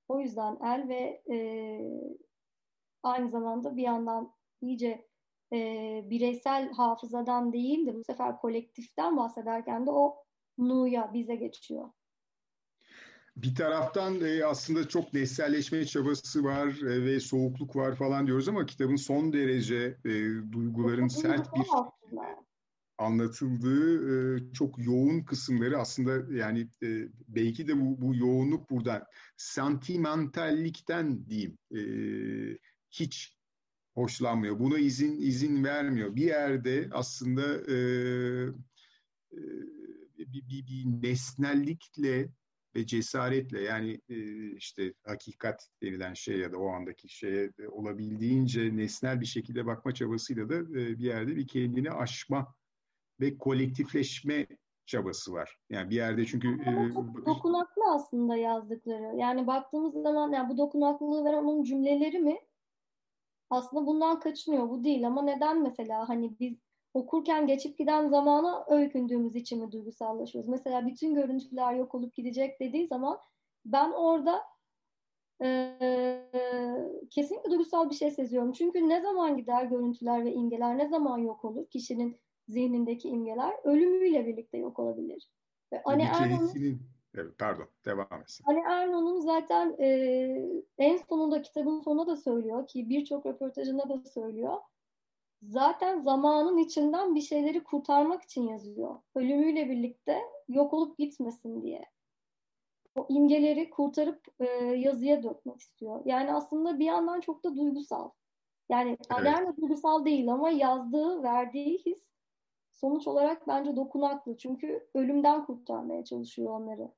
O 0.07 0.19
yüzden 0.19 0.57
el 0.63 0.87
ve 0.87 1.23
e, 1.29 1.37
aynı 3.03 3.29
zamanda 3.29 3.77
bir 3.77 3.83
yandan 3.83 4.33
iyice 4.61 5.07
e, 5.53 5.57
bireysel 6.09 6.71
hafızadan 6.71 7.53
değil 7.53 7.87
de 7.87 7.95
bu 7.95 8.03
sefer 8.03 8.37
kolektiften 8.37 9.17
bahsederken 9.17 9.85
de 9.85 9.91
o 9.91 10.15
nu'ya 10.57 11.13
bize 11.13 11.35
geçiyor. 11.35 11.89
Bir 13.37 13.55
taraftan 13.55 14.21
e, 14.21 14.45
aslında 14.45 14.87
çok 14.87 15.13
nesselleşme 15.13 15.85
çabası 15.85 16.43
var 16.43 16.67
e, 16.67 17.05
ve 17.05 17.19
soğukluk 17.19 17.75
var 17.75 17.95
falan 17.95 18.27
diyoruz 18.27 18.49
ama 18.49 18.65
kitabın 18.65 18.95
son 18.95 19.33
derece 19.33 19.97
e, 20.05 20.11
duyguların 20.51 21.07
sert 21.07 21.55
bir 21.55 21.65
anlatıldığı 22.97 24.09
e, 24.11 24.39
çok 24.53 24.85
yoğun 24.85 25.21
kısımları 25.21 25.77
aslında 25.77 26.35
yani 26.35 26.67
e, 26.83 26.87
belki 27.27 27.67
de 27.67 27.81
bu, 27.81 28.01
bu 28.01 28.15
yoğunluk 28.15 28.69
buradan 28.69 29.03
sentimentallikten 29.37 31.25
diyeyim 31.29 31.57
e, 31.71 31.79
hiç 32.91 33.37
hoşlanmıyor. 33.93 34.59
Buna 34.59 34.79
izin 34.79 35.17
izin 35.21 35.63
vermiyor. 35.63 36.15
Bir 36.15 36.25
yerde 36.25 36.89
aslında 36.91 37.71
e, 37.71 37.75
e, 39.33 39.39
bir, 40.17 40.49
bir, 40.49 40.67
bir 40.67 41.07
nesnellikle 41.07 42.29
ve 42.75 42.85
cesaretle 42.85 43.61
yani 43.61 44.01
e, 44.09 44.47
işte 44.51 44.93
hakikat 45.03 45.69
denilen 45.81 46.13
şey 46.13 46.37
ya 46.37 46.51
da 46.51 46.57
o 46.57 46.67
andaki 46.67 47.09
şeye 47.09 47.51
olabildiğince 47.71 48.77
nesnel 48.77 49.21
bir 49.21 49.25
şekilde 49.25 49.65
bakma 49.65 49.93
çabasıyla 49.93 50.49
da 50.49 50.55
e, 50.55 50.99
bir 50.99 51.05
yerde 51.05 51.35
bir 51.35 51.47
kendini 51.47 51.91
aşma 51.91 52.55
ve 53.19 53.37
kolektifleşme 53.37 54.47
çabası 54.85 55.33
var. 55.33 55.57
Yani 55.69 55.89
bir 55.89 55.95
yerde 55.95 56.25
çünkü... 56.25 56.47
E, 56.47 56.95
dokunaklı 57.25 57.83
aslında 57.93 58.35
yazdıkları. 58.35 59.17
Yani 59.17 59.47
baktığımız 59.47 59.93
zaman 59.93 60.31
yani 60.31 60.49
bu 60.49 60.57
dokunaklılığı 60.57 61.25
veren 61.25 61.43
onun 61.43 61.63
cümleleri 61.63 62.19
mi? 62.19 62.37
Aslında 63.49 63.85
bundan 63.85 64.19
kaçınıyor. 64.19 64.69
Bu 64.69 64.83
değil 64.83 65.07
ama 65.07 65.21
neden 65.21 65.61
mesela 65.61 66.09
hani 66.09 66.39
biz 66.39 66.57
okurken 66.93 67.47
geçip 67.47 67.77
giden 67.77 68.07
zamana 68.07 68.65
öykündüğümüz 68.69 69.35
için 69.35 69.59
mi 69.59 69.71
duygusallaşıyoruz? 69.71 70.49
Mesela 70.49 70.87
bütün 70.87 71.15
görüntüler 71.15 71.73
yok 71.73 71.95
olup 71.95 72.15
gidecek 72.15 72.59
dediği 72.59 72.87
zaman 72.87 73.19
ben 73.65 73.91
orada 73.91 74.43
e, 75.41 75.77
kesinlikle 77.09 77.49
duygusal 77.49 77.89
bir 77.89 77.95
şey 77.95 78.11
seziyorum. 78.11 78.51
Çünkü 78.51 78.89
ne 78.89 79.01
zaman 79.01 79.37
gider 79.37 79.65
görüntüler 79.65 80.25
ve 80.25 80.33
imgeler, 80.33 80.77
ne 80.77 80.87
zaman 80.87 81.17
yok 81.17 81.45
olur 81.45 81.67
kişinin 81.69 82.17
zihnindeki 82.47 83.09
imgeler 83.09 83.53
ölümüyle 83.63 84.25
birlikte 84.25 84.57
yok 84.57 84.79
olabilir. 84.79 85.29
Ve 85.73 85.81
Anne 85.85 86.03
Erdoğan'ın 86.03 86.79
Evet, 87.15 87.37
pardon, 87.39 87.67
devam 87.85 88.21
etsin. 88.21 88.45
Ali 88.47 88.59
Erno'nun 88.59 89.19
zaten 89.19 89.75
e, 89.79 89.89
en 90.77 90.97
sonunda 90.97 91.41
kitabın 91.41 91.79
sonunda 91.79 92.07
da 92.07 92.15
söylüyor 92.15 92.67
ki 92.67 92.89
birçok 92.89 93.25
röportajında 93.25 93.89
da 93.89 94.03
söylüyor. 94.09 94.57
Zaten 95.41 96.01
zamanın 96.01 96.57
içinden 96.57 97.15
bir 97.15 97.21
şeyleri 97.21 97.63
kurtarmak 97.63 98.23
için 98.23 98.47
yazıyor. 98.47 98.95
Ölümüyle 99.15 99.69
birlikte 99.69 100.21
yok 100.47 100.73
olup 100.73 100.97
gitmesin 100.97 101.61
diye. 101.61 101.85
O 102.95 103.05
imgeleri 103.09 103.69
kurtarıp 103.69 104.27
e, 104.39 104.45
yazıya 104.63 105.23
dökmek 105.23 105.59
istiyor. 105.59 106.01
Yani 106.05 106.33
aslında 106.33 106.79
bir 106.79 106.85
yandan 106.85 107.19
çok 107.19 107.43
da 107.43 107.55
duygusal. 107.55 108.09
Yani 108.69 108.89
evet. 108.89 109.11
Alerno 109.11 109.55
duygusal 109.57 110.05
değil 110.05 110.31
ama 110.31 110.49
yazdığı, 110.49 111.23
verdiği 111.23 111.77
his 111.85 112.09
sonuç 112.81 113.07
olarak 113.07 113.47
bence 113.47 113.75
dokunaklı. 113.75 114.37
Çünkü 114.37 114.87
ölümden 114.95 115.45
kurtarmaya 115.45 116.03
çalışıyor 116.05 116.51
onları 116.51 116.91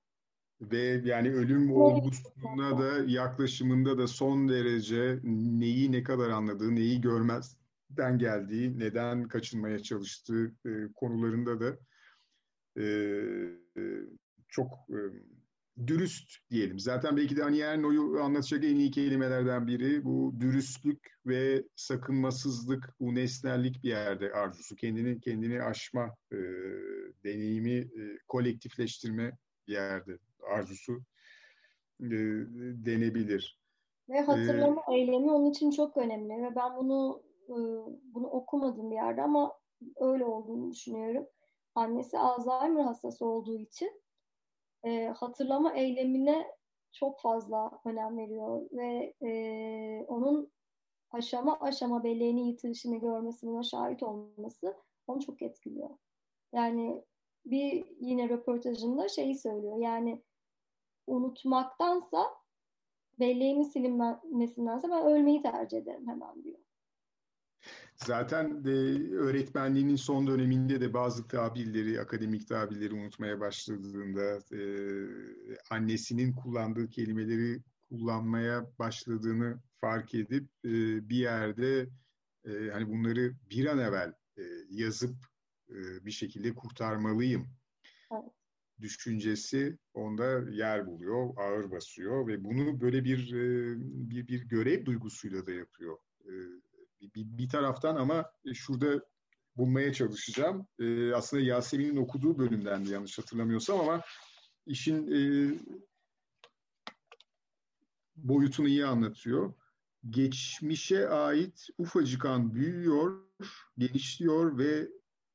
ve 0.62 1.02
yani 1.04 1.34
ölüm 1.34 1.72
olgusuna 1.72 2.80
da 2.80 3.04
yaklaşımında 3.08 3.98
da 3.98 4.08
son 4.08 4.50
derece 4.50 5.20
neyi 5.24 5.92
ne 5.92 6.04
kadar 6.04 6.30
anladığı, 6.30 6.76
neyi 6.76 7.02
görmezden 7.02 8.18
geldiği, 8.18 8.80
neden 8.80 9.28
kaçınmaya 9.28 9.80
çalıştığı 9.80 10.56
e, 10.66 10.70
konularında 10.96 11.60
da 11.60 11.78
e, 12.78 12.84
e, 13.78 13.82
çok 14.48 14.68
e, 14.90 15.00
dürüst 15.88 16.50
diyelim. 16.50 16.80
Zaten 16.80 17.18
belki 17.18 17.38
de 17.38 17.44
Annie 17.44 17.64
Ernaux'u 17.64 18.20
anlatacak 18.24 18.64
en 18.64 18.76
iyi 18.76 18.92
kelimelerden 18.92 19.68
biri 19.68 20.06
bu 20.06 20.34
dürüstlük 20.40 21.18
ve 21.26 21.64
sakınmasızlık, 21.76 22.96
bu 23.00 23.16
nesnellik 23.16 23.84
bir 23.84 23.90
yerde 23.90 24.34
arzusu. 24.34 24.76
Kendini 24.76 25.20
kendini 25.20 25.64
aşma 25.64 26.16
e, 26.32 26.38
deneyimi 27.24 27.78
e, 27.78 28.18
kolektifleştirme 28.28 29.38
bir 29.68 29.74
yerde 29.74 30.18
arzusu 30.56 30.94
e, 32.02 32.10
denebilir. 32.86 33.62
Ve 34.10 34.22
hatırlama 34.22 34.82
ee, 34.92 34.96
eylemi 34.96 35.32
onun 35.32 35.50
için 35.50 35.72
çok 35.72 35.98
önemli 35.98 36.44
ve 36.44 36.56
ben 36.56 36.78
bunu 36.78 37.24
e, 37.50 37.56
bunu 38.14 38.28
okumadım 38.28 38.92
bir 38.92 38.96
yerde 38.96 39.22
ama 39.22 39.54
öyle 40.00 40.26
olduğunu 40.26 40.72
düşünüyorum. 40.72 41.28
Annesi 41.76 42.18
Alzheimer 42.18 42.84
hastası 42.84 43.26
olduğu 43.26 43.58
için 43.58 44.02
e, 44.84 45.06
hatırlama 45.08 45.74
eylemine 45.74 46.48
çok 46.92 47.22
fazla 47.22 47.72
önem 47.86 48.18
veriyor 48.18 48.62
ve 48.72 49.14
e, 49.22 50.06
onun 50.08 50.52
aşama 51.12 51.60
aşama 51.60 52.04
belleğini 52.04 52.48
yitirişini 52.48 53.00
görmesi, 53.00 53.48
buna 53.48 53.64
şahit 53.64 54.04
olması 54.04 54.78
onu 55.08 55.20
çok 55.20 55.42
etkiliyor. 55.42 55.90
Yani 56.54 57.04
bir 57.46 57.86
yine 58.00 58.30
röportajında 58.30 59.08
şeyi 59.08 59.36
söylüyor. 59.36 59.78
Yani 59.78 60.22
unutmaktansa 61.08 62.42
belleğimin 63.20 63.64
silinmesindense 63.64 64.90
ben 64.90 65.06
ölmeyi 65.06 65.42
tercih 65.42 65.78
ederim 65.78 66.08
hemen 66.08 66.44
diyor. 66.44 66.60
Zaten 68.06 68.64
de 68.64 68.72
öğretmenliğinin 69.16 69.96
son 69.96 70.28
döneminde 70.28 70.82
de 70.82 70.94
bazı 70.94 71.28
tabirleri, 71.28 72.02
akademik 72.02 72.48
tabirleri 72.48 72.94
unutmaya 72.94 73.40
başladığında, 73.40 74.40
e, 74.56 74.62
annesinin 75.70 76.34
kullandığı 76.34 76.90
kelimeleri 76.90 77.62
kullanmaya 77.90 78.72
başladığını 78.80 79.62
fark 79.82 80.16
edip 80.16 80.50
e, 80.66 80.70
bir 81.10 81.16
yerde 81.16 81.90
e, 82.46 82.70
hani 82.72 82.90
bunları 82.90 83.34
bir 83.50 83.66
an 83.66 83.80
evvel 83.80 84.14
e, 84.38 84.44
yazıp 84.70 85.16
e, 85.70 86.06
bir 86.06 86.12
şekilde 86.12 86.56
kurtarmalıyım 86.56 87.50
evet. 88.12 88.24
düşüncesi 88.82 89.78
onda 89.94 90.50
yer 90.50 90.88
buluyor, 90.88 91.34
ağır 91.38 91.72
basıyor 91.72 92.28
ve 92.28 92.44
bunu 92.44 92.82
böyle 92.82 93.04
bir 93.04 93.34
e, 93.34 93.76
bir, 94.10 94.28
bir 94.28 94.44
görev 94.44 94.86
duygusuyla 94.86 95.48
da 95.48 95.52
yapıyor. 95.52 95.98
E, 96.26 96.32
bir, 97.02 97.38
bir 97.38 97.50
taraftan 97.50 97.96
ama 97.96 98.32
şurada 98.54 99.02
bulmaya 99.58 99.94
çalışacağım. 99.94 100.68
E, 100.80 101.14
aslında 101.14 101.44
Yasemin'in 101.44 101.98
okuduğu 101.98 102.38
bölümden 102.38 102.86
de 102.86 102.90
yanlış 102.90 103.18
hatırlamıyorsam 103.18 103.80
ama 103.80 104.02
işin 104.66 105.12
e, 105.12 105.20
boyutunu 108.16 108.68
iyi 108.68 108.86
anlatıyor. 108.86 109.54
Geçmişe 110.10 111.10
ait 111.10 111.68
ufacık 111.78 112.26
an 112.26 112.54
büyüyor, 112.54 113.26
genişliyor 113.78 114.58
ve 114.58 114.88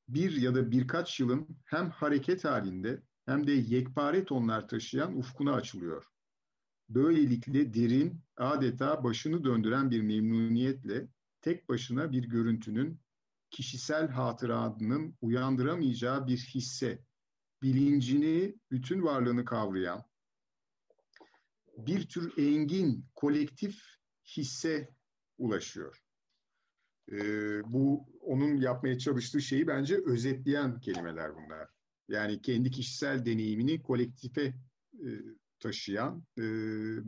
bir 0.09 0.37
ya 0.37 0.55
da 0.55 0.71
birkaç 0.71 1.21
yılın 1.21 1.49
hem 1.65 1.91
hareket 1.91 2.45
halinde 2.45 3.03
hem 3.27 3.47
de 3.47 3.53
yekpare 3.53 4.25
tonlar 4.25 4.69
taşıyan 4.69 5.19
ufkuna 5.19 5.53
açılıyor. 5.55 6.05
Böylelikle 6.89 7.75
derin, 7.75 8.21
adeta 8.37 9.05
başını 9.05 9.45
döndüren 9.45 9.91
bir 9.91 10.03
memnuniyetle 10.03 11.09
tek 11.47 11.69
başına 11.69 12.13
bir 12.13 12.25
görüntünün 12.25 13.01
kişisel 13.51 14.09
hatıranın 14.09 15.17
uyandıramayacağı 15.21 16.27
bir 16.27 16.39
hisse, 16.39 17.05
bilincini, 17.63 18.57
bütün 18.71 19.03
varlığını 19.03 19.45
kavrayan, 19.45 20.05
bir 21.79 22.09
tür 22.09 22.39
engin, 22.39 23.07
kolektif 23.15 23.83
hisse 24.37 24.95
ulaşıyor. 25.39 26.03
Ee, 27.13 27.73
bu 27.73 28.09
onun 28.21 28.57
yapmaya 28.57 28.99
çalıştığı 28.99 29.41
şeyi 29.41 29.67
bence 29.67 30.01
özetleyen 30.07 30.81
kelimeler 30.81 31.35
bunlar. 31.35 31.69
Yani 32.09 32.43
kendi 32.43 32.71
kişisel 32.71 33.25
deneyimini 33.25 33.83
kolektife 33.83 34.55
e, 34.95 35.09
taşıyan 35.61 36.27
e, 36.39 36.43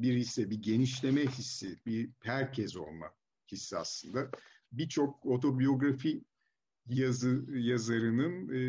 bir 0.03 0.17
hisse, 0.17 0.51
bir 0.51 0.63
genişleme 0.63 1.27
hissi, 1.27 1.77
bir 1.87 2.11
herkes 2.23 2.77
olma 2.77 3.18
hissi 3.53 3.77
aslında. 3.77 4.31
Birçok 4.73 5.27
otobiyografi 5.27 6.25
yazı 6.87 7.45
yazarının 7.49 8.49
e, 8.49 8.61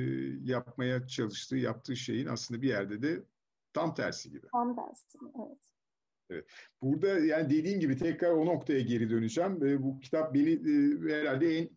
yapmaya 0.52 1.08
çalıştığı, 1.08 1.58
yaptığı 1.58 1.96
şeyin 1.96 2.26
aslında 2.26 2.62
bir 2.62 2.68
yerde 2.68 3.02
de 3.02 3.24
tam 3.74 3.96
tersi 3.96 4.30
gibi. 4.32 4.48
Tam 4.52 4.76
tersi, 4.76 5.18
evet. 5.36 5.58
Evet. 6.30 6.46
Burada 6.82 7.08
yani 7.08 7.50
dediğim 7.50 7.80
gibi 7.80 7.98
tekrar 7.98 8.32
o 8.32 8.46
noktaya 8.46 8.80
geri 8.80 9.10
döneceğim. 9.10 9.66
E, 9.66 9.84
bu 9.84 10.00
kitap 10.00 10.34
beni 10.34 10.52
e, 10.52 11.14
herhalde 11.14 11.58
en 11.58 11.70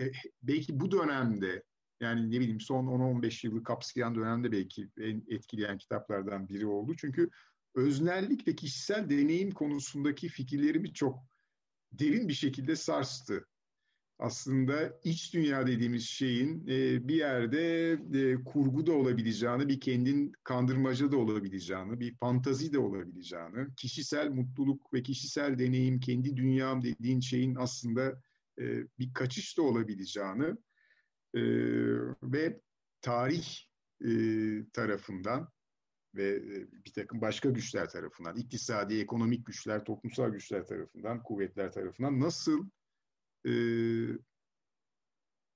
e, 0.00 0.12
belki 0.42 0.80
bu 0.80 0.90
dönemde 0.90 1.62
yani 2.00 2.30
ne 2.30 2.40
bileyim 2.40 2.60
son 2.60 2.86
10-15 2.86 3.46
yılı 3.46 3.62
kapsayan 3.62 4.14
dönemde 4.14 4.52
belki 4.52 4.88
en 5.00 5.24
etkileyen 5.28 5.78
kitaplardan 5.78 6.48
biri 6.48 6.66
oldu. 6.66 6.94
Çünkü 6.96 7.30
öznellik 7.74 8.48
ve 8.48 8.56
kişisel 8.56 9.10
deneyim 9.10 9.50
konusundaki 9.50 10.28
fikirlerimi 10.28 10.92
çok 10.92 11.29
derin 11.92 12.28
bir 12.28 12.34
şekilde 12.34 12.76
sarstı. 12.76 13.46
Aslında 14.18 15.00
iç 15.04 15.34
dünya 15.34 15.66
dediğimiz 15.66 16.04
şeyin 16.04 16.66
e, 16.66 17.08
bir 17.08 17.14
yerde 17.14 17.92
e, 17.92 18.44
kurgu 18.44 18.86
da 18.86 18.92
olabileceğini, 18.92 19.68
bir 19.68 19.80
kendin 19.80 20.32
kandırmaca 20.44 21.12
da 21.12 21.16
olabileceğini, 21.16 22.00
bir 22.00 22.16
fantazi 22.16 22.72
de 22.72 22.78
olabileceğini, 22.78 23.74
kişisel 23.76 24.30
mutluluk 24.30 24.94
ve 24.94 25.02
kişisel 25.02 25.58
deneyim, 25.58 26.00
kendi 26.00 26.36
dünyam 26.36 26.82
dediğin 26.82 27.20
şeyin 27.20 27.54
aslında 27.54 28.22
e, 28.60 28.86
bir 28.98 29.12
kaçış 29.14 29.58
da 29.58 29.62
olabileceğini 29.62 30.56
e, 31.34 31.42
ve 32.22 32.60
tarih 33.02 33.46
e, 34.04 34.10
tarafından 34.72 35.48
ve 36.14 36.28
e, 36.36 36.72
bir 36.84 36.92
takım 36.92 37.20
başka 37.20 37.50
güçler 37.50 37.88
tarafından, 37.88 38.36
iktisadi, 38.36 39.00
ekonomik 39.00 39.46
güçler, 39.46 39.84
toplumsal 39.84 40.28
güçler 40.28 40.66
tarafından, 40.66 41.22
kuvvetler 41.22 41.72
tarafından 41.72 42.20
nasıl 42.20 42.68
e, 43.46 43.52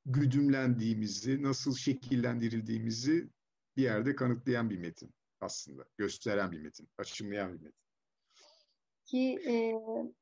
güdümlendiğimizi, 0.06 1.42
nasıl 1.42 1.74
şekillendirildiğimizi 1.74 3.28
bir 3.76 3.82
yerde 3.82 4.16
kanıtlayan 4.16 4.70
bir 4.70 4.78
metin 4.78 5.10
aslında, 5.40 5.84
gösteren 5.96 6.52
bir 6.52 6.60
metin, 6.60 6.88
açımlayan 6.98 7.52
bir 7.52 7.60
metin. 7.60 7.84
Ki 9.04 9.38
e, 9.46 9.54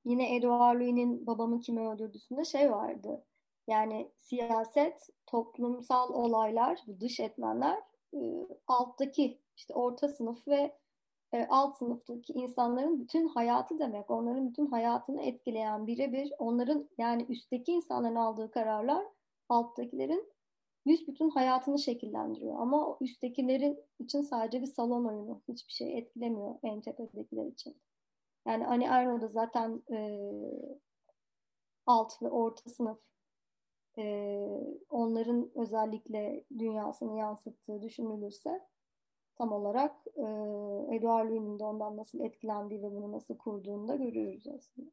yine 0.05 0.37
Edouard 0.37 0.81
Louis'nin 0.81 1.27
Babamı 1.27 1.61
Kimi 1.61 1.89
Öldürdüsü'nde 1.89 2.45
şey 2.45 2.71
vardı. 2.71 3.25
Yani 3.69 4.13
siyaset, 4.21 5.11
toplumsal 5.27 6.11
olaylar, 6.15 6.81
dış 7.01 7.21
etmenler 7.21 7.79
e, 8.15 8.19
alttaki 8.67 9.42
işte 9.57 9.75
orta 9.75 10.09
sınıf 10.09 10.49
ve 10.49 10.77
e, 11.33 11.47
alt 11.47 11.77
sınıftaki 11.77 12.33
insanların 12.33 13.01
bütün 13.01 13.29
hayatı 13.29 13.79
demek. 13.79 14.11
Onların 14.11 14.49
bütün 14.49 14.67
hayatını 14.67 15.23
etkileyen 15.23 15.87
birebir 15.87 16.33
onların 16.39 16.89
yani 16.99 17.27
üstteki 17.29 17.73
insanların 17.73 18.17
aldığı 18.17 18.51
kararlar 18.51 19.07
alttakilerin 19.49 20.33
büsbütün 20.87 21.31
hayatını 21.31 21.79
şekillendiriyor. 21.79 22.61
Ama 22.61 22.97
üsttekilerin 23.01 23.79
için 23.99 24.23
sadece 24.23 24.63
bir 24.63 24.67
salon 24.67 25.05
oyunu. 25.05 25.43
Hiçbir 25.49 25.73
şey 25.73 25.99
etkilemiyor 25.99 26.55
en 26.63 26.81
tepedekiler 26.81 27.47
için. 27.47 27.77
Yani 28.47 28.67
Ani 28.67 28.85
Erno 28.85 29.21
da 29.21 29.29
zaten 29.29 29.83
e, 29.91 30.19
alt 31.87 32.23
ve 32.23 32.31
orta 32.31 32.71
sınıf 32.71 32.99
e, 33.99 34.05
onların 34.91 35.51
özellikle 35.55 36.45
dünyasını 36.59 37.19
yansıttığı 37.19 37.83
düşünülürse 37.83 38.61
tam 39.43 39.53
olarak 39.53 39.93
e, 40.17 40.23
Edouard 40.97 41.31
Louis'nin 41.31 41.59
de 41.59 41.65
ondan 41.65 41.97
nasıl 41.97 42.21
etkilendiği 42.21 42.83
ve 42.83 42.91
bunu 42.91 43.13
nasıl 43.13 43.37
kurduğunu 43.37 43.89
da 43.89 43.97
görüyoruz 43.97 44.47
aslında. 44.47 44.91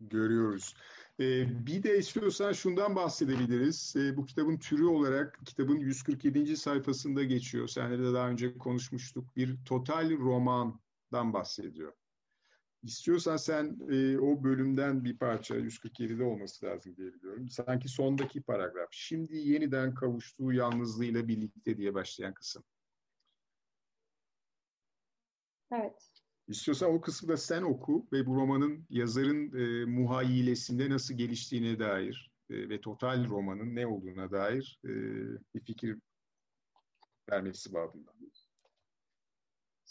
Görüyoruz. 0.00 0.74
Ee, 1.20 1.66
bir 1.66 1.82
de 1.82 1.98
istiyorsan 1.98 2.52
şundan 2.52 2.96
bahsedebiliriz. 2.96 3.94
Ee, 3.96 4.16
bu 4.16 4.26
kitabın 4.26 4.56
türü 4.56 4.84
olarak 4.84 5.40
kitabın 5.46 5.78
147. 5.78 6.56
sayfasında 6.56 7.22
geçiyor. 7.24 7.68
Seninle 7.68 7.98
de 7.98 8.14
daha 8.14 8.28
önce 8.28 8.58
konuşmuştuk. 8.58 9.36
Bir 9.36 9.64
total 9.64 10.18
romandan 10.18 11.32
bahsediyor. 11.32 11.92
İstiyorsan 12.82 13.36
sen 13.36 13.78
e, 13.90 14.18
o 14.18 14.44
bölümden 14.44 15.04
bir 15.04 15.18
parça 15.18 15.56
147'de 15.56 16.24
olması 16.24 16.66
lazım 16.66 16.96
diye 16.96 17.14
biliyorum. 17.14 17.48
Sanki 17.48 17.88
sondaki 17.88 18.42
paragraf. 18.42 18.88
Şimdi 18.90 19.36
yeniden 19.36 19.94
kavuştuğu 19.94 20.52
yalnızlığıyla 20.52 21.28
birlikte 21.28 21.76
diye 21.76 21.94
başlayan 21.94 22.34
kısım. 22.34 22.64
Evet. 25.72 26.08
İstiyorsan 26.48 26.94
o 26.94 27.00
kısmı 27.00 27.28
da 27.28 27.36
sen 27.36 27.62
oku 27.62 28.06
ve 28.12 28.26
bu 28.26 28.34
romanın 28.34 28.86
yazarın 28.90 29.52
e, 29.58 29.84
muhayyilesinde 29.84 30.90
nasıl 30.90 31.14
geliştiğine 31.14 31.78
dair 31.78 32.30
e, 32.50 32.68
ve 32.68 32.80
total 32.80 33.28
romanın 33.28 33.76
ne 33.76 33.86
olduğuna 33.86 34.30
dair 34.30 34.80
e, 34.84 34.90
bir 35.54 35.60
fikir 35.60 35.98
vermesi 37.30 37.74
babından. 37.74 38.14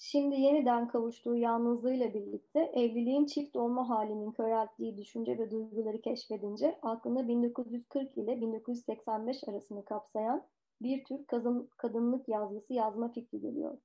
Şimdi 0.03 0.35
yeniden 0.35 0.87
kavuştuğu 0.87 1.35
yalnızlığıyla 1.35 2.13
birlikte 2.13 2.59
evliliğin 2.59 3.25
çift 3.25 3.55
olma 3.55 3.89
halinin 3.89 4.31
körelttiği 4.31 4.97
düşünce 4.97 5.37
ve 5.37 5.51
duyguları 5.51 6.01
keşfedince 6.01 6.79
aklında 6.81 7.27
1940 7.27 8.17
ile 8.17 8.41
1985 8.41 9.47
arasını 9.47 9.85
kapsayan 9.85 10.47
bir 10.81 11.03
tür 11.03 11.25
kadın, 11.25 11.69
kadınlık 11.77 12.29
yazgısı 12.29 12.73
yazma 12.73 13.11
fikri 13.11 13.41
geliyor. 13.41 13.77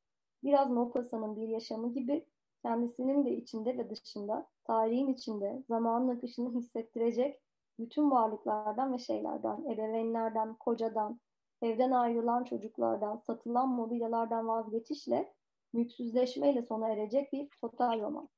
Biraz 0.46 0.70
Maupassant'ın 0.70 1.36
bir 1.36 1.48
yaşamı 1.48 1.92
gibi 1.92 2.26
kendisinin 2.62 3.24
de 3.24 3.36
içinde 3.36 3.78
ve 3.78 3.90
dışında, 3.90 4.46
tarihin 4.64 5.08
içinde, 5.08 5.62
zamanın 5.68 6.16
akışını 6.16 6.54
hissettirecek 6.54 7.40
bütün 7.78 8.10
varlıklardan 8.10 8.92
ve 8.92 8.98
şeylerden, 8.98 9.64
ebeveynlerden, 9.72 10.54
kocadan, 10.54 11.20
evden 11.62 11.90
ayrılan 11.90 12.44
çocuklardan, 12.44 13.16
satılan 13.16 13.68
mobilyalardan 13.68 14.48
vazgeçişle, 14.48 15.34
mülksüzleşmeyle 15.72 16.62
sona 16.62 16.88
erecek 16.88 17.32
bir 17.32 17.48
total 17.60 18.00
roman. 18.00 18.28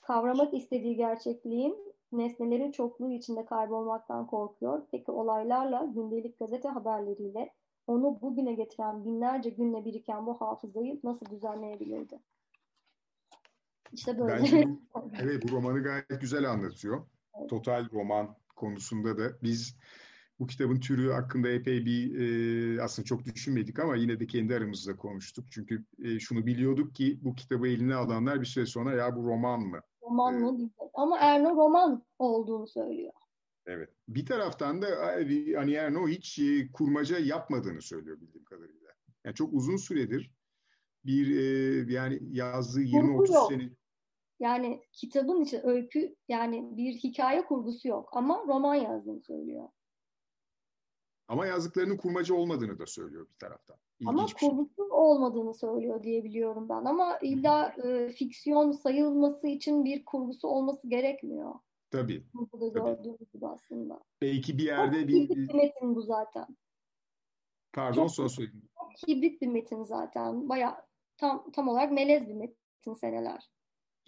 Kavramak 0.00 0.54
istediği 0.54 0.96
gerçekliğin 0.96 1.94
nesnelerin 2.12 2.70
çokluğu 2.70 3.10
içinde 3.10 3.44
kaybolmaktan 3.44 4.26
korkuyor. 4.26 4.86
Peki 4.90 5.10
olaylarla, 5.10 5.84
gündelik 5.84 6.38
gazete 6.38 6.68
haberleriyle, 6.68 7.52
onu 7.86 8.20
bugüne 8.22 8.54
getiren 8.54 9.04
binlerce 9.04 9.50
günle 9.50 9.84
biriken 9.84 10.26
bu 10.26 10.40
hafızayı 10.40 11.00
nasıl 11.04 11.26
düzenleyebilirdi? 11.26 12.20
İşte 13.92 14.18
böyle. 14.18 14.32
Bence 14.32 14.64
evet 15.22 15.42
bu 15.48 15.52
romanı 15.52 15.82
gayet 15.82 16.20
güzel 16.20 16.50
anlatıyor. 16.50 17.06
Evet. 17.38 17.50
Total 17.50 17.90
roman 17.92 18.36
konusunda 18.56 19.18
da 19.18 19.42
biz 19.42 19.76
bu 20.40 20.46
kitabın 20.46 20.80
türü 20.80 21.12
hakkında 21.12 21.48
epey 21.48 21.86
bir 21.86 22.20
e, 22.20 22.82
aslında 22.82 23.06
çok 23.06 23.24
düşünmedik 23.24 23.78
ama 23.78 23.96
yine 23.96 24.20
de 24.20 24.26
kendi 24.26 24.54
aramızda 24.54 24.96
konuştuk. 24.96 25.44
Çünkü 25.50 25.84
e, 26.04 26.18
şunu 26.18 26.46
biliyorduk 26.46 26.94
ki 26.94 27.18
bu 27.22 27.34
kitabı 27.34 27.68
eline 27.68 27.94
alanlar 27.94 28.40
bir 28.40 28.46
süre 28.46 28.66
sonra 28.66 28.92
ya 28.92 29.16
bu 29.16 29.24
roman 29.24 29.60
mı? 29.60 29.80
Roman 30.02 30.34
mı 30.34 30.70
ee. 30.80 30.84
Ama 30.94 31.18
Erno 31.18 31.56
roman 31.56 32.04
olduğunu 32.18 32.66
söylüyor. 32.66 33.12
Evet. 33.66 33.90
Bir 34.08 34.26
taraftan 34.26 34.82
da 34.82 34.86
Ani 35.58 35.74
Erno 35.74 36.08
hiç 36.08 36.38
e, 36.38 36.72
kurmaca 36.72 37.18
yapmadığını 37.18 37.82
söylüyor 37.82 38.20
bildiğim 38.20 38.44
kadarıyla. 38.44 38.88
Yani 39.24 39.34
çok 39.34 39.54
uzun 39.54 39.76
süredir 39.76 40.30
bir 41.04 41.36
e, 41.36 41.92
yani 41.92 42.20
yazdığı 42.30 42.82
20-30 42.82 43.48
sene 43.48 43.70
yani 44.40 44.82
kitabın 44.92 45.40
içi 45.40 45.60
öykü 45.64 46.16
yani 46.28 46.76
bir 46.76 46.94
hikaye 46.94 47.44
kurgusu 47.44 47.88
yok 47.88 48.08
ama 48.12 48.44
roman 48.48 48.74
yazdığını 48.74 49.20
söylüyor. 49.20 49.68
Ama 51.28 51.46
yazdıklarının 51.46 51.96
kurmaca 51.96 52.34
olmadığını 52.34 52.78
da 52.78 52.86
söylüyor 52.86 53.26
bir 53.28 53.38
taraftan. 53.38 53.76
İlginç 54.00 54.18
ama 54.18 54.28
şey. 54.28 54.48
kurgusuz 54.48 54.90
olmadığını 54.90 55.54
söylüyor 55.54 56.02
diyebiliyorum 56.02 56.68
ben. 56.68 56.84
Ama 56.84 57.18
illa 57.22 57.74
e, 57.84 58.08
fiksiyon 58.08 58.72
sayılması 58.72 59.46
için 59.46 59.84
bir 59.84 60.04
kurgusu 60.04 60.48
olması 60.48 60.88
gerekmiyor. 60.88 61.54
Tabii. 61.90 62.24
Burada 62.34 62.68
gördüğümüz 62.68 63.32
gibi 63.32 63.46
aslında. 63.46 64.04
Belki 64.20 64.58
bir 64.58 64.62
yerde 64.62 65.00
Çok 65.00 65.08
bir... 65.08 65.28
Bir 65.28 65.54
metin 65.54 65.94
bu 65.94 66.02
zaten. 66.02 66.46
Pardon 67.72 68.02
Çok, 68.02 68.10
son 68.10 68.26
söyleyeyim. 68.26 68.68
Hibrit 69.08 69.42
bir 69.42 69.46
metin 69.46 69.82
zaten. 69.82 70.48
Baya 70.48 70.86
tam, 71.16 71.50
tam 71.50 71.68
olarak 71.68 71.92
melez 71.92 72.28
bir 72.28 72.34
metin 72.34 72.94
seneler. 72.94 73.50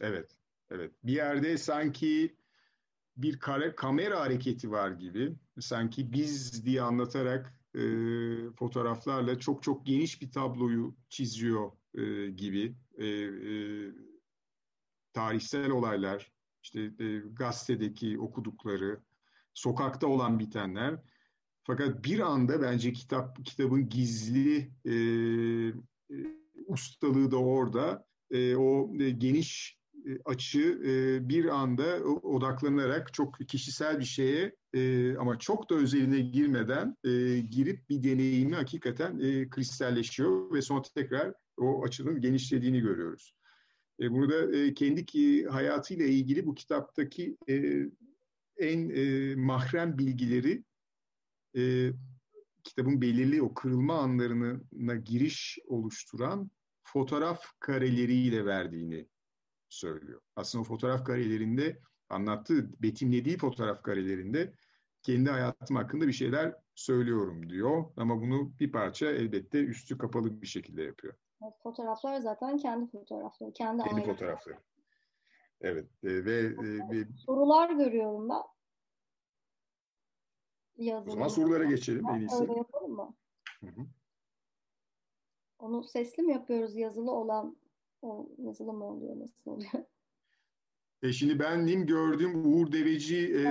Evet. 0.01 0.39
Evet. 0.71 0.93
Bir 1.05 1.13
yerde 1.13 1.59
sanki 1.59 2.37
bir 3.17 3.39
kare, 3.39 3.75
kamera 3.75 4.21
hareketi 4.21 4.71
var 4.71 4.91
gibi. 4.91 5.37
Sanki 5.61 6.13
biz 6.13 6.65
diye 6.65 6.83
anlatarak 6.83 7.55
e, 7.75 7.81
fotoğraflarla 8.59 9.39
çok 9.39 9.63
çok 9.63 9.87
geniş 9.87 10.23
bir 10.23 10.33
tabloyu 10.33 10.97
çiziyor 11.09 11.73
e, 11.95 12.31
gibi. 12.31 12.75
E, 12.99 13.07
e, 13.07 13.55
tarihsel 15.13 15.71
olaylar, 15.71 16.33
işte 16.69 17.05
e, 17.05 17.19
gazetedeki 17.19 18.19
okudukları, 18.19 19.01
sokakta 19.55 20.07
olan 20.07 20.39
bitenler. 20.39 21.01
Fakat 21.65 22.05
bir 22.05 22.21
anda 22.21 22.63
bence 22.63 22.93
kitap 22.93 23.45
kitabın 23.45 23.89
gizli 23.89 24.71
e, 24.85 24.95
e, 24.95 26.17
ustalığı 26.67 27.31
da 27.31 27.37
orada. 27.37 28.07
E, 28.31 28.57
o 28.57 28.95
e, 29.01 29.11
geniş 29.11 29.79
e, 30.07 30.19
açı 30.25 30.81
e, 30.85 31.29
bir 31.29 31.45
anda 31.45 32.03
odaklanarak 32.05 33.15
çok 33.15 33.39
kişisel 33.49 33.99
bir 33.99 34.05
şeye 34.05 34.57
e, 34.75 35.17
ama 35.17 35.39
çok 35.39 35.71
da 35.71 35.75
özeline 35.75 36.21
girmeden 36.21 36.97
girip 37.51 37.89
bir 37.89 38.03
deneyimi 38.03 38.55
hakikaten 38.55 39.21
kristalleşiyor 39.51 40.53
ve 40.53 40.63
sonra 40.63 40.83
tekrar 40.95 41.35
o 41.57 41.85
açının 41.85 42.21
genişlediğini 42.21 42.81
görüyoruz. 42.81 43.38
Burada 44.01 44.75
kendi 44.75 45.45
hayatıyla 45.47 46.07
ilgili 46.07 46.47
bu 46.47 46.55
kitaptaki 46.55 47.37
en 48.57 48.81
mahrem 49.41 49.99
bilgileri 49.99 50.65
kitabın 52.65 53.01
belirli 53.01 53.43
o 53.43 53.55
kırılma 53.55 53.99
anlarına 53.99 54.95
giriş 54.95 55.59
oluşturan 55.67 56.51
fotoğraf 56.83 57.45
kareleriyle 57.61 58.47
verdiğini 58.47 59.09
söylüyor. 59.69 60.21
Aslında 60.37 60.63
o 60.63 60.65
fotoğraf 60.65 61.05
karelerinde 61.05 61.81
anlattığı, 62.09 62.83
betimlediği 62.83 63.37
fotoğraf 63.37 63.83
karelerinde 63.83 64.55
kendi 65.03 65.31
hayatım 65.31 65.77
hakkında 65.77 66.07
bir 66.07 66.13
şeyler 66.13 66.55
söylüyorum 66.75 67.51
diyor. 67.51 67.85
Ama 67.97 68.21
bunu 68.21 68.53
bir 68.61 68.73
parça 68.73 69.11
elbette 69.11 69.65
üstü 69.65 69.99
kapalı 69.99 70.43
bir 70.43 70.47
şekilde 70.47 70.83
yapıyor. 70.83 71.15
Fotoğraflar 71.63 72.21
zaten 72.21 72.59
kendi 72.59 72.91
fotoğrafları, 72.91 73.53
kendi, 73.53 73.83
kendi 73.83 74.03
fotoğrafları. 74.05 74.59
Evet 75.61 75.87
e, 76.05 76.25
ve, 76.25 76.39
e, 76.39 76.91
ve 76.91 77.05
sorular 77.27 77.71
görüyorum 77.71 78.29
ben. 78.29 78.43
Yazılı. 80.77 81.11
O 81.11 81.15
zaman 81.15 81.29
sorulara 81.29 81.65
geçelim 81.65 82.09
en 82.09 82.21
iyisi. 82.21 82.43
Öyle 82.43 82.57
yapalım 82.57 82.93
mı? 82.93 83.15
Hı 83.61 83.67
hı. 83.67 83.87
Onu 85.59 85.85
sesli 85.85 86.23
mi 86.23 86.33
yapıyoruz 86.33 86.77
yazılı 86.77 87.11
olan 87.11 87.57
o 88.03 88.29
yazılı 88.39 88.73
mı 88.73 88.85
oluyor, 88.85 89.19
nasıl 89.19 89.51
oluyor? 89.51 89.85
E 91.03 91.13
şimdi 91.13 91.39
benim 91.39 91.87
gördüğüm 91.87 92.55
Uğur 92.55 92.73
Deveci 92.73 93.37
e, 93.37 93.45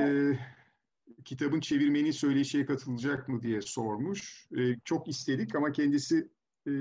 kitabın 1.25 1.59
çevirmeni 1.59 2.13
söyleşiye 2.13 2.65
katılacak 2.65 3.27
mı 3.27 3.41
diye 3.41 3.61
sormuş. 3.61 4.47
E, 4.57 4.79
çok 4.83 5.07
istedik 5.07 5.55
ama 5.55 5.71
kendisi 5.71 6.31
e, 6.67 6.71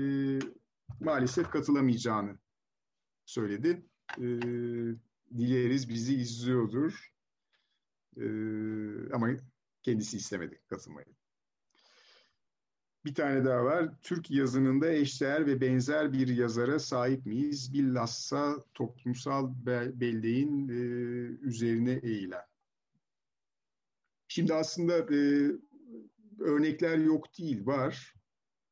maalesef 0.99 1.49
katılamayacağını 1.49 2.37
söyledi. 3.25 3.85
E, 4.17 4.25
dileriz 5.37 5.89
bizi 5.89 6.15
izliyordur. 6.15 7.13
E, 8.17 8.25
ama 9.13 9.29
kendisi 9.83 10.17
istemedi 10.17 10.61
katılmayı. 10.67 11.07
Bir 13.05 13.15
tane 13.15 13.45
daha 13.45 13.63
var. 13.63 14.01
Türk 14.01 14.31
yazınında 14.31 14.91
eşdeğer 14.91 15.45
ve 15.45 15.61
benzer 15.61 16.13
bir 16.13 16.27
yazara 16.27 16.79
sahip 16.79 17.25
miyiz? 17.25 17.73
Bilhassa 17.73 18.65
toplumsal 18.73 19.53
belleğin 19.99 20.69
e, 20.69 20.73
üzerine 21.47 21.99
eğilen. 22.03 22.45
Şimdi 24.27 24.53
aslında 24.53 24.97
e, 24.97 25.51
örnekler 26.39 26.97
yok 26.97 27.37
değil, 27.37 27.65
var. 27.65 28.16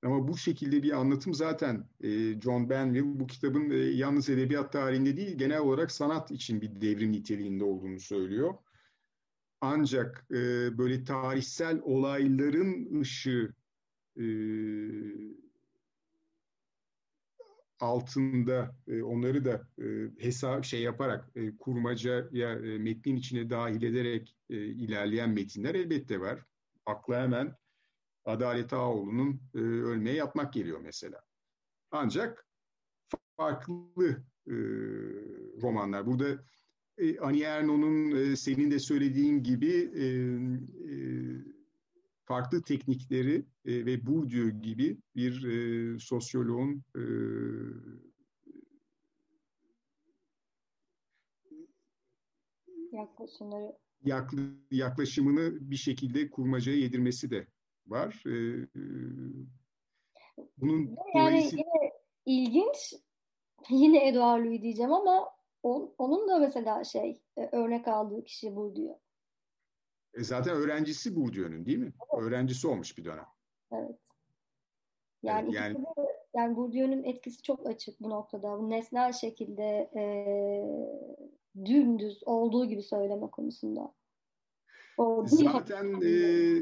Ama 0.04 0.28
bu 0.28 0.38
şekilde 0.38 0.84
bir 0.84 0.92
anlatım 0.92 1.34
zaten 1.34 1.90
e, 2.04 2.42
John 2.42 2.70
Benville 2.70 3.20
bu 3.20 3.28
kitabın 3.28 3.70
e, 3.70 3.76
yalnız 3.76 4.30
edebiyat 4.30 4.74
tarihinde 4.74 5.18
değil, 5.18 5.38
genel 5.38 5.60
olarak 5.60 5.92
sanat 5.92 6.32
için 6.32 6.62
bir 6.62 6.82
devrim 6.82 7.12
niteliğinde 7.12 7.64
olduğunu 7.64 8.00
söylüyor. 8.00 8.54
Ancak 9.62 10.28
e, 10.32 10.38
böyle 10.78 11.04
tarihsel 11.04 11.80
olayların 11.84 13.02
ışığı 13.02 13.54
e, 14.18 14.26
altında 17.80 18.76
e, 18.88 19.04
onları 19.04 19.46
da 19.46 19.68
e, 19.82 19.86
hesap 20.20 20.66
şey 20.66 20.82
yaparak 20.82 21.30
e, 21.36 21.58
kurmaca 21.58 22.30
ya 22.32 22.54
e, 22.54 22.78
metnin 22.78 23.16
içine 23.16 23.50
dahil 23.50 23.84
ederek 23.84 24.36
e, 24.50 24.56
ilerleyen 24.66 25.30
metinler 25.30 25.76
elbette 25.76 26.20
var. 26.20 26.46
Akla 26.86 27.22
hemen 27.22 27.56
Adalet 28.26 28.74
Ağoğlu'nun 28.74 29.42
e, 29.56 29.58
ölmeye 29.60 30.16
yatmak 30.16 30.54
geliyor 30.54 30.80
mesela. 30.80 31.22
Ancak 31.92 32.48
farklı 33.38 34.24
e, 34.48 34.56
romanlar. 35.62 36.06
Burada 36.06 36.44
e, 36.98 37.20
Ani 37.20 37.42
Erno'nun 37.42 38.12
e, 38.12 38.36
senin 38.36 38.72
de 38.72 38.80
söylediğin 38.80 39.44
gibi 39.44 39.92
e, 39.96 40.06
e, 40.06 40.96
farklı 42.26 42.62
teknikleri 42.62 43.46
e, 43.66 43.86
ve 43.86 44.06
Bourdieu 44.06 44.50
gibi 44.50 44.98
bir 45.16 45.44
e, 45.44 46.00
sosyoloğun 46.00 46.84
e, 46.96 47.04
yaklaşımları 52.92 53.78
yaklaşımını 54.72 55.70
bir 55.72 55.76
şekilde 55.76 56.30
kurmacaya 56.30 56.78
yedirmesi 56.78 57.30
de 57.30 57.48
var. 57.88 58.24
E, 58.26 58.32
e 58.62 58.82
bunun 60.58 60.98
yani 61.16 61.50
yine 61.52 61.92
ilginç 62.26 62.94
yine 63.70 64.08
Edouard 64.08 64.46
Louis 64.46 64.62
diyeceğim 64.62 64.94
ama 64.94 65.30
on, 65.64 65.96
onun 65.98 66.28
da 66.28 66.40
mesela 66.40 66.84
şey 66.84 67.22
e, 67.38 67.50
örnek 67.52 67.88
aldığı 67.88 68.24
kişi 68.24 68.56
Bourdieu. 68.56 69.00
E 70.14 70.24
zaten 70.24 70.56
öğrencisi 70.56 71.16
Bourdieu'nun 71.16 71.66
değil 71.66 71.78
mi? 71.78 71.94
Evet. 72.14 72.24
Öğrencisi 72.24 72.68
olmuş 72.68 72.98
bir 72.98 73.06
dönem. 73.06 73.28
Evet. 73.72 74.00
Yani, 75.24 75.46
evet, 75.46 75.56
yani, 75.56 75.76
de, 75.76 75.90
yani 76.34 76.56
Bourdieu'nun 76.56 77.04
etkisi 77.04 77.42
çok 77.42 77.68
açık 77.68 78.02
bu 78.02 78.10
noktada. 78.10 78.60
Bu 78.60 78.70
nesnel 78.70 79.14
şekilde 79.14 79.90
e, 79.96 80.04
dümdüz 81.66 82.24
olduğu 82.26 82.66
gibi 82.66 82.82
söyleme 82.82 83.28
konusunda. 83.32 83.94
O 84.98 85.26
Zaten 85.28 86.02
e, 86.02 86.10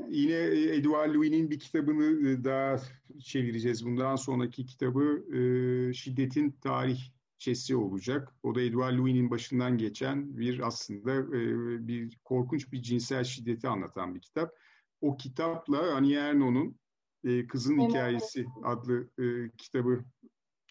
yine 0.09 0.35
Edouard 0.75 1.15
Louis'nin 1.15 1.51
bir 1.51 1.59
kitabını 1.59 2.29
e, 2.29 2.43
daha 2.43 2.77
çevireceğiz. 3.23 3.85
Bundan 3.85 4.15
sonraki 4.15 4.65
kitabı 4.65 5.23
e, 5.37 5.93
Şiddetin 5.93 6.51
Tarih 6.51 6.99
Çesi 7.37 7.75
olacak. 7.75 8.33
O 8.43 8.55
da 8.55 8.61
Edouard 8.61 8.97
Louis'nin 8.97 9.29
başından 9.31 9.77
geçen 9.77 10.37
bir 10.37 10.67
aslında 10.67 11.13
e, 11.13 11.87
bir 11.87 12.19
korkunç 12.23 12.71
bir 12.71 12.81
cinsel 12.81 13.23
şiddeti 13.23 13.67
anlatan 13.67 14.15
bir 14.15 14.19
kitap. 14.19 14.55
O 15.01 15.17
kitapla 15.17 15.95
Annie 15.95 16.17
Ernaux'un 16.17 16.75
e, 17.23 17.47
Kızın 17.47 17.79
evet. 17.79 17.89
Hikayesi 17.89 18.45
adlı 18.63 19.09
e, 19.19 19.51
kitabı 19.57 20.03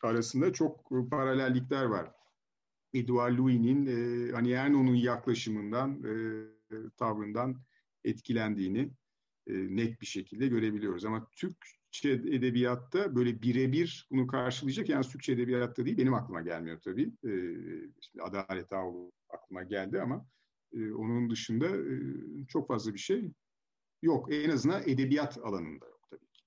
arasında 0.02 0.52
çok 0.52 0.90
paralellikler 1.10 1.84
var. 1.84 2.10
Edouard 2.94 3.38
Louis'nin 3.38 3.86
e, 3.86 4.32
Annie 4.36 4.52
Ernaux'un 4.52 4.94
yaklaşımından, 4.94 6.02
e, 6.04 6.12
tavrından 6.96 7.56
etkilendiğini 8.04 8.90
e, 9.46 9.52
net 9.76 10.00
bir 10.00 10.06
şekilde 10.06 10.46
görebiliyoruz. 10.46 11.04
Ama 11.04 11.28
Türkçe 11.36 12.10
edebiyatta 12.10 13.16
böyle 13.16 13.42
birebir 13.42 14.08
bunu 14.10 14.26
karşılayacak, 14.26 14.88
yani 14.88 15.06
Türkçe 15.06 15.32
edebiyatta 15.32 15.84
değil, 15.84 15.98
benim 15.98 16.14
aklıma 16.14 16.42
gelmiyor 16.42 16.80
tabii. 16.80 17.12
E, 17.24 17.32
şimdi 18.00 18.22
Adalet 18.22 18.72
Ağulu 18.72 19.12
aklıma 19.28 19.62
geldi 19.62 20.00
ama 20.00 20.26
e, 20.72 20.92
onun 20.92 21.30
dışında 21.30 21.66
e, 21.66 21.94
çok 22.48 22.68
fazla 22.68 22.94
bir 22.94 22.98
şey 22.98 23.30
yok. 24.02 24.34
En 24.34 24.50
azından 24.50 24.82
edebiyat 24.82 25.38
alanında 25.38 25.86
yok 25.86 26.00
tabii 26.10 26.26
ki. 26.26 26.42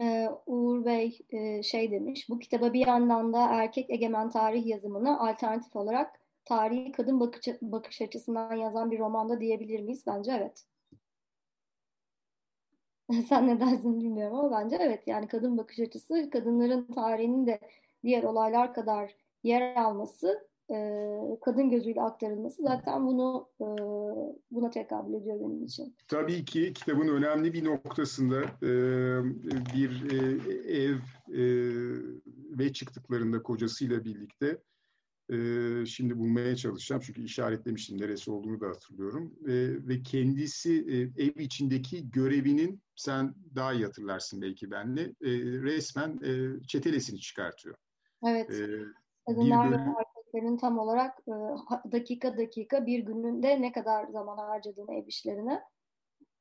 Ee, 0.00 0.28
Uğur 0.46 0.84
Bey 0.84 1.18
e, 1.30 1.62
şey 1.62 1.90
demiş, 1.90 2.26
bu 2.28 2.38
kitaba 2.38 2.72
bir 2.72 2.86
yandan 2.86 3.32
da 3.32 3.48
erkek 3.50 3.90
egemen 3.90 4.30
tarih 4.30 4.66
yazımını 4.66 5.20
alternatif 5.20 5.76
olarak 5.76 6.19
tarihi 6.50 6.92
kadın 6.92 7.20
bakış, 7.20 7.46
bakış 7.62 8.02
açısından 8.02 8.54
yazan 8.54 8.90
bir 8.90 8.98
romanda 8.98 9.40
diyebilir 9.40 9.80
miyiz? 9.80 10.04
Bence 10.06 10.32
evet. 10.32 10.64
Sen 13.28 13.48
ne 13.48 13.60
dersin 13.60 14.00
bilmiyorum 14.00 14.36
ama 14.36 14.50
bence 14.50 14.76
evet. 14.80 15.02
Yani 15.06 15.28
kadın 15.28 15.58
bakış 15.58 15.80
açısı, 15.80 16.30
kadınların 16.30 16.86
tarihinin 16.86 17.46
de 17.46 17.60
diğer 18.04 18.22
olaylar 18.22 18.74
kadar 18.74 19.16
yer 19.42 19.76
alması 19.76 20.48
e, 20.70 20.76
kadın 21.44 21.70
gözüyle 21.70 22.02
aktarılması 22.02 22.62
zaten 22.62 23.06
bunu 23.06 23.48
e, 23.60 23.66
buna 24.50 24.70
tekabül 24.70 25.14
ediyor 25.14 25.40
benim 25.40 25.64
için. 25.64 25.96
Tabii 26.08 26.44
ki 26.44 26.72
kitabın 26.72 27.08
önemli 27.08 27.52
bir 27.52 27.64
noktasında 27.64 28.40
e, 28.42 28.70
bir 29.74 30.12
ev 30.68 30.96
ve 32.58 32.72
çıktıklarında 32.72 33.42
kocasıyla 33.42 34.04
birlikte 34.04 34.58
şimdi 35.86 36.18
bulmaya 36.18 36.56
çalışacağım 36.56 37.02
çünkü 37.04 37.24
işaretlemiştim 37.24 38.00
neresi 38.00 38.30
olduğunu 38.30 38.60
da 38.60 38.68
hatırlıyorum 38.68 39.34
ve 39.88 40.02
kendisi 40.02 40.72
ev 41.18 41.40
içindeki 41.40 42.10
görevinin 42.10 42.82
sen 42.96 43.34
daha 43.54 43.72
iyi 43.72 43.84
hatırlarsın 43.84 44.42
belki 44.42 44.70
benle 44.70 45.14
resmen 45.62 46.18
çetelesini 46.66 47.20
çıkartıyor. 47.20 47.76
Evet. 48.26 48.48
Kadınlar 49.26 49.70
ve 49.70 49.74
erkeklerin 49.74 50.56
tam 50.56 50.78
olarak 50.78 51.18
e, 51.28 51.32
dakika 51.92 52.36
dakika 52.36 52.86
bir 52.86 52.98
gününde 52.98 53.62
ne 53.62 53.72
kadar 53.72 54.06
zaman 54.06 54.38
harcadığını 54.38 54.94
ev 54.94 55.06
işlerine 55.06 55.60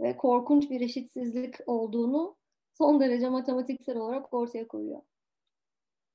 ve 0.02 0.18
korkunç 0.18 0.70
bir 0.70 0.82
eşitsizlik 0.82 1.56
olduğunu 1.66 2.36
son 2.74 3.00
derece 3.00 3.30
matematiksel 3.30 3.98
olarak 3.98 4.34
ortaya 4.34 4.68
koyuyor. 4.68 5.02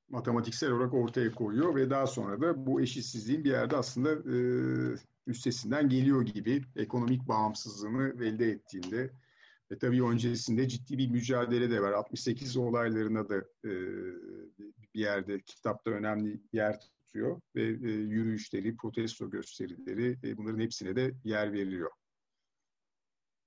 Matematiksel 0.08 0.70
olarak 0.70 0.94
ortaya 0.94 1.32
koyuyor 1.32 1.74
ve 1.74 1.90
daha 1.90 2.06
sonra 2.06 2.40
da 2.40 2.66
bu 2.66 2.80
eşitsizliğin 2.80 3.44
bir 3.44 3.50
yerde 3.50 3.76
aslında 3.76 4.10
e, 4.12 4.36
üstesinden 5.26 5.88
geliyor 5.88 6.22
gibi 6.22 6.62
ekonomik 6.76 7.28
bağımsızlığını 7.28 8.24
elde 8.24 8.50
ettiğinde 8.50 9.10
ve 9.70 9.78
tabii 9.78 10.04
öncesinde 10.04 10.68
ciddi 10.68 10.98
bir 10.98 11.10
mücadele 11.10 11.70
de 11.70 11.82
var. 11.82 11.92
68 11.92 12.56
olaylarına 12.56 13.28
da 13.28 13.36
e, 13.64 13.72
bir 14.94 15.00
yerde 15.00 15.40
kitapta 15.40 15.90
önemli 15.90 16.40
yer 16.52 16.80
tutuyor 16.80 17.40
ve 17.56 17.62
e, 17.62 17.90
yürüyüşleri, 17.90 18.76
protesto 18.76 19.30
gösterileri 19.30 20.18
e, 20.24 20.36
bunların 20.36 20.60
hepsine 20.60 20.96
de 20.96 21.14
yer 21.24 21.52
veriliyor. 21.52 21.90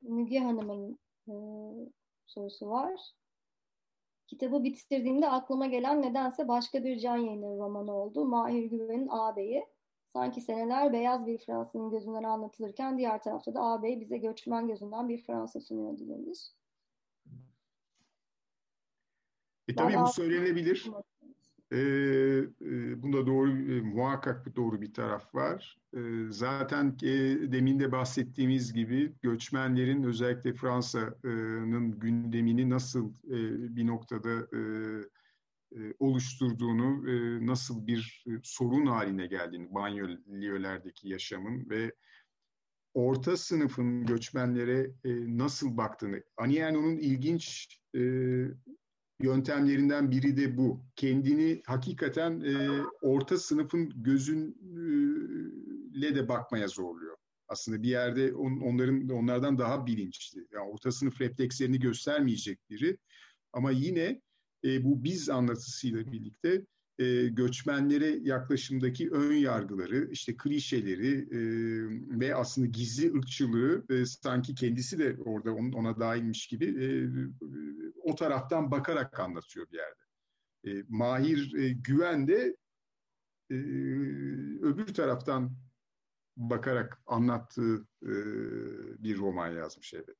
Müge 0.01 0.39
Hanım'ın 0.39 0.99
e, 1.27 1.33
sorusu 2.25 2.69
var. 2.69 2.99
Kitabı 4.27 4.63
bitirdiğimde 4.63 5.29
aklıma 5.29 5.65
gelen 5.65 6.01
nedense 6.01 6.47
başka 6.47 6.83
bir 6.83 6.99
can 6.99 7.17
yayınları 7.17 7.57
romanı 7.57 7.93
oldu. 7.93 8.25
Mahir 8.25 8.63
Güven'in 8.63 9.07
ağabeyi. 9.09 9.65
Sanki 10.13 10.41
seneler 10.41 10.93
beyaz 10.93 11.25
bir 11.25 11.37
Fransa'nın 11.37 11.89
gözünden 11.89 12.23
anlatılırken 12.23 12.97
diğer 12.97 13.23
tarafta 13.23 13.53
da 13.53 13.61
ağabey 13.61 13.99
bize 13.99 14.17
göçmen 14.17 14.67
gözünden 14.67 15.09
bir 15.09 15.23
Fransa 15.23 15.61
sunuyordu 15.61 16.09
demiş. 16.09 16.39
E 19.67 19.75
tabii 19.75 19.95
bu 20.01 20.07
söylenebilir. 20.07 20.91
E, 21.71 21.77
e, 21.77 23.01
bunda 23.01 23.27
doğru, 23.27 23.51
e, 23.51 23.81
muhakkak 23.81 24.55
doğru 24.55 24.81
bir 24.81 24.93
taraf 24.93 25.35
var. 25.35 25.77
E, 25.93 25.99
zaten 26.29 26.97
e, 27.03 27.07
demin 27.51 27.79
de 27.79 27.91
bahsettiğimiz 27.91 28.73
gibi 28.73 29.13
göçmenlerin 29.21 30.03
özellikle 30.03 30.53
Fransa'nın 30.53 31.99
gündemini 31.99 32.69
nasıl 32.69 33.13
e, 33.25 33.75
bir 33.75 33.87
noktada 33.87 34.47
e, 34.57 34.59
e, 35.75 35.93
oluşturduğunu, 35.99 37.09
e, 37.09 37.45
nasıl 37.45 37.87
bir 37.87 38.23
e, 38.27 38.31
sorun 38.43 38.85
haline 38.85 39.27
geldiğini, 39.27 39.73
banyoliyölerdeki 39.73 41.09
yaşamın 41.09 41.69
ve 41.69 41.91
orta 42.93 43.37
sınıfın 43.37 44.05
göçmenlere 44.05 44.91
e, 45.03 45.37
nasıl 45.37 45.77
baktığını, 45.77 46.23
Anieno'nun 46.37 46.97
ilginç 46.97 47.77
e, 47.95 48.01
yöntemlerinden 49.21 50.11
biri 50.11 50.37
de 50.37 50.57
bu. 50.57 50.81
Kendini 50.95 51.61
hakikaten 51.65 52.41
e, 52.41 52.81
orta 53.01 53.37
sınıfın 53.37 53.91
gözünle 53.95 54.55
de 56.15 56.27
bakmaya 56.27 56.67
zorluyor. 56.67 57.17
Aslında 57.47 57.83
bir 57.83 57.89
yerde 57.89 58.33
on, 58.33 58.59
onların 58.59 59.09
onlardan 59.09 59.57
daha 59.57 59.85
bilinçli. 59.85 60.47
Yani 60.51 60.69
orta 60.69 60.91
sınıf 60.91 61.21
reflekslerini 61.21 61.79
göstermeyecek 61.79 62.59
biri. 62.69 62.97
Ama 63.53 63.71
yine 63.71 64.21
e, 64.63 64.83
bu 64.83 65.03
biz 65.03 65.29
anlatısıyla 65.29 66.11
birlikte 66.11 66.65
e, 66.99 67.27
göçmenlere 67.27 68.07
yaklaşımdaki 68.07 69.09
ön 69.11 69.33
yargıları, 69.33 70.09
işte 70.11 70.37
klişeleri 70.37 71.17
e, 71.17 71.39
ve 72.19 72.35
aslında 72.35 72.67
gizli 72.67 73.13
ırkçılığı 73.17 73.85
e, 73.89 74.05
sanki 74.05 74.55
kendisi 74.55 74.99
de 74.99 75.17
orada 75.25 75.53
on, 75.53 75.71
ona 75.71 75.99
dahilmiş 75.99 76.47
gibi 76.47 76.65
e, 76.65 76.87
o 78.03 78.15
taraftan 78.15 78.71
bakarak 78.71 79.19
anlatıyor 79.19 79.67
bir 79.71 79.77
yerde. 79.77 80.01
E, 80.65 80.83
Mahir 80.89 81.53
e, 81.53 81.69
Güven 81.69 82.27
de 82.27 82.57
e, 83.49 83.55
öbür 84.61 84.93
taraftan 84.93 85.51
bakarak 86.37 87.01
anlattığı 87.05 87.87
e, 88.03 88.11
bir 89.03 89.17
roman 89.17 89.51
yazmış 89.51 89.93
evet. 89.93 90.17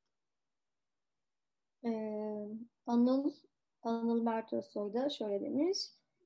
Ee, 1.85 2.47
Anıl, 2.85 3.33
Anıl 3.81 4.21
Mert 4.21 4.53
Özsoy 4.53 4.93
da 4.93 5.09
şöyle 5.09 5.41
demiş. 5.41 5.77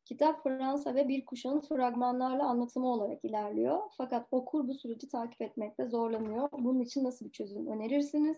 Kitap 0.05 0.43
Fransa 0.43 0.95
ve 0.95 1.07
bir 1.07 1.25
kuşağın 1.25 1.59
fragmanlarla 1.59 2.45
anlatımı 2.45 2.87
olarak 2.87 3.25
ilerliyor. 3.25 3.79
Fakat 3.97 4.27
okur 4.31 4.67
bu 4.67 4.73
süreci 4.73 5.09
takip 5.09 5.41
etmekte 5.41 5.85
zorlanıyor. 5.85 6.49
Bunun 6.51 6.79
için 6.79 7.03
nasıl 7.03 7.25
bir 7.25 7.31
çözüm 7.31 7.67
önerirsiniz? 7.67 8.37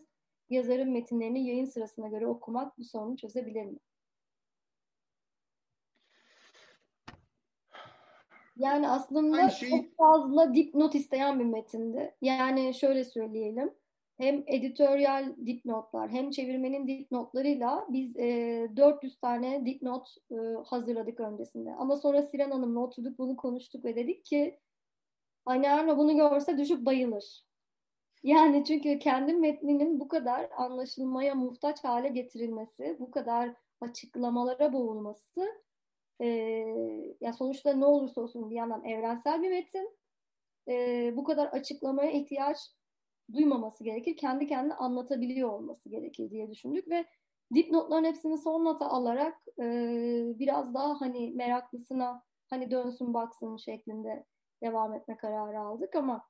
Yazarın 0.50 0.92
metinlerini 0.92 1.48
yayın 1.48 1.66
sırasına 1.66 2.08
göre 2.08 2.28
okumak 2.28 2.78
bu 2.78 2.84
sorunu 2.84 3.18
çözebilir 3.18 3.66
mi? 3.66 3.80
Yani 8.56 8.90
aslında 8.90 9.50
şey... 9.50 9.70
çok 9.70 9.98
fazla 9.98 10.54
dipnot 10.54 10.96
isteyen 10.96 11.40
bir 11.40 11.46
metindi. 11.46 12.16
Yani 12.22 12.74
şöyle 12.74 13.04
söyleyelim 13.04 13.74
hem 14.18 14.44
editoryal 14.48 15.36
dipnotlar 15.46 16.10
hem 16.10 16.32
çevirmenin 16.32 16.88
dipnotlarıyla 16.88 17.88
biz 17.90 18.18
e, 18.18 18.68
400 18.76 19.20
tane 19.20 19.66
dipnot 19.66 20.16
e, 20.32 20.36
hazırladık 20.66 21.20
öncesinde. 21.20 21.76
Ama 21.76 21.98
sonra 21.98 22.24
Siren 22.24 22.52
Hanım'la 22.52 22.80
oturduk 22.80 23.20
bunu 23.20 23.38
konuştuk 23.38 23.86
ve 23.86 23.96
dedik 23.96 24.26
ki 24.26 24.60
Anne 25.46 25.98
bunu 25.98 26.16
görse 26.16 26.58
düşüp 26.58 26.86
bayılır. 26.86 27.44
Yani 28.24 28.66
çünkü 28.66 29.00
kendi 29.00 29.34
metninin 29.34 30.00
bu 30.00 30.08
kadar 30.08 30.50
anlaşılmaya 30.58 31.36
muhtaç 31.36 31.84
hale 31.84 32.08
getirilmesi, 32.08 32.98
bu 33.00 33.12
kadar 33.12 33.54
açıklamalara 33.82 34.74
boğulması 34.74 35.64
e, 36.22 36.28
ya 37.22 37.34
sonuçta 37.34 37.74
ne 37.74 37.86
olursa 37.86 38.22
olsun 38.22 38.50
bir 38.50 38.56
yandan 38.56 38.86
evrensel 38.86 39.42
bir 39.42 39.50
metin 39.50 39.98
e, 40.68 41.14
bu 41.16 41.24
kadar 41.24 41.48
açıklamaya 41.48 42.12
ihtiyaç 42.12 42.58
duymaması 43.34 43.84
gerekir. 43.84 44.18
Kendi 44.18 44.48
kendine 44.48 44.74
anlatabiliyor 44.74 45.50
olması 45.50 45.90
gerekir 45.90 46.30
diye 46.30 46.52
düşündük 46.52 46.90
ve 46.90 47.06
dipnotların 47.54 48.06
hepsini 48.06 48.38
son 48.38 48.66
nota 48.66 48.90
alarak 48.90 49.38
e, 49.60 49.66
biraz 50.40 50.74
daha 50.74 51.02
hani 51.02 51.32
meraklısına 51.32 52.24
hani 52.50 52.72
dönsün 52.72 53.14
baksın 53.14 53.58
şeklinde 53.58 54.26
devam 54.64 54.94
etme 54.94 55.18
kararı 55.18 55.60
aldık. 55.60 55.96
Ama 55.96 56.26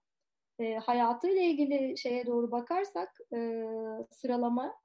e, 0.59 0.75
hayatıyla 0.75 1.41
ilgili 1.41 1.97
şeye 1.97 2.25
doğru 2.25 2.51
bakarsak 2.51 3.09
e, 3.33 3.65
sıralama 4.11 4.75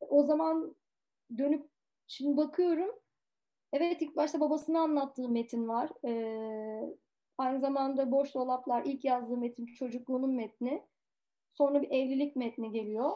o 0.00 0.22
zaman 0.22 0.76
dönüp 1.38 1.70
şimdi 2.06 2.36
bakıyorum 2.36 2.90
evet 3.72 4.02
ilk 4.02 4.16
başta 4.16 4.40
babasını 4.40 4.80
anlattığı 4.80 5.28
metin 5.28 5.68
var. 5.68 5.90
E, 6.04 6.12
aynı 7.38 7.60
zamanda 7.60 8.12
Boş 8.12 8.34
Dolaplar 8.34 8.84
ilk 8.84 9.04
yazdığı 9.04 9.36
metin 9.36 9.66
çocukluğunun 9.66 10.34
metni 10.34 10.82
Sonra 11.52 11.82
bir 11.82 11.90
evlilik 11.90 12.36
metni 12.36 12.72
geliyor. 12.72 13.10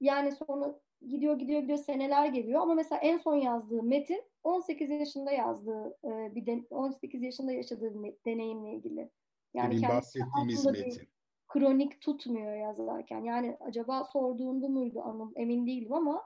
Yani 0.00 0.32
sonra 0.32 0.80
gidiyor 1.08 1.38
gidiyor 1.38 1.60
gidiyor 1.60 1.78
seneler 1.78 2.26
geliyor 2.26 2.60
ama 2.60 2.74
mesela 2.74 3.00
en 3.00 3.16
son 3.16 3.34
yazdığı 3.34 3.82
metin 3.82 4.22
18 4.42 4.90
yaşında 4.90 5.32
yazdığı 5.32 5.96
e, 6.04 6.34
bir 6.34 6.46
de, 6.46 6.64
18 6.70 7.22
yaşında 7.22 7.52
yaşadığı 7.52 7.94
deneyimle 8.26 8.74
ilgili. 8.74 9.10
Yani 9.54 9.76
Demin 9.76 9.88
bahsettiğimiz 9.88 10.66
metin. 10.66 11.08
Kronik 11.48 12.00
tutmuyor 12.00 12.56
yazarken. 12.56 13.24
Yani 13.24 13.56
acaba 13.60 14.04
sorduğunda 14.04 14.68
muydu 14.68 15.02
anım 15.02 15.32
emin 15.36 15.66
değilim 15.66 15.92
ama 15.92 16.22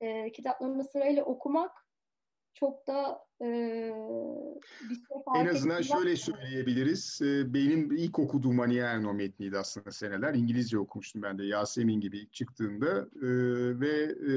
e, 0.00 0.32
kitaplarını 0.32 0.84
sırayla 0.84 1.24
okumak 1.24 1.87
çok 2.60 2.86
da 2.86 3.18
e, 3.40 3.46
bir 4.90 4.94
şey 4.94 5.42
En 5.42 5.46
azından 5.46 5.82
şöyle 5.82 6.16
söyleyebiliriz. 6.16 7.20
E, 7.22 7.54
benim 7.54 7.92
ilk 7.92 8.18
okuduğum 8.18 8.60
Anierno 8.60 9.14
metniydi 9.14 9.58
aslında 9.58 9.90
seneler. 9.90 10.34
İngilizce 10.34 10.78
okumuştum 10.78 11.22
ben 11.22 11.38
de 11.38 11.44
Yasemin 11.44 12.00
gibi 12.00 12.18
ilk 12.18 12.32
çıktığında. 12.32 13.08
E, 13.22 13.28
ve 13.80 14.14
e, 14.32 14.34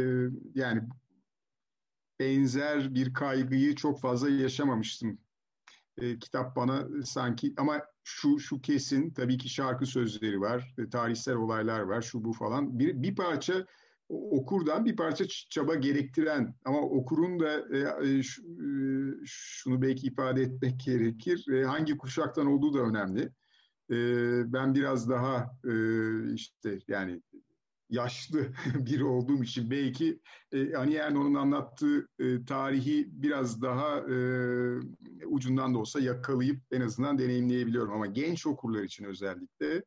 yani 0.55 0.81
benzer 2.19 2.95
bir 2.95 3.13
kaygıyı 3.13 3.75
çok 3.75 4.01
fazla 4.01 4.29
yaşamamıştım. 4.29 5.17
E, 5.97 6.19
kitap 6.19 6.55
bana 6.55 6.87
sanki 7.05 7.53
ama 7.57 7.81
şu 8.03 8.39
şu 8.39 8.61
kesin 8.61 9.13
tabii 9.13 9.37
ki 9.37 9.49
şarkı 9.49 9.85
sözleri 9.85 10.41
var, 10.41 10.75
e, 10.77 10.89
tarihsel 10.89 11.35
olaylar 11.35 11.79
var, 11.79 12.01
şu 12.01 12.23
bu 12.23 12.33
falan. 12.33 12.79
Bir, 12.79 13.01
bir 13.01 13.15
parça 13.15 13.65
okurdan 14.11 14.85
bir 14.85 14.95
parça 14.95 15.25
çaba 15.49 15.75
gerektiren 15.75 16.55
ama 16.65 16.81
okurun 16.81 17.39
da 17.39 17.59
e, 17.59 17.77
e, 17.77 18.19
e, 18.19 18.23
şunu 19.25 19.81
belki 19.81 20.07
ifade 20.07 20.41
etmek 20.41 20.79
gerekir. 20.85 21.63
hangi 21.63 21.97
kuşaktan 21.97 22.47
olduğu 22.47 22.73
da 22.73 22.79
önemli. 22.79 23.29
ben 24.53 24.75
biraz 24.75 25.09
daha 25.09 25.57
işte 26.33 26.79
yani 26.87 27.21
yaşlı 27.89 28.47
biri 28.75 29.03
olduğum 29.03 29.43
için 29.43 29.71
belki 29.71 30.19
e, 30.51 30.75
Ani 30.75 30.95
Erno'nun 30.95 31.35
anlattığı 31.35 32.07
tarihi 32.47 33.07
biraz 33.11 33.61
daha 33.61 34.01
ucundan 35.25 35.73
da 35.73 35.77
olsa 35.77 35.99
yakalayıp 35.99 36.61
en 36.71 36.81
azından 36.81 37.19
deneyimleyebiliyorum. 37.19 37.93
Ama 37.93 38.05
genç 38.05 38.47
okurlar 38.47 38.83
için 38.83 39.05
özellikle 39.05 39.83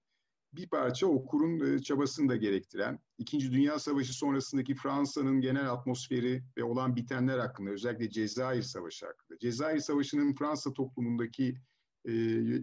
bir 0.57 0.69
parça 0.69 1.07
okurun 1.07 1.75
e, 1.75 1.79
çabasını 1.79 2.29
da 2.29 2.37
gerektiren, 2.37 2.99
İkinci 3.19 3.53
Dünya 3.53 3.79
Savaşı 3.79 4.13
sonrasındaki 4.13 4.75
Fransa'nın 4.75 5.41
genel 5.41 5.73
atmosferi 5.73 6.43
ve 6.57 6.65
olan 6.65 6.97
bitenler 6.97 7.39
hakkında, 7.39 7.71
özellikle 7.71 8.11
Cezayir 8.11 8.63
Savaşı 8.63 9.07
hakkında. 9.07 9.39
Cezayir 9.39 9.81
Savaşı'nın 9.81 10.35
Fransa 10.35 10.73
toplumundaki 10.73 11.55
e, 12.05 12.13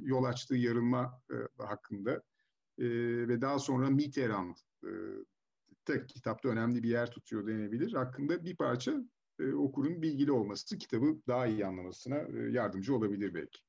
yol 0.03 0.23
açtığı 0.23 0.55
yarılma 0.55 1.21
e, 1.31 1.63
hakkında 1.63 2.13
e, 2.77 2.87
ve 3.27 3.41
daha 3.41 3.59
sonra 3.59 3.89
Mitterrand 3.89 4.55
e, 4.83 4.91
tek 5.85 6.09
kitapta 6.09 6.49
önemli 6.49 6.83
bir 6.83 6.89
yer 6.89 7.11
tutuyor 7.11 7.47
denebilir. 7.47 7.93
Hakkında 7.93 8.45
bir 8.45 8.55
parça 8.55 8.93
e, 9.39 9.53
okurun 9.53 10.01
bilgili 10.01 10.31
olması 10.31 10.77
kitabı 10.77 11.21
daha 11.27 11.47
iyi 11.47 11.65
anlamasına 11.65 12.17
e, 12.17 12.51
yardımcı 12.51 12.95
olabilir 12.95 13.33
belki. 13.33 13.59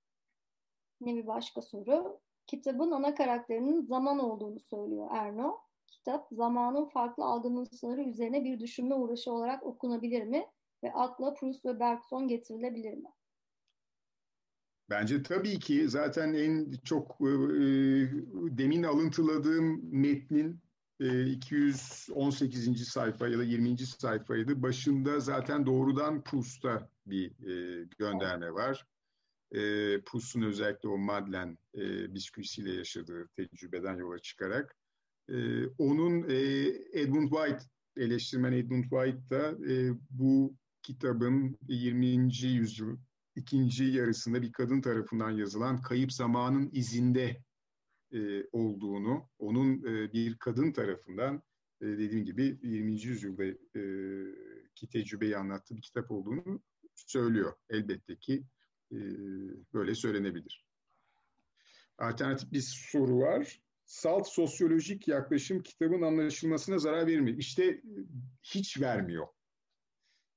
Ne 1.00 1.14
bir 1.14 1.26
başka 1.26 1.62
soru? 1.62 2.20
Kitabın 2.46 2.90
ana 2.90 3.14
karakterinin 3.14 3.80
zaman 3.80 4.18
olduğunu 4.18 4.60
söylüyor 4.60 5.08
Erno. 5.12 5.58
Kitap 5.86 6.28
zamanın 6.32 6.84
farklı 6.84 7.24
algılanışları 7.24 8.02
üzerine 8.02 8.44
bir 8.44 8.60
düşünme 8.60 8.94
uğraşı 8.94 9.32
olarak 9.32 9.62
okunabilir 9.62 10.24
mi? 10.24 10.46
Ve 10.84 10.92
akla 10.92 11.34
Proust 11.34 11.64
ve 11.64 11.80
Bergson 11.80 12.28
getirilebilir 12.28 12.94
mi? 12.94 13.08
Bence 14.90 15.22
tabii 15.22 15.58
ki 15.58 15.88
zaten 15.88 16.34
en 16.34 16.72
çok 16.84 17.16
e, 17.20 17.24
e 17.24 18.08
demin 18.58 18.82
alıntıladığım 18.82 19.80
metnin 19.92 20.60
e, 21.00 21.26
218. 21.26 22.88
sayfa 22.88 23.28
ya 23.28 23.38
da 23.38 23.44
20. 23.44 23.78
sayfaydı. 23.78 24.62
Başında 24.62 25.20
zaten 25.20 25.66
doğrudan 25.66 26.22
Proust'a 26.22 26.88
bir 27.06 27.30
e, 27.30 27.84
gönderme 27.98 28.52
var 28.52 28.86
e, 29.52 29.60
Proust'un 30.00 30.42
özellikle 30.42 30.88
o 30.88 30.98
Madeleine 30.98 31.56
e, 31.74 32.14
bisküvisiyle 32.14 32.72
yaşadığı 32.72 33.28
tecrübeden 33.28 33.96
yola 33.96 34.18
çıkarak 34.18 34.76
e, 35.28 35.66
onun 35.66 36.28
e, 36.28 36.36
Edmund 36.92 37.30
White 37.30 37.64
eleştirmen 37.96 38.52
Edmund 38.52 38.82
White 38.82 39.30
da 39.30 39.72
e, 39.72 39.92
bu 40.10 40.56
kitabın 40.82 41.58
20. 41.68 42.08
yüzyıl 42.42 42.96
ikinci 43.36 43.84
yarısında 43.84 44.42
bir 44.42 44.52
kadın 44.52 44.80
tarafından 44.80 45.30
yazılan 45.30 45.82
Kayıp 45.82 46.12
Zamanın 46.12 46.70
izinde 46.72 47.42
e, 48.12 48.44
olduğunu, 48.52 49.28
onun 49.38 49.82
e, 49.82 50.12
bir 50.12 50.38
kadın 50.38 50.72
tarafından 50.72 51.42
e, 51.80 51.86
dediğim 51.86 52.24
gibi 52.24 52.58
20. 52.62 52.92
yüzyılda 52.92 53.44
e, 53.44 53.82
ki 54.74 54.88
tecrübeyi 54.88 55.36
anlattığı 55.36 55.76
bir 55.76 55.82
kitap 55.82 56.10
olduğunu 56.10 56.62
söylüyor. 56.94 57.52
Elbette 57.70 58.16
ki 58.16 58.44
e, 58.92 58.98
böyle 59.74 59.94
söylenebilir. 59.94 60.66
Alternatif 61.98 62.52
bir 62.52 62.60
soru 62.60 63.18
var. 63.18 63.62
Salt 63.84 64.28
sosyolojik 64.28 65.08
yaklaşım 65.08 65.62
kitabın 65.62 66.02
anlaşılmasına 66.02 66.78
zarar 66.78 67.06
verir 67.06 67.20
mi? 67.20 67.36
İşte 67.38 67.82
hiç 68.42 68.80
vermiyor 68.80 69.26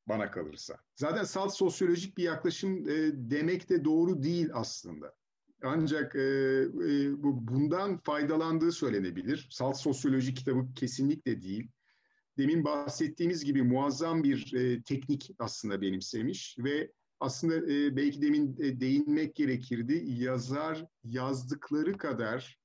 bana 0.07 0.31
kalırsa. 0.31 0.79
Zaten 0.95 1.23
salt 1.23 1.55
sosyolojik 1.55 2.17
bir 2.17 2.23
yaklaşım 2.23 2.89
e, 2.89 3.11
demek 3.13 3.69
de 3.69 3.85
doğru 3.85 4.23
değil 4.23 4.49
aslında. 4.53 5.15
Ancak 5.63 6.15
e, 6.15 6.19
e, 6.19 7.23
bu 7.23 7.47
bundan 7.47 7.97
faydalandığı 7.97 8.71
söylenebilir. 8.71 9.47
Salt 9.51 9.77
sosyoloji 9.77 10.33
kitabı 10.33 10.73
kesinlikle 10.73 11.41
değil. 11.41 11.71
Demin 12.37 12.65
bahsettiğimiz 12.65 13.45
gibi 13.45 13.63
muazzam 13.63 14.23
bir 14.23 14.53
e, 14.53 14.83
teknik 14.83 15.31
aslında 15.39 15.81
benimsemiş 15.81 16.55
ve 16.59 16.91
aslında 17.19 17.55
e, 17.73 17.95
belki 17.95 18.21
demin 18.21 18.57
e, 18.59 18.79
değinmek 18.79 19.35
gerekirdi. 19.35 20.03
Yazar 20.07 20.85
yazdıkları 21.03 21.97
kadar 21.97 22.59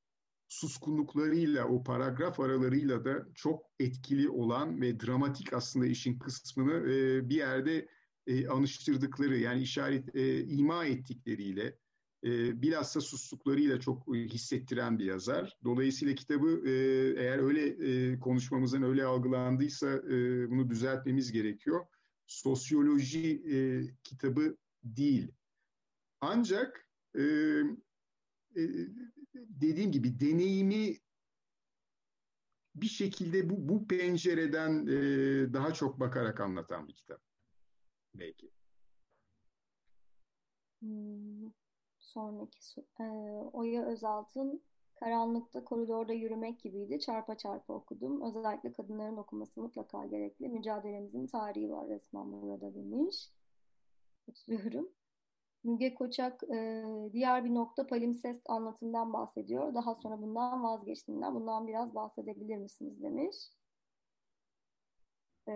suskunluklarıyla, 0.49 1.67
o 1.69 1.83
paragraf 1.83 2.41
aralarıyla 2.41 3.05
da 3.05 3.27
çok 3.35 3.63
etkili 3.79 4.29
olan 4.29 4.81
ve 4.81 5.01
dramatik 5.01 5.53
aslında 5.53 5.87
işin 5.87 6.19
kısmını 6.19 6.93
e, 6.93 7.29
bir 7.29 7.37
yerde 7.37 7.89
e, 8.27 8.49
anıştırdıkları, 8.49 9.39
yani 9.39 9.63
işaret, 9.63 10.17
e, 10.17 10.45
ima 10.45 10.85
ettikleriyle, 10.85 11.77
e, 12.25 12.63
bilhassa 12.63 13.01
sustuklarıyla 13.01 13.81
çok 13.81 14.15
hissettiren 14.15 14.99
bir 14.99 15.05
yazar. 15.05 15.57
Dolayısıyla 15.65 16.15
kitabı 16.15 16.69
e, 16.69 16.73
eğer 17.23 17.39
öyle 17.39 17.67
e, 17.67 18.19
konuşmamızın 18.19 18.83
öyle 18.83 19.05
algılandıysa 19.05 19.91
e, 19.91 20.51
bunu 20.51 20.71
düzeltmemiz 20.71 21.33
gerekiyor 21.33 21.87
sosyoloji 22.31 23.43
e, 23.55 23.57
kitabı 24.05 24.57
değil. 24.85 25.33
Ancak 26.21 26.89
e, 27.15 27.23
e, 27.23 28.63
dediğim 29.35 29.93
gibi 29.93 30.21
deneyimi 30.21 30.99
bir 32.75 32.87
şekilde 32.87 33.51
bu, 33.51 33.69
bu 33.69 33.89
pencereden 33.89 34.87
e, 34.87 34.97
daha 35.53 35.75
çok 35.75 36.01
bakarak 36.01 36.41
anlatan 36.41 36.89
bir 36.89 36.95
kitap. 36.95 37.21
Belki. 38.15 38.51
Hmm, 40.81 41.53
sonraki 41.99 42.81
e, 43.01 43.05
Oya 43.53 43.87
Özaltın 43.87 44.63
Karanlıkta 45.01 45.65
koridorda 45.65 46.13
yürümek 46.13 46.61
gibiydi. 46.61 47.01
Çarpa 47.01 47.37
çarpa 47.37 47.75
okudum. 47.75 48.23
Özellikle 48.23 48.73
kadınların 48.73 49.17
okuması 49.17 49.61
mutlaka 49.61 50.07
gerekli. 50.07 50.49
Mücadelemizin 50.49 51.27
tarihi 51.27 51.71
var 51.71 51.89
resmen 51.89 52.33
burada 52.33 52.75
demiş. 52.75 53.31
Katılıyorum. 54.27 54.89
Müge 55.65 55.95
Koçak 55.95 56.43
e, 56.43 56.85
diğer 57.13 57.45
bir 57.45 57.55
nokta 57.55 57.87
palimpsest 57.87 58.51
anlatımdan 58.51 59.13
bahsediyor. 59.13 59.75
Daha 59.75 59.95
sonra 59.95 60.23
bundan 60.23 60.63
vazgeçtiğinden 60.63 61.35
bundan 61.35 61.67
biraz 61.69 61.95
bahsedebilir 61.95 62.57
misiniz 62.57 63.03
demiş. 63.03 63.37
E, 65.49 65.55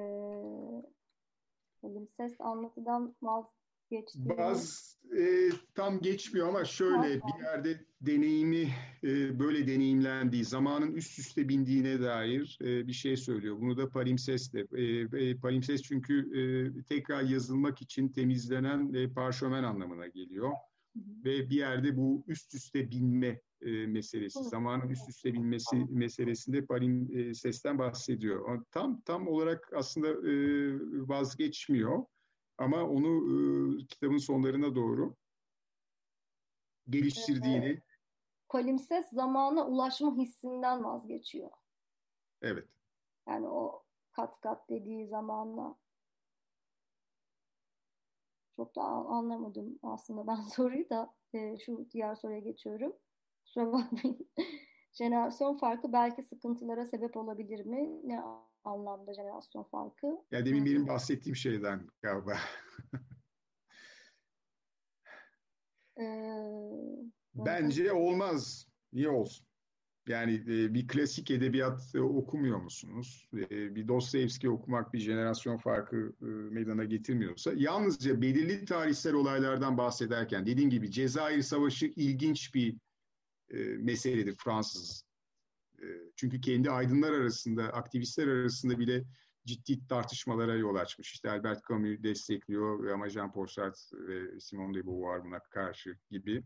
palimpsest 1.82 2.40
anlatıdan 2.40 3.14
vaz 3.22 3.44
geçti. 3.90 4.18
Baz 4.18 4.94
e, 5.18 5.50
tam 5.74 6.00
geçmiyor 6.00 6.48
ama 6.48 6.64
şöyle 6.64 7.14
bir 7.14 7.42
yerde 7.42 7.84
deneyimi 8.00 8.68
e, 9.04 9.38
böyle 9.38 9.66
deneyimlendiği, 9.66 10.44
zamanın 10.44 10.92
üst 10.92 11.18
üste 11.18 11.48
bindiğine 11.48 12.02
dair 12.02 12.58
e, 12.62 12.86
bir 12.86 12.92
şey 12.92 13.16
söylüyor. 13.16 13.60
Bunu 13.60 13.76
da 13.76 13.88
palimpsestle. 13.88 14.66
E, 14.72 14.82
e, 15.28 15.36
palimpses 15.36 15.82
çünkü 15.82 16.14
e, 16.38 16.42
tekrar 16.82 17.22
yazılmak 17.22 17.82
için 17.82 18.08
temizlenen 18.08 18.92
e, 18.94 19.08
parşömen 19.08 19.62
anlamına 19.62 20.06
geliyor. 20.06 20.52
Ve 20.96 21.50
bir 21.50 21.56
yerde 21.56 21.96
bu 21.96 22.24
üst 22.26 22.54
üste 22.54 22.90
binme 22.90 23.40
e, 23.62 23.86
meselesi, 23.86 24.42
zamanın 24.42 24.88
üst 24.88 25.08
üste 25.08 25.32
binmesi 25.32 25.76
meselesinde 25.90 26.66
palimpsesten 26.66 27.78
bahsediyor. 27.78 28.64
Tam 28.70 29.00
tam 29.00 29.28
olarak 29.28 29.70
aslında 29.76 30.08
e, 30.08 30.34
vazgeçmiyor. 31.08 32.04
Ama 32.58 32.82
onu 32.82 33.08
e, 33.08 33.86
kitabın 33.86 34.18
sonlarına 34.18 34.74
doğru 34.74 35.14
geliştirdiğini... 36.88 37.66
Evet. 37.66 37.82
Palimpses 38.48 39.10
zamana 39.10 39.66
ulaşma 39.66 40.16
hissinden 40.16 40.84
vazgeçiyor. 40.84 41.50
Evet. 42.42 42.68
Yani 43.28 43.48
o 43.48 43.82
kat 44.12 44.40
kat 44.40 44.68
dediği 44.68 45.06
zamanla 45.06 45.76
çok 48.56 48.76
da 48.76 48.82
anlamadım 48.82 49.78
aslında 49.82 50.26
ben 50.26 50.34
soruyu 50.54 50.90
da 50.90 51.14
e, 51.32 51.58
şu 51.58 51.90
diğer 51.90 52.14
soruya 52.14 52.38
geçiyorum. 52.38 52.92
Kusura 53.44 53.72
bakmayın. 53.72 54.28
jenerasyon 54.92 55.56
farkı 55.56 55.92
belki 55.92 56.22
sıkıntılara 56.22 56.86
sebep 56.86 57.16
olabilir 57.16 57.66
mi? 57.66 58.00
Ne 58.04 58.22
anlamda 58.64 59.14
jenerasyon 59.14 59.62
farkı? 59.62 60.06
Ya 60.30 60.46
demin 60.46 60.66
benim 60.66 60.88
bahsettiğim 60.88 61.36
şeyden 61.36 61.88
galiba. 62.02 62.36
ee, 66.00 66.04
Bence 67.34 67.92
olmaz. 67.92 68.68
Niye 68.92 69.08
olsun? 69.08 69.46
Yani 70.08 70.34
e, 70.34 70.74
bir 70.74 70.88
klasik 70.88 71.30
edebiyat 71.30 71.94
e, 71.94 72.00
okumuyor 72.00 72.58
musunuz? 72.58 73.28
E, 73.34 73.74
bir 73.74 73.88
Dostoyevski 73.88 74.50
okumak 74.50 74.92
bir 74.92 74.98
jenerasyon 74.98 75.56
farkı 75.56 76.12
e, 76.22 76.24
meydana 76.24 76.84
getirmiyorsa, 76.84 77.52
yalnızca 77.56 78.22
belirli 78.22 78.64
tarihsel 78.64 79.14
olaylardan 79.14 79.78
bahsederken, 79.78 80.46
dediğim 80.46 80.70
gibi 80.70 80.90
Cezayir 80.90 81.42
Savaşı 81.42 81.86
ilginç 81.86 82.54
bir 82.54 82.76
e, 83.50 83.58
meseledir 83.58 84.34
Fransız. 84.34 85.04
E, 85.84 86.10
çünkü 86.16 86.40
kendi 86.40 86.70
aydınlar 86.70 87.12
arasında, 87.12 87.64
aktivistler 87.64 88.28
arasında 88.28 88.78
bile 88.78 89.04
ciddi 89.46 89.86
tartışmalara 89.86 90.54
yol 90.54 90.74
açmış. 90.74 91.12
İşte 91.12 91.30
Albert 91.30 91.60
Camus 91.68 92.02
destekliyor 92.02 92.88
ama 92.88 93.06
Jean-Paul 93.06 93.48
Sartre 93.48 94.06
ve 94.06 94.40
Simone 94.40 94.74
de 94.74 94.86
Beauvoir 94.86 95.24
buna 95.24 95.38
karşı 95.38 95.96
gibi 96.10 96.42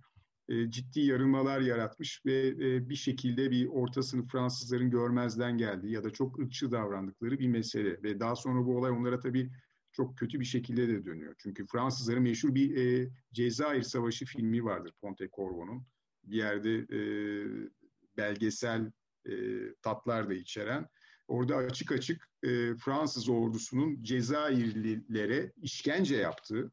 e, 0.49 0.71
ciddi 0.71 1.01
yarılmalar 1.01 1.61
yaratmış 1.61 2.23
ve 2.27 2.49
e, 2.49 2.89
bir 2.89 2.95
şekilde 2.95 3.51
bir 3.51 3.67
orta 3.67 4.03
sınıf 4.03 4.33
Fransızların 4.33 4.91
görmezden 4.91 5.59
geldiği 5.59 5.93
ya 5.93 6.05
da 6.05 6.11
çok 6.11 6.39
ırkçı 6.39 6.71
davrandıkları 6.73 7.39
bir 7.39 7.49
mesele. 7.49 8.03
Ve 8.03 8.21
daha 8.21 8.37
sonra 8.37 8.67
bu 8.67 8.77
olay 8.77 8.91
onlara 8.91 9.21
tabii 9.21 9.51
çok 9.93 10.19
kötü 10.19 10.41
bir 10.41 10.45
şekilde 10.45 10.89
de 10.89 11.05
dönüyor. 11.05 11.35
Çünkü 11.39 11.67
Fransızların 11.67 12.23
meşhur 12.23 12.55
bir 12.55 12.77
e, 12.77 13.11
Cezayir 13.33 13.83
Savaşı 13.83 14.25
filmi 14.25 14.65
vardır 14.65 14.93
Pontecorvo'nun. 15.01 15.87
Bir 16.25 16.37
yerde 16.37 16.75
e, 16.77 17.01
belgesel 18.17 18.91
e, 19.29 19.35
tatlar 19.83 20.29
da 20.29 20.35
içeren. 20.35 20.87
Orada 21.29 21.57
açık 21.57 21.93
açık 21.93 22.29
e, 22.43 22.75
Fransız 22.77 23.29
ordusunun 23.29 24.03
Cezayirlilere 24.03 25.53
işkence 25.63 26.17
yaptığı 26.17 26.73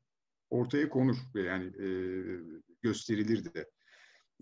ortaya 0.49 0.89
konur 0.89 1.17
ve 1.35 1.41
yani 1.41 1.65
e, 1.65 1.87
gösterilirdi 2.81 3.53
de. 3.53 3.69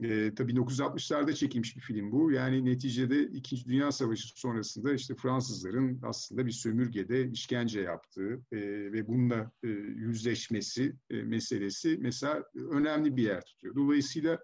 E, 0.02 0.36
tabii 0.36 0.52
1960'larda 0.54 1.34
çekilmiş 1.34 1.76
bir 1.76 1.82
film 1.82 2.12
bu. 2.12 2.32
Yani 2.32 2.66
neticede 2.66 3.24
İkinci 3.24 3.66
Dünya 3.66 3.92
Savaşı 3.92 4.28
sonrasında 4.40 4.94
işte 4.94 5.16
Fransızların 5.16 6.00
aslında 6.04 6.46
bir 6.46 6.52
sömürgede 6.52 7.30
işkence 7.30 7.82
yaptığı 7.82 8.34
e, 8.52 8.58
ve 8.94 9.08
bununla 9.08 9.52
e, 9.64 9.68
yüzleşmesi 9.68 10.96
e, 11.10 11.24
meselesi 11.24 11.98
mesela 12.02 12.44
önemli 12.56 13.18
bir 13.18 13.24
yer 13.24 13.46
tutuyor. 13.46 13.76
Dolayısıyla 13.76 14.40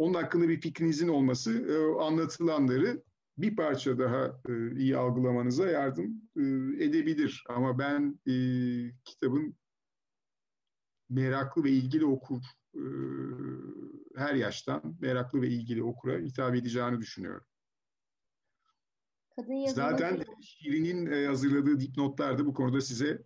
onun 0.00 0.14
hakkında 0.14 0.48
bir 0.48 0.60
fikrinizin 0.60 1.08
olması 1.08 1.52
e, 1.52 2.02
anlatılanları 2.02 3.02
bir 3.38 3.56
parça 3.56 3.98
daha 3.98 4.40
e, 4.48 4.76
iyi 4.76 4.96
algılamanıza 4.96 5.70
yardım 5.70 6.22
e, 6.36 6.42
edebilir. 6.84 7.44
Ama 7.48 7.78
ben 7.78 8.20
e, 8.26 8.34
kitabın 9.04 9.54
meraklı 11.10 11.64
ve 11.64 11.70
ilgili 11.70 12.04
okur 12.04 12.42
e, 12.74 12.84
her 14.16 14.34
yaştan 14.34 14.96
meraklı 15.00 15.42
ve 15.42 15.48
ilgili 15.48 15.82
okura 15.82 16.18
hitap 16.18 16.54
edeceğini 16.54 17.00
düşünüyorum. 17.00 17.46
Kadın 19.36 19.66
Zaten 19.66 20.24
Şirin'in 20.42 21.06
e, 21.06 21.26
hazırladığı 21.26 21.80
dipnotlar 21.80 22.38
da 22.38 22.46
bu 22.46 22.54
konuda 22.54 22.80
size 22.80 23.22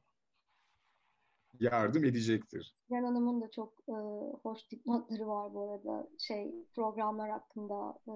yardım 1.61 2.05
edecektir. 2.05 2.77
Şirin 2.89 3.05
Hanım'ın 3.05 3.41
da 3.41 3.51
çok 3.51 3.73
e, 3.89 3.97
hoş 4.43 4.71
dipnotları 4.71 5.27
var 5.27 5.55
bu 5.55 5.63
arada 5.63 6.09
şey 6.19 6.55
programlar 6.75 7.31
hakkında. 7.31 7.99
E, 8.09 8.15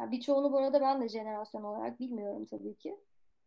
yani 0.00 0.12
birçoğunu 0.12 0.52
bu 0.52 0.58
arada 0.58 0.80
ben 0.80 1.02
de 1.02 1.08
jenerasyon 1.08 1.62
olarak 1.62 2.00
bilmiyorum 2.00 2.46
tabii 2.50 2.74
ki. 2.74 2.96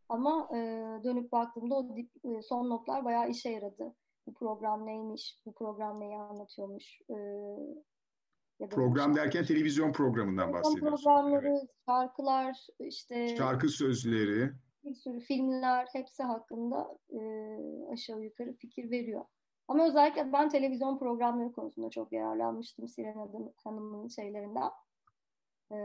Ama 0.09 0.49
e, 0.53 0.57
dönüp 1.03 1.31
baktığımda 1.31 1.75
o 1.75 1.95
dip, 1.95 2.11
e, 2.25 2.41
son 2.41 2.69
notlar 2.69 3.05
bayağı 3.05 3.29
işe 3.29 3.49
yaradı 3.49 3.95
bu 4.27 4.33
program 4.33 4.85
neymiş, 4.85 5.39
bu 5.45 5.53
program 5.53 5.99
neyi 5.99 6.15
anlatıyormuş. 6.15 7.01
E, 7.09 7.15
ya 8.59 8.69
program 8.69 9.15
derken 9.15 9.45
televizyon 9.45 9.93
programından 9.93 10.53
bahsediyorsun. 10.53 11.03
Programları, 11.03 11.47
evet. 11.47 11.69
şarkılar, 11.89 12.67
işte 12.79 13.35
şarkı 13.37 13.69
sözleri, 13.69 14.51
bir 14.84 14.95
sürü 14.95 15.19
filmler 15.19 15.88
hepsi 15.91 16.23
hakkında 16.23 16.97
e, 17.10 17.19
aşağı 17.91 18.22
yukarı 18.22 18.53
fikir 18.53 18.91
veriyor. 18.91 19.26
Ama 19.68 19.88
özellikle 19.88 20.34
ben 20.34 20.49
televizyon 20.49 20.97
programları 20.99 21.51
konusunda 21.51 21.89
çok 21.89 22.11
yararlanmıştım 22.11 22.88
Siren 22.88 23.53
Hanım'ın 23.64 24.07
şeylerinden, 24.07 24.72
e, 25.72 25.77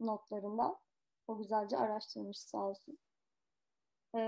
notlarından. 0.00 0.76
O 1.28 1.38
güzelce 1.38 1.76
araştırmış 1.76 2.38
sağ 2.38 2.68
olsun. 2.68 2.98
E, 4.14 4.20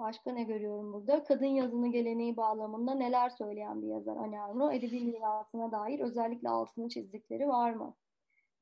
Başka 0.00 0.32
ne 0.32 0.42
görüyorum 0.44 0.92
burada? 0.92 1.24
Kadın 1.24 1.46
yazını 1.46 1.88
geleneği 1.88 2.36
bağlamında 2.36 2.94
neler 2.94 3.30
söyleyen 3.30 3.82
bir 3.82 3.86
yazar 3.86 4.16
Ani 4.16 4.40
Arno? 4.40 4.72
Edebi 4.72 5.04
mirasına 5.04 5.72
dair 5.72 6.00
özellikle 6.00 6.48
altını 6.48 6.88
çizdikleri 6.88 7.48
var 7.48 7.72
mı? 7.72 7.94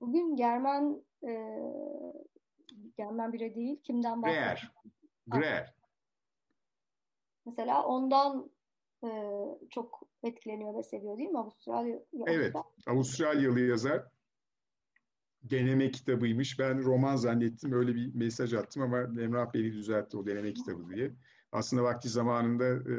Bugün 0.01 0.37
Germen 0.37 1.03
e, 1.27 1.33
Germen 2.99 3.33
biri 3.33 3.55
değil. 3.55 3.81
Kimden 3.83 4.23
bahsediyor? 4.23 4.73
Greer. 5.27 5.75
Mesela 7.47 7.85
ondan 7.85 8.51
e, 9.05 9.11
çok 9.71 10.09
etkileniyor 10.23 10.75
ve 10.75 10.83
seviyor 10.83 11.19
değil 11.19 11.29
mi 11.29 11.39
Avustralya? 11.39 12.01
Evet. 12.27 12.55
Avustralyalı 12.87 13.61
yazar. 13.61 14.05
Deneme 15.43 15.91
kitabıymış. 15.91 16.59
Ben 16.59 16.83
roman 16.83 17.17
zannettim. 17.17 17.73
Öyle 17.73 17.95
bir 17.95 18.15
mesaj 18.15 18.55
attım 18.55 18.83
ama 18.83 19.01
Emrah 19.01 19.55
Bey 19.55 19.73
düzeltti 19.73 20.17
o 20.17 20.27
deneme 20.27 20.53
kitabı 20.53 20.89
diye 20.89 21.13
aslında 21.53 21.83
vakti 21.83 22.09
zamanında 22.09 22.65
e, 22.65 22.95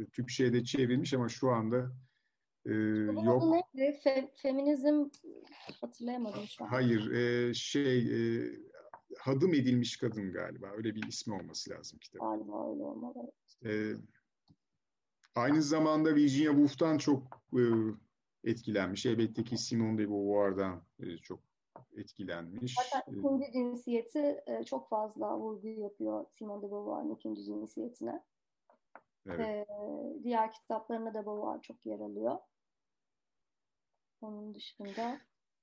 e 0.00 0.06
Türkçe'ye 0.12 0.64
çevrilmiş 0.64 1.14
ama 1.14 1.28
şu 1.28 1.50
anda 1.50 1.92
e, 2.66 2.72
yok. 3.24 3.42
neydi? 3.74 3.98
Fe, 4.04 4.32
feminizm 4.36 5.04
hatırlayamadım 5.80 6.44
şu 6.46 6.64
an. 6.64 6.68
Hayır, 6.68 7.10
e, 7.10 7.54
şey 7.54 7.98
e, 7.98 8.50
hadım 9.18 9.54
edilmiş 9.54 9.96
kadın 9.96 10.32
galiba. 10.32 10.66
Öyle 10.76 10.94
bir 10.94 11.08
ismi 11.08 11.34
olması 11.34 11.70
lazım 11.70 11.98
kitabın. 11.98 12.26
Galiba 12.26 12.70
öyle 12.72 12.82
olmalı. 12.82 13.32
E, 13.64 13.70
aynı 15.34 15.62
zamanda 15.62 16.14
Virginia 16.14 16.52
Woolf'tan 16.52 16.98
çok 16.98 17.42
e, 17.54 17.62
etkilenmiş. 18.44 19.06
Elbette 19.06 19.44
ki 19.44 19.58
Simone 19.58 19.98
de 19.98 20.08
Beauvoir'dan 20.08 20.82
e, 21.00 21.16
çok 21.18 21.40
etkilenmiş. 21.96 22.76
Hatta 22.78 23.10
ikinci 23.10 23.52
cinsiyeti 23.52 24.42
e, 24.46 24.64
çok 24.64 24.88
fazla 24.88 25.38
vurgu 25.38 25.68
yapıyor 25.68 26.26
Simone 26.38 26.62
de 26.62 26.70
Beauvoir'ın 26.70 27.14
ikinci 27.14 27.44
cinsiyetine. 27.44 28.22
Evet. 29.26 29.40
E, 29.40 29.66
diğer 30.22 30.52
kitaplarına 30.52 31.14
da 31.14 31.26
Beauvoir 31.26 31.62
çok 31.62 31.86
yer 31.86 32.00
alıyor. 32.00 32.38
Onun 34.20 34.54
dışında 34.54 35.20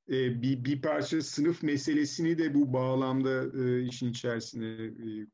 e, 0.09 0.41
bir, 0.41 0.63
bir 0.65 0.81
parça 0.81 1.21
sınıf 1.21 1.63
meselesini 1.63 2.37
de 2.37 2.53
bu 2.53 2.73
bağlamda 2.73 3.63
e, 3.63 3.83
işin 3.83 4.09
içerisine 4.09 4.85
e, 4.85 5.27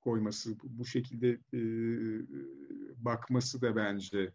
koyması, 0.00 0.56
bu 0.62 0.84
şekilde 0.84 1.30
e, 1.30 1.60
bakması 3.04 3.62
da 3.62 3.76
bence 3.76 4.32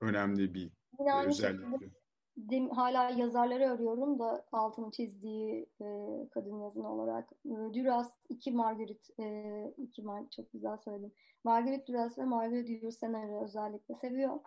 önemli 0.00 0.54
bir 0.54 0.70
e, 0.98 1.26
özellik 1.26 1.92
dem, 2.36 2.70
hala 2.70 3.10
yazarları 3.10 3.70
arıyorum 3.70 4.18
da 4.18 4.46
altını 4.52 4.90
çizdiği 4.90 5.66
e, 5.80 5.84
kadın 6.30 6.60
yazın 6.60 6.84
olarak. 6.84 7.32
E, 7.32 7.50
Duras, 7.74 8.12
iki 8.28 8.52
Margaret, 8.52 9.20
e, 9.20 9.74
iki 9.78 10.02
Mar 10.02 10.30
çok 10.30 10.52
güzel 10.52 10.76
söyledim. 10.76 11.12
Margaret 11.44 11.88
Duras 11.88 12.18
ve 12.18 12.24
Margaret 12.24 12.82
Yourcenar'ı 12.82 13.44
özellikle 13.44 13.94
seviyor. 13.94 14.40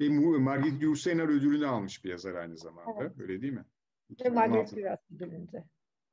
Ve 0.00 0.08
Margaret 0.38 0.82
Yourcenar 0.82 1.28
ödülünü 1.28 1.66
almış 1.66 2.04
bir 2.04 2.10
yazar 2.10 2.34
aynı 2.34 2.56
zamanda. 2.56 3.02
Evet. 3.02 3.12
Öyle 3.20 3.42
değil 3.42 3.52
mi? 3.52 3.64
Ve 4.24 4.28
Margaret 4.28 4.76
Duras 4.76 4.98
ödülünde. 5.14 5.64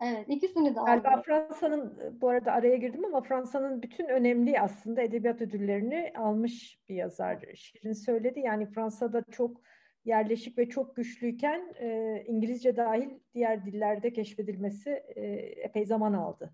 Evet, 0.01 0.25
ikisini 0.29 0.75
de 0.75 0.79
aldı. 0.79 0.85
Galiba 0.85 1.21
Fransa'nın, 1.21 1.97
bu 2.21 2.29
arada 2.29 2.51
araya 2.51 2.77
girdim 2.77 3.05
ama 3.05 3.21
Fransa'nın 3.21 3.81
bütün 3.81 4.05
önemli 4.05 4.59
aslında 4.59 5.01
edebiyat 5.01 5.41
ödüllerini 5.41 6.13
almış 6.17 6.79
bir 6.89 6.95
yazar. 6.95 7.45
Şirin 7.55 7.93
söyledi. 7.93 8.39
Yani 8.39 8.65
Fransa'da 8.65 9.23
çok 9.31 9.61
yerleşik 10.05 10.57
ve 10.57 10.69
çok 10.69 10.95
güçlüyken 10.95 11.73
e, 11.79 12.23
İngilizce 12.27 12.77
dahil 12.77 13.09
diğer 13.33 13.65
dillerde 13.65 14.13
keşfedilmesi 14.13 14.89
e, 14.89 15.21
epey 15.63 15.85
zaman 15.85 16.13
aldı. 16.13 16.53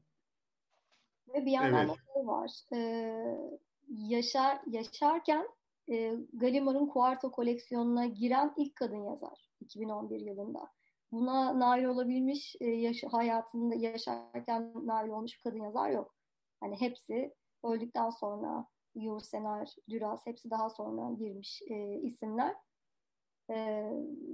Ve 1.34 1.46
bir 1.46 1.52
yandan 1.52 1.88
evet. 1.88 1.98
şey 2.14 2.28
var. 2.28 2.52
E, 2.74 2.80
yaşar 3.88 4.60
yaşarken 4.68 5.48
e, 5.92 6.16
Gallimard'ın 6.34 6.88
Kuarto 6.88 7.32
koleksiyonuna 7.32 8.06
giren 8.06 8.54
ilk 8.58 8.76
kadın 8.76 9.04
yazar 9.04 9.50
2011 9.60 10.20
yılında. 10.20 10.70
buna 11.12 11.60
nail 11.60 11.86
olabilmiş 11.86 12.56
e, 12.60 12.66
yaş 12.66 13.04
hayatında 13.12 13.76
yaşarken 13.76 14.74
nail 14.76 15.10
olmuş 15.10 15.38
kadın 15.44 15.64
yazar 15.64 15.90
yok. 15.90 16.16
Hani 16.60 16.82
hepsi 16.82 17.34
öldükten 17.64 18.10
sonra 18.10 18.66
Yursenar, 18.96 19.76
Düras 19.90 20.26
hepsi 20.26 20.50
daha 20.50 20.70
sonra 20.70 21.14
girmiş 21.14 21.62
e, 21.70 22.00
isimler. 22.02 22.56
E, 23.52 23.86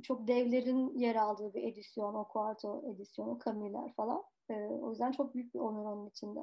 çok 0.03 0.27
devlerin 0.27 0.97
yer 0.97 1.15
aldığı 1.15 1.53
bir 1.53 1.63
edisyon, 1.63 2.13
o 2.13 2.27
kuarto 2.27 2.84
edisyonu, 2.93 3.39
Camus'ler 3.45 3.93
falan. 3.95 4.23
E, 4.49 4.53
o 4.55 4.89
yüzden 4.89 5.11
çok 5.11 5.35
büyük 5.35 5.53
bir 5.53 5.59
onur 5.59 5.85
onun 5.85 6.09
içinde. 6.09 6.39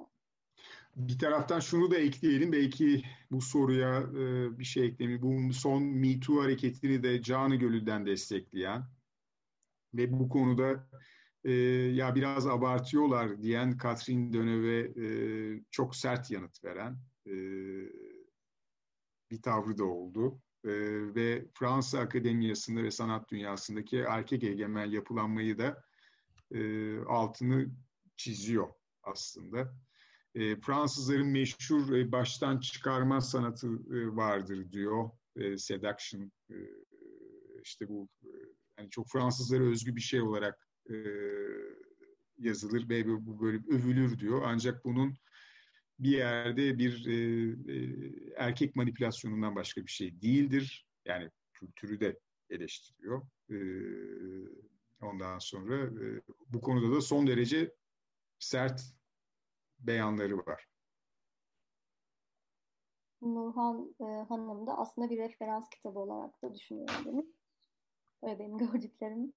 Bir 0.96 1.18
taraftan 1.18 1.60
şunu 1.60 1.90
da 1.90 1.98
ekleyelim. 1.98 2.52
Belki 2.52 3.02
bu 3.30 3.40
soruya 3.40 4.00
e, 4.00 4.58
bir 4.58 4.64
şey 4.64 4.86
ekleyelim. 4.86 5.22
Bu 5.22 5.52
son 5.52 5.82
Me 5.82 6.20
Too 6.20 6.42
hareketini 6.42 7.02
de 7.02 7.22
Canı 7.22 7.56
Gölü'den 7.56 8.06
destekleyen 8.06 8.84
ve 9.94 10.20
bu 10.20 10.28
konuda 10.28 10.88
e, 11.44 11.52
ya 11.92 12.14
biraz 12.14 12.46
abartıyorlar 12.46 13.42
diyen 13.42 13.78
Catherine 13.82 14.32
Deneuve 14.32 14.78
e, 14.78 15.06
çok 15.70 15.96
sert 15.96 16.30
yanıt 16.30 16.64
veren 16.64 16.98
e, 17.26 17.32
bir 19.30 19.42
tavrı 19.42 19.78
da 19.78 19.84
oldu. 19.84 20.40
E, 20.64 20.70
ve 21.14 21.44
Fransa 21.54 22.00
Akademiyası'nda 22.00 22.82
ve 22.82 22.90
sanat 22.90 23.30
dünyasındaki 23.30 23.98
erkek 23.98 24.44
egemen 24.44 24.86
yapılanmayı 24.86 25.58
da 25.58 25.84
e, 26.54 26.98
altını 26.98 27.70
çiziyor 28.16 28.68
aslında. 29.02 29.74
E, 30.34 30.60
Fransızların 30.60 31.26
meşhur 31.26 31.92
e, 31.92 32.12
baştan 32.12 32.60
çıkarma 32.60 33.20
sanatı 33.20 33.66
e, 33.66 34.16
vardır 34.16 34.72
diyor. 34.72 35.10
E, 35.36 35.58
seduction 35.58 36.32
e, 36.50 36.56
işte 37.62 37.88
bu 37.88 38.08
e, 38.22 38.28
yani 38.78 38.90
çok 38.90 39.08
Fransızlara 39.08 39.64
özgü 39.64 39.96
bir 39.96 40.00
şey 40.00 40.20
olarak 40.20 40.68
e, 40.90 40.94
yazılır 42.38 42.88
ve 42.88 43.06
bu 43.06 43.40
böyle 43.40 43.58
övülür 43.68 44.18
diyor. 44.18 44.42
Ancak 44.44 44.84
bunun 44.84 45.14
bir 45.98 46.10
yerde 46.10 46.78
bir 46.78 47.06
e, 47.06 47.14
e, 47.72 47.76
erkek 48.36 48.76
manipülasyonundan 48.76 49.56
başka 49.56 49.86
bir 49.86 49.90
şey 49.90 50.22
değildir. 50.22 50.86
Yani 51.04 51.30
kültürü 51.52 52.00
de 52.00 52.18
eleştiriyor. 52.50 53.22
E, 53.50 53.58
ondan 55.00 55.38
sonra 55.38 55.76
e, 55.76 56.22
bu 56.48 56.60
konuda 56.60 56.96
da 56.96 57.00
son 57.00 57.26
derece 57.26 57.74
sert 58.38 58.82
beyanları 59.80 60.38
var. 60.38 60.68
Nurhan 63.22 63.94
e, 64.00 64.04
Hanım 64.04 64.66
da 64.66 64.78
aslında 64.78 65.10
bir 65.10 65.18
referans 65.18 65.68
kitabı 65.70 65.98
olarak 65.98 66.42
da 66.42 66.54
düşünüyorum 66.54 67.04
demiş. 67.04 67.26
Öyle 68.22 68.38
benim 68.38 68.58
gördüklerim. 68.72 69.32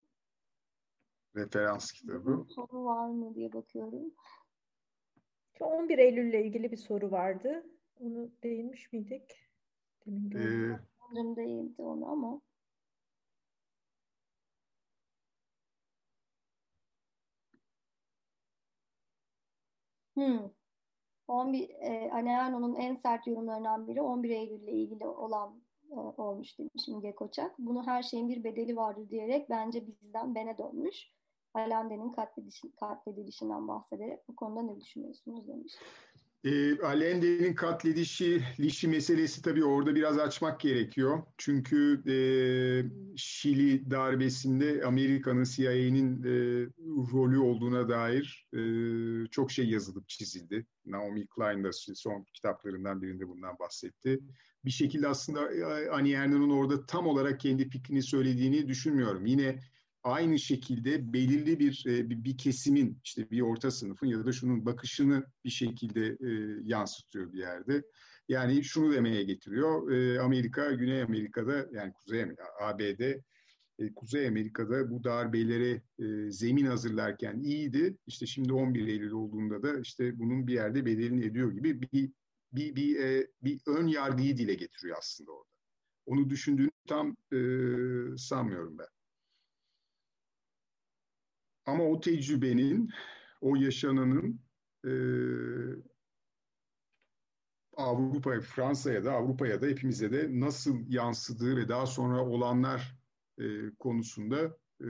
Referans 1.35 1.91
kitabı. 1.91 2.45
Soru 2.49 2.85
var 2.85 3.07
mı 3.07 3.35
diye 3.35 3.53
bakıyorum. 3.53 4.13
11 5.59 5.97
Eylül 5.97 6.29
ile 6.29 6.45
ilgili 6.45 6.71
bir 6.71 6.77
soru 6.77 7.11
vardı. 7.11 7.65
Onu 7.99 8.31
değinmiş 8.43 8.93
miydik? 8.93 9.31
Demin 10.05 10.29
gördüm. 10.29 10.79
Ee, 11.13 11.35
değindi 11.35 11.81
onu 11.81 12.11
ama. 12.11 12.41
Hmm. 20.15 20.49
11 21.27 21.69
e, 21.69 22.11
Anne 22.11 22.31
Erno'nun 22.31 22.75
en 22.75 22.95
sert 22.95 23.27
yorumlarından 23.27 23.87
biri 23.87 24.01
11 24.01 24.29
Eylül 24.29 24.61
ile 24.61 24.71
ilgili 24.71 25.07
olan 25.07 25.61
e, 25.91 25.95
olmuş 25.95 26.59
demiş 26.59 26.87
Müge 26.87 27.15
Koçak. 27.15 27.59
Bunu 27.59 27.87
her 27.87 28.03
şeyin 28.03 28.29
bir 28.29 28.43
bedeli 28.43 28.75
vardır 28.75 29.09
diyerek 29.09 29.49
bence 29.49 29.87
bizden 29.87 30.35
bene 30.35 30.57
dönmüş. 30.57 31.13
Alende'nin 31.53 32.11
katledilişinden 32.79 33.67
bahsederek 33.67 34.27
bu 34.27 34.35
konuda 34.35 34.61
ne 34.61 34.81
düşünüyorsunuz 34.81 35.47
demiş. 35.47 35.73
E, 36.43 36.81
Allende'nin 36.81 37.53
katledişi 37.53 38.43
lişi 38.59 38.87
meselesi 38.87 39.41
tabii 39.41 39.65
orada 39.65 39.95
biraz 39.95 40.19
açmak 40.19 40.59
gerekiyor. 40.59 41.23
Çünkü 41.37 42.03
e, 42.07 42.15
Şili 43.17 43.91
darbesinde 43.91 44.85
Amerika'nın 44.85 45.43
CIA'nin 45.43 46.23
e, 46.23 46.29
rolü 47.13 47.39
olduğuna 47.39 47.89
dair 47.89 48.47
e, 48.53 48.61
çok 49.31 49.51
şey 49.51 49.69
yazılıp 49.69 50.09
çizildi. 50.09 50.65
Naomi 50.85 51.27
Klein 51.27 51.63
da 51.63 51.69
son 51.73 52.25
kitaplarından 52.33 53.01
birinde 53.01 53.27
bundan 53.27 53.59
bahsetti. 53.59 54.19
Bir 54.65 54.71
şekilde 54.71 55.07
aslında 55.07 55.53
e, 55.53 55.89
Annie 55.89 56.15
Ernaux'un 56.15 56.49
orada 56.49 56.85
tam 56.85 57.07
olarak 57.07 57.39
kendi 57.39 57.69
fikrini 57.69 58.03
söylediğini 58.03 58.67
düşünmüyorum. 58.67 59.25
Yine 59.25 59.59
aynı 60.03 60.39
şekilde 60.39 61.13
belirli 61.13 61.59
bir, 61.59 61.83
e, 61.87 62.09
bir 62.09 62.23
bir 62.23 62.37
kesimin 62.37 62.99
işte 63.03 63.31
bir 63.31 63.41
orta 63.41 63.71
sınıfın 63.71 64.07
ya 64.07 64.25
da 64.25 64.31
şunun 64.31 64.65
bakışını 64.65 65.25
bir 65.45 65.49
şekilde 65.49 66.07
e, 66.07 66.59
yansıtıyor 66.63 67.33
bir 67.33 67.39
yerde. 67.39 67.83
Yani 68.27 68.63
şunu 68.63 68.93
demeye 68.93 69.23
getiriyor. 69.23 69.91
E, 69.91 70.21
Amerika, 70.21 70.71
Güney 70.71 71.01
Amerika'da 71.01 71.67
yani 71.73 71.93
Kuzey 71.93 72.23
Amerika, 72.23 72.43
ABD 72.61 73.19
Kuzey 73.95 74.27
Amerika'da 74.27 74.89
bu 74.89 75.03
darbelere 75.03 75.81
zemin 76.31 76.65
hazırlarken 76.65 77.39
iyiydi. 77.39 77.97
İşte 78.07 78.25
şimdi 78.25 78.53
11 78.53 78.87
Eylül 78.87 79.11
olduğunda 79.11 79.63
da 79.63 79.79
işte 79.79 80.19
bunun 80.19 80.47
bir 80.47 80.53
yerde 80.53 80.85
bedelini 80.85 81.25
ediyor 81.25 81.51
gibi 81.51 81.81
bir 81.81 82.11
bir 82.53 82.75
bir, 82.75 83.27
bir 83.43 83.61
ön 83.67 83.87
yargıyı 83.87 84.37
dile 84.37 84.53
getiriyor 84.53 84.97
aslında 84.97 85.31
orada. 85.31 85.49
Onu 86.05 86.29
düşündüğünü 86.29 86.71
tam 86.87 87.15
sanmıyorum 88.17 88.77
ben. 88.77 88.87
Ama 91.65 91.83
o 91.83 91.99
tecrübenin, 91.99 92.89
o 93.41 93.55
yaşananın 93.55 94.39
e, 94.85 94.93
Avrupa, 97.77 98.41
Fransa'ya 98.41 99.03
da 99.03 99.11
Avrupa'ya 99.13 99.61
da 99.61 99.65
hepimize 99.65 100.11
de 100.11 100.27
nasıl 100.29 100.79
yansıdığı 100.89 101.57
ve 101.57 101.69
daha 101.69 101.85
sonra 101.85 102.25
olanlar 102.25 102.97
e, 103.39 103.75
konusunda 103.79 104.57
e, 104.81 104.89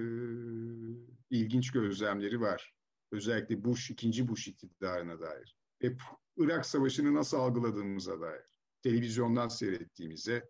ilginç 1.30 1.72
gözlemleri 1.72 2.42
var. 2.42 2.74
Özellikle 3.12 3.64
Bush, 3.64 3.92
ikinci 3.92 4.28
Bush 4.28 4.48
iktidarına 4.48 5.20
dair. 5.20 5.58
Ve 5.84 5.98
Irak 6.38 6.66
Savaşı'nı 6.66 7.14
nasıl 7.14 7.38
algıladığımıza 7.38 8.22
dair. 8.22 8.60
Televizyondan 8.82 9.48
seyrettiğimize, 9.48 10.50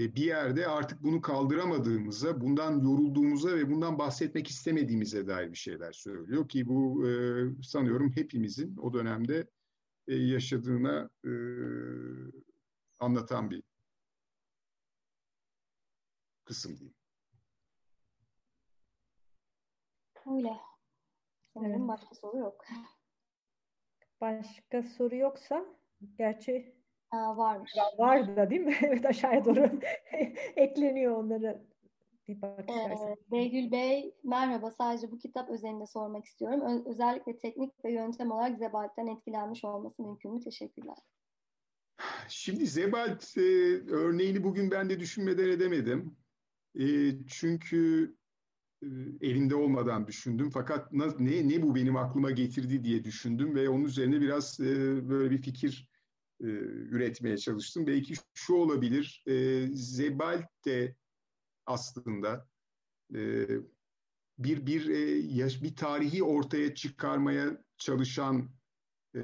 bir 0.00 0.24
yerde 0.24 0.68
artık 0.68 1.02
bunu 1.02 1.20
kaldıramadığımıza, 1.20 2.40
bundan 2.40 2.80
yorulduğumuza 2.80 3.56
ve 3.56 3.70
bundan 3.70 3.98
bahsetmek 3.98 4.48
istemediğimize 4.48 5.26
dair 5.26 5.52
bir 5.52 5.56
şeyler 5.56 5.92
söylüyor 5.92 6.48
ki 6.48 6.68
bu 6.68 7.08
e, 7.08 7.12
sanıyorum 7.62 8.12
hepimizin 8.14 8.76
o 8.76 8.92
dönemde 8.92 9.46
e, 10.08 10.14
yaşadığına 10.14 11.10
e, 11.24 11.32
anlatan 12.98 13.50
bir 13.50 13.62
kısım 16.44 16.78
diyeyim. 16.78 16.94
Öyle. 20.26 20.56
Sanırım 21.54 21.88
başka 21.88 22.14
soru 22.14 22.38
yok. 22.38 22.64
Başka 24.20 24.82
soru 24.82 25.16
yoksa 25.16 25.66
gerçi 26.18 26.79
Aa, 27.10 27.36
varmış. 27.36 27.72
Var 27.98 28.36
da 28.36 28.50
değil 28.50 28.60
mi? 28.60 28.74
evet 28.82 29.06
aşağıya 29.06 29.44
doğru 29.44 29.70
ekleniyor 30.56 31.16
onları. 31.16 31.62
Bir 32.28 32.42
bak 32.42 32.70
ee, 32.70 33.16
Beygül 33.32 33.70
Bey 33.72 34.14
merhaba 34.24 34.70
sadece 34.70 35.10
bu 35.10 35.18
kitap 35.18 35.50
özelinde 35.50 35.86
sormak 35.86 36.24
istiyorum. 36.24 36.60
Ö- 36.60 36.90
özellikle 36.90 37.38
teknik 37.38 37.84
ve 37.84 37.92
yöntem 37.92 38.30
olarak 38.30 38.58
Zebalt'ten 38.58 39.06
etkilenmiş 39.06 39.64
olması 39.64 40.02
mümkün 40.02 40.34
mü? 40.34 40.40
Teşekkürler. 40.40 40.96
Şimdi 42.28 42.66
Zebalt 42.66 43.36
e, 43.36 43.40
örneğini 43.90 44.44
bugün 44.44 44.70
ben 44.70 44.90
de 44.90 45.00
düşünmeden 45.00 45.48
edemedim. 45.48 46.16
E, 46.74 46.84
çünkü 47.26 48.14
e, 48.82 48.86
elinde 49.20 49.54
olmadan 49.54 50.06
düşündüm. 50.06 50.50
Fakat 50.50 50.92
ne, 50.92 51.48
ne 51.48 51.62
bu 51.62 51.74
benim 51.74 51.96
aklıma 51.96 52.30
getirdi 52.30 52.84
diye 52.84 53.04
düşündüm 53.04 53.54
ve 53.54 53.68
onun 53.68 53.84
üzerine 53.84 54.20
biraz 54.20 54.60
e, 54.60 55.08
böyle 55.08 55.30
bir 55.30 55.42
fikir 55.42 55.89
e, 56.40 56.46
üretmeye 56.90 57.38
çalıştım. 57.38 57.86
Belki 57.86 58.14
şu 58.34 58.54
olabilir, 58.54 59.24
e, 59.26 59.66
Zebalt 59.72 60.44
de 60.64 60.96
aslında 61.66 62.48
e, 63.14 63.46
bir 64.38 64.66
bir 64.66 64.88
e, 64.88 65.18
yaş 65.18 65.62
bir 65.62 65.76
tarihi 65.76 66.22
ortaya 66.22 66.74
çıkarmaya 66.74 67.64
çalışan 67.78 68.50
e, 69.14 69.22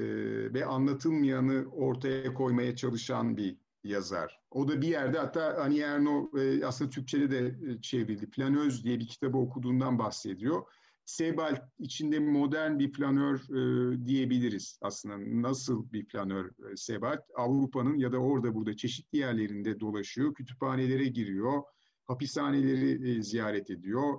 ve 0.55 0.65
anlatılmayanı 0.65 1.67
ortaya 1.73 2.35
koymaya 2.35 2.77
çalışan 2.77 3.37
bir 3.37 3.57
yazar. 3.85 4.41
O 4.51 4.69
da 4.69 4.83
bir 4.83 4.89
yerde 4.89 5.19
hatta 5.19 5.57
Annie 5.57 5.83
Ernaux 5.83 6.41
e, 6.41 6.67
aslında 6.67 6.91
Türkçe'de 6.91 7.31
de 7.31 7.73
e, 7.73 7.81
çevrildi. 7.81 8.31
Planöz 8.31 8.85
diye 8.85 8.99
bir 8.99 9.09
kitabı 9.09 9.39
okuduğundan 9.39 9.99
bahsediyor. 9.99 10.63
Sebald 11.07 11.57
içinde 11.79 12.19
modern 12.19 12.79
bir 12.79 12.93
planör 12.93 13.39
e, 13.39 14.07
diyebiliriz 14.07 14.79
aslında. 14.83 15.17
Nasıl 15.43 15.93
bir 15.93 16.07
planör 16.07 16.47
e, 16.47 16.77
Sebald? 16.77 17.19
Avrupa'nın 17.37 17.99
ya 17.99 18.13
da 18.13 18.19
orada 18.19 18.55
burada 18.55 18.77
çeşitli 18.77 19.19
yerlerinde 19.19 19.81
dolaşıyor, 19.81 20.35
kütüphanelere 20.35 21.05
giriyor, 21.05 21.63
hapishaneleri 22.05 23.11
e, 23.11 23.23
ziyaret 23.23 23.71
ediyor, 23.71 24.19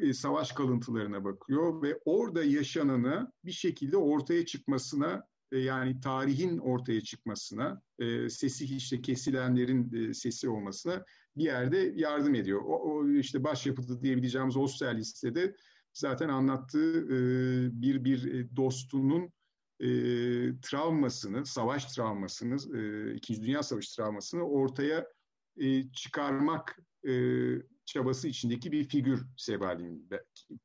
e, 0.00 0.12
savaş 0.12 0.52
kalıntılarına 0.52 1.24
bakıyor 1.24 1.82
ve 1.82 2.00
orada 2.04 2.44
yaşananı 2.44 3.32
bir 3.44 3.52
şekilde 3.52 3.96
ortaya 3.96 4.46
çıkmasına 4.46 5.26
e, 5.52 5.58
yani 5.58 6.00
tarihin 6.00 6.58
ortaya 6.58 7.00
çıkmasına, 7.00 7.82
e, 7.98 8.28
sesi 8.28 8.76
işte 8.76 9.00
kesilenlerin 9.00 10.12
sesi 10.12 10.48
olmasına 10.48 11.04
bir 11.36 11.44
yerde 11.44 11.92
yardım 11.96 12.34
ediyor. 12.34 12.60
O, 12.64 12.74
o 12.74 13.08
işte 13.08 13.44
başyapıtı 13.44 14.02
diyebileceğimiz 14.02 14.56
Ostel 14.56 14.96
listede 14.96 15.54
zaten 15.98 16.28
anlattığı 16.28 17.08
bir 17.82 18.04
bir 18.04 18.46
dostunun 18.56 19.32
travmasını, 20.62 21.46
savaş 21.46 21.84
travmasını, 21.84 22.56
İkinci 23.14 23.42
Dünya 23.42 23.62
Savaşı 23.62 23.96
travmasını 23.96 24.42
ortaya 24.42 25.06
çıkarmak 25.92 26.78
çabası 27.84 28.28
içindeki 28.28 28.72
bir 28.72 28.88
figür 28.88 29.26
Sebal'in 29.36 30.10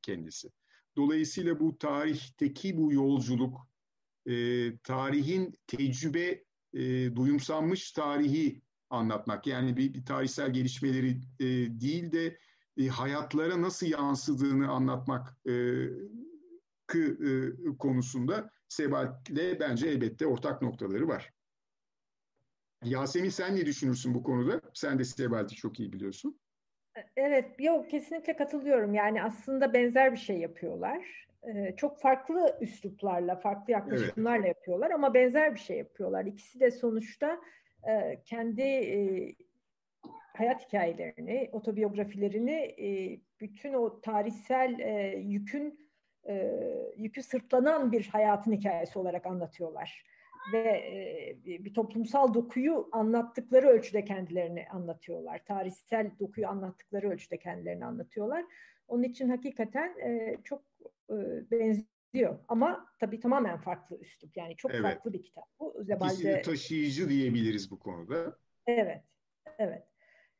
kendisi. 0.02 0.50
Dolayısıyla 0.96 1.60
bu 1.60 1.78
tarihteki 1.78 2.76
bu 2.76 2.92
yolculuk, 2.92 3.68
e, 4.26 4.76
tarihin 4.78 5.54
tecrübe 5.66 6.44
e, 6.72 7.16
duyumsanmış 7.16 7.92
tarihi 7.92 8.62
anlatmak. 8.90 9.46
Yani 9.46 9.76
bir, 9.76 9.94
bir 9.94 10.04
tarihsel 10.04 10.52
gelişmeleri 10.52 11.20
e, 11.40 11.46
değil 11.80 12.12
de 12.12 12.38
e, 12.78 12.86
hayatlara 12.86 13.62
nasıl 13.62 13.86
yansıdığını 13.86 14.68
anlatmak 14.68 15.36
e, 15.46 15.54
kı, 16.86 16.98
e, 16.98 17.76
konusunda 17.78 18.50
Sebal'le 18.68 19.60
bence 19.60 19.88
elbette 19.88 20.26
ortak 20.26 20.62
noktaları 20.62 21.08
var. 21.08 21.30
Yasemin 22.84 23.28
sen 23.28 23.56
ne 23.56 23.66
düşünürsün 23.66 24.14
bu 24.14 24.22
konuda? 24.22 24.60
Sen 24.74 24.98
de 24.98 25.04
Sebal'i 25.04 25.48
çok 25.48 25.80
iyi 25.80 25.92
biliyorsun. 25.92 26.38
Evet, 27.16 27.60
yok 27.60 27.90
kesinlikle 27.90 28.36
katılıyorum. 28.36 28.94
Yani 28.94 29.22
aslında 29.22 29.72
benzer 29.72 30.12
bir 30.12 30.16
şey 30.16 30.38
yapıyorlar. 30.38 31.26
Ee, 31.42 31.74
çok 31.76 32.00
farklı 32.00 32.58
üsluplarla, 32.60 33.36
farklı 33.36 33.72
yaklaşımlarla 33.72 34.46
evet. 34.46 34.56
yapıyorlar 34.56 34.90
ama 34.90 35.14
benzer 35.14 35.54
bir 35.54 35.60
şey 35.60 35.78
yapıyorlar. 35.78 36.24
İkisi 36.24 36.60
de 36.60 36.70
sonuçta 36.70 37.40
e, 37.88 38.22
kendi 38.24 38.62
e, 38.62 39.34
hayat 40.36 40.66
hikayelerini, 40.66 41.50
otobiyografilerini, 41.52 42.74
e, 42.78 43.20
bütün 43.40 43.72
o 43.72 44.00
tarihsel 44.00 44.78
e, 44.78 45.16
yükün 45.18 45.90
e, 46.28 46.62
yükü 46.96 47.22
sırtlanan 47.22 47.92
bir 47.92 48.08
hayatın 48.08 48.52
hikayesi 48.52 48.98
olarak 48.98 49.26
anlatıyorlar 49.26 50.04
ve 50.52 50.58
e, 50.58 51.36
bir 51.44 51.74
toplumsal 51.74 52.34
dokuyu 52.34 52.88
anlattıkları 52.92 53.68
ölçüde 53.68 54.04
kendilerini 54.04 54.66
anlatıyorlar. 54.70 55.44
Tarihsel 55.44 56.10
dokuyu 56.20 56.48
anlattıkları 56.48 57.10
ölçüde 57.10 57.38
kendilerini 57.38 57.84
anlatıyorlar. 57.84 58.44
Onun 58.88 59.02
için 59.02 59.28
hakikaten 59.28 59.98
e, 59.98 60.36
çok 60.44 60.62
e, 61.10 61.14
benziyor. 61.50 62.38
Ama 62.48 62.86
tabii 63.00 63.20
tamamen 63.20 63.60
farklı 63.60 63.98
üslup. 63.98 64.36
Yani 64.36 64.56
çok 64.56 64.70
evet. 64.70 64.82
farklı 64.82 65.12
bir 65.12 65.22
kitap. 65.22 65.44
Bu 65.60 65.84
Zebalde... 65.84 66.42
taşıyıcı 66.42 67.08
diyebiliriz 67.08 67.70
bu 67.70 67.78
konuda. 67.78 68.38
Evet, 68.66 69.02
evet. 69.58 69.93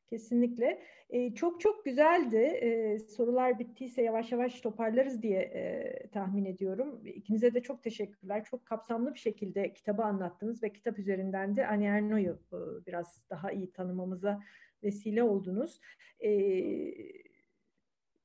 Kesinlikle. 0.09 0.81
E, 1.09 1.35
çok 1.35 1.61
çok 1.61 1.85
güzeldi. 1.85 2.37
E, 2.37 2.99
sorular 2.99 3.59
bittiyse 3.59 4.01
yavaş 4.01 4.31
yavaş 4.31 4.61
toparlarız 4.61 5.21
diye 5.21 5.39
e, 5.39 6.07
tahmin 6.07 6.45
ediyorum. 6.45 7.01
İkinize 7.05 7.53
de 7.53 7.61
çok 7.61 7.83
teşekkürler. 7.83 8.43
Çok 8.43 8.65
kapsamlı 8.65 9.13
bir 9.13 9.19
şekilde 9.19 9.73
kitabı 9.73 10.03
anlattınız 10.03 10.63
ve 10.63 10.73
kitap 10.73 10.99
üzerinden 10.99 11.55
de 11.55 11.67
Annie 11.67 11.87
Ernaux'u 11.87 12.81
e, 12.83 12.87
biraz 12.87 13.21
daha 13.29 13.51
iyi 13.51 13.71
tanımamıza 13.71 14.39
vesile 14.83 15.23
oldunuz. 15.23 15.79
E, 16.19 16.29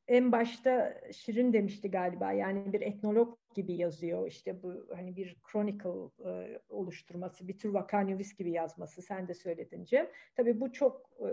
en 0.08 0.32
başta 0.32 1.00
Şirin 1.12 1.52
demişti 1.52 1.90
galiba 1.90 2.32
yani 2.32 2.72
bir 2.72 2.80
etnolog 2.80 3.39
gibi 3.54 3.72
yazıyor 3.72 4.26
işte 4.28 4.62
bu 4.62 4.86
hani 4.96 5.16
bir 5.16 5.36
chronicle 5.52 6.28
e, 6.30 6.60
oluşturması 6.68 7.48
bir 7.48 7.58
tür 7.58 7.68
vakanüvis 7.68 8.36
gibi 8.36 8.50
yazması 8.50 9.02
sen 9.02 9.28
de 9.28 9.34
söyledin 9.34 9.84
Cem. 9.84 10.06
Tabii 10.36 10.60
bu 10.60 10.72
çok 10.72 11.10
e, 11.20 11.28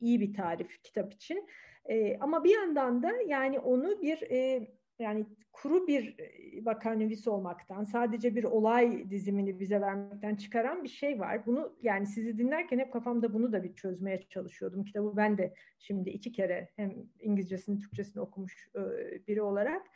iyi 0.00 0.20
bir 0.20 0.34
tarif 0.34 0.82
kitap 0.82 1.12
için 1.12 1.48
e, 1.84 2.16
ama 2.20 2.44
bir 2.44 2.54
yandan 2.54 3.02
da 3.02 3.12
yani 3.28 3.58
onu 3.58 4.02
bir 4.02 4.22
e, 4.30 4.68
yani 4.98 5.26
kuru 5.52 5.86
bir 5.86 6.16
vakanüvis 6.64 7.28
olmaktan, 7.28 7.84
sadece 7.84 8.36
bir 8.36 8.44
olay 8.44 9.10
dizimini 9.10 9.60
bize 9.60 9.80
vermekten 9.80 10.34
çıkaran 10.34 10.84
bir 10.84 10.88
şey 10.88 11.20
var. 11.20 11.46
Bunu 11.46 11.76
yani 11.82 12.06
sizi 12.06 12.38
dinlerken 12.38 12.78
hep 12.78 12.92
kafamda 12.92 13.34
bunu 13.34 13.52
da 13.52 13.62
bir 13.62 13.74
çözmeye 13.74 14.22
çalışıyordum. 14.28 14.84
Kitabı 14.84 15.16
ben 15.16 15.38
de 15.38 15.54
şimdi 15.78 16.10
iki 16.10 16.32
kere 16.32 16.68
hem 16.76 16.94
İngilizcesini, 17.20 17.78
Türkçesini 17.78 18.22
okumuş 18.22 18.68
e, 18.74 18.80
biri 19.26 19.42
olarak. 19.42 19.86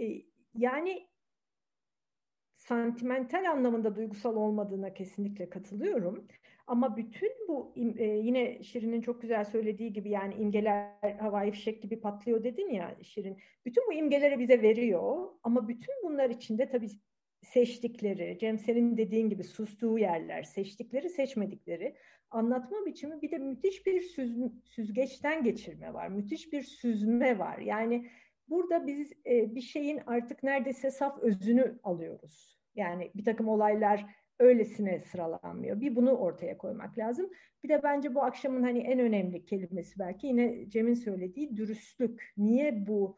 E, 0.00 0.22
yani 0.54 1.08
santimental 2.72 3.50
anlamında 3.50 3.96
duygusal 3.96 4.36
olmadığına 4.36 4.94
kesinlikle 4.94 5.50
katılıyorum. 5.50 6.28
Ama 6.66 6.96
bütün 6.96 7.32
bu 7.48 7.74
e, 7.98 8.04
yine 8.04 8.62
Şirin'in 8.62 9.00
çok 9.00 9.22
güzel 9.22 9.44
söylediği 9.44 9.92
gibi 9.92 10.10
yani 10.10 10.34
imgeler 10.34 11.16
havai 11.20 11.50
fişek 11.50 11.82
gibi 11.82 12.00
patlıyor 12.00 12.44
dedin 12.44 12.70
ya 12.70 12.96
Şirin. 13.02 13.38
Bütün 13.66 13.86
bu 13.88 13.92
imgeleri 13.92 14.38
bize 14.38 14.62
veriyor 14.62 15.28
ama 15.42 15.68
bütün 15.68 15.94
bunlar 16.04 16.30
içinde 16.30 16.68
tabii 16.68 16.88
seçtikleri, 17.42 18.38
Cem 18.40 18.58
senin 18.58 18.96
dediğin 18.96 19.28
gibi 19.28 19.44
sustuğu 19.44 19.98
yerler, 19.98 20.42
seçtikleri, 20.42 21.08
seçmedikleri 21.08 21.96
anlatma 22.30 22.86
biçimi 22.86 23.22
bir 23.22 23.30
de 23.30 23.38
müthiş 23.38 23.86
bir 23.86 24.00
süz, 24.00 24.36
süzgeçten 24.64 25.44
geçirme 25.44 25.94
var. 25.94 26.08
Müthiş 26.08 26.52
bir 26.52 26.62
süzme 26.62 27.38
var. 27.38 27.58
Yani 27.58 28.10
burada 28.48 28.86
biz 28.86 29.12
e, 29.26 29.54
bir 29.54 29.60
şeyin 29.60 30.00
artık 30.06 30.42
neredeyse 30.42 30.90
saf 30.90 31.18
özünü 31.18 31.78
alıyoruz. 31.82 32.61
Yani 32.74 33.10
bir 33.14 33.24
takım 33.24 33.48
olaylar 33.48 34.06
öylesine 34.38 35.00
sıralanmıyor. 35.00 35.80
Bir 35.80 35.96
bunu 35.96 36.12
ortaya 36.12 36.58
koymak 36.58 36.98
lazım. 36.98 37.30
Bir 37.64 37.68
de 37.68 37.82
bence 37.82 38.14
bu 38.14 38.22
akşamın 38.22 38.62
hani 38.62 38.78
en 38.78 38.98
önemli 38.98 39.44
kelimesi 39.44 39.98
belki 39.98 40.26
yine 40.26 40.70
Cem'in 40.70 40.94
söylediği 40.94 41.56
dürüstlük. 41.56 42.32
Niye 42.36 42.86
bu 42.86 43.16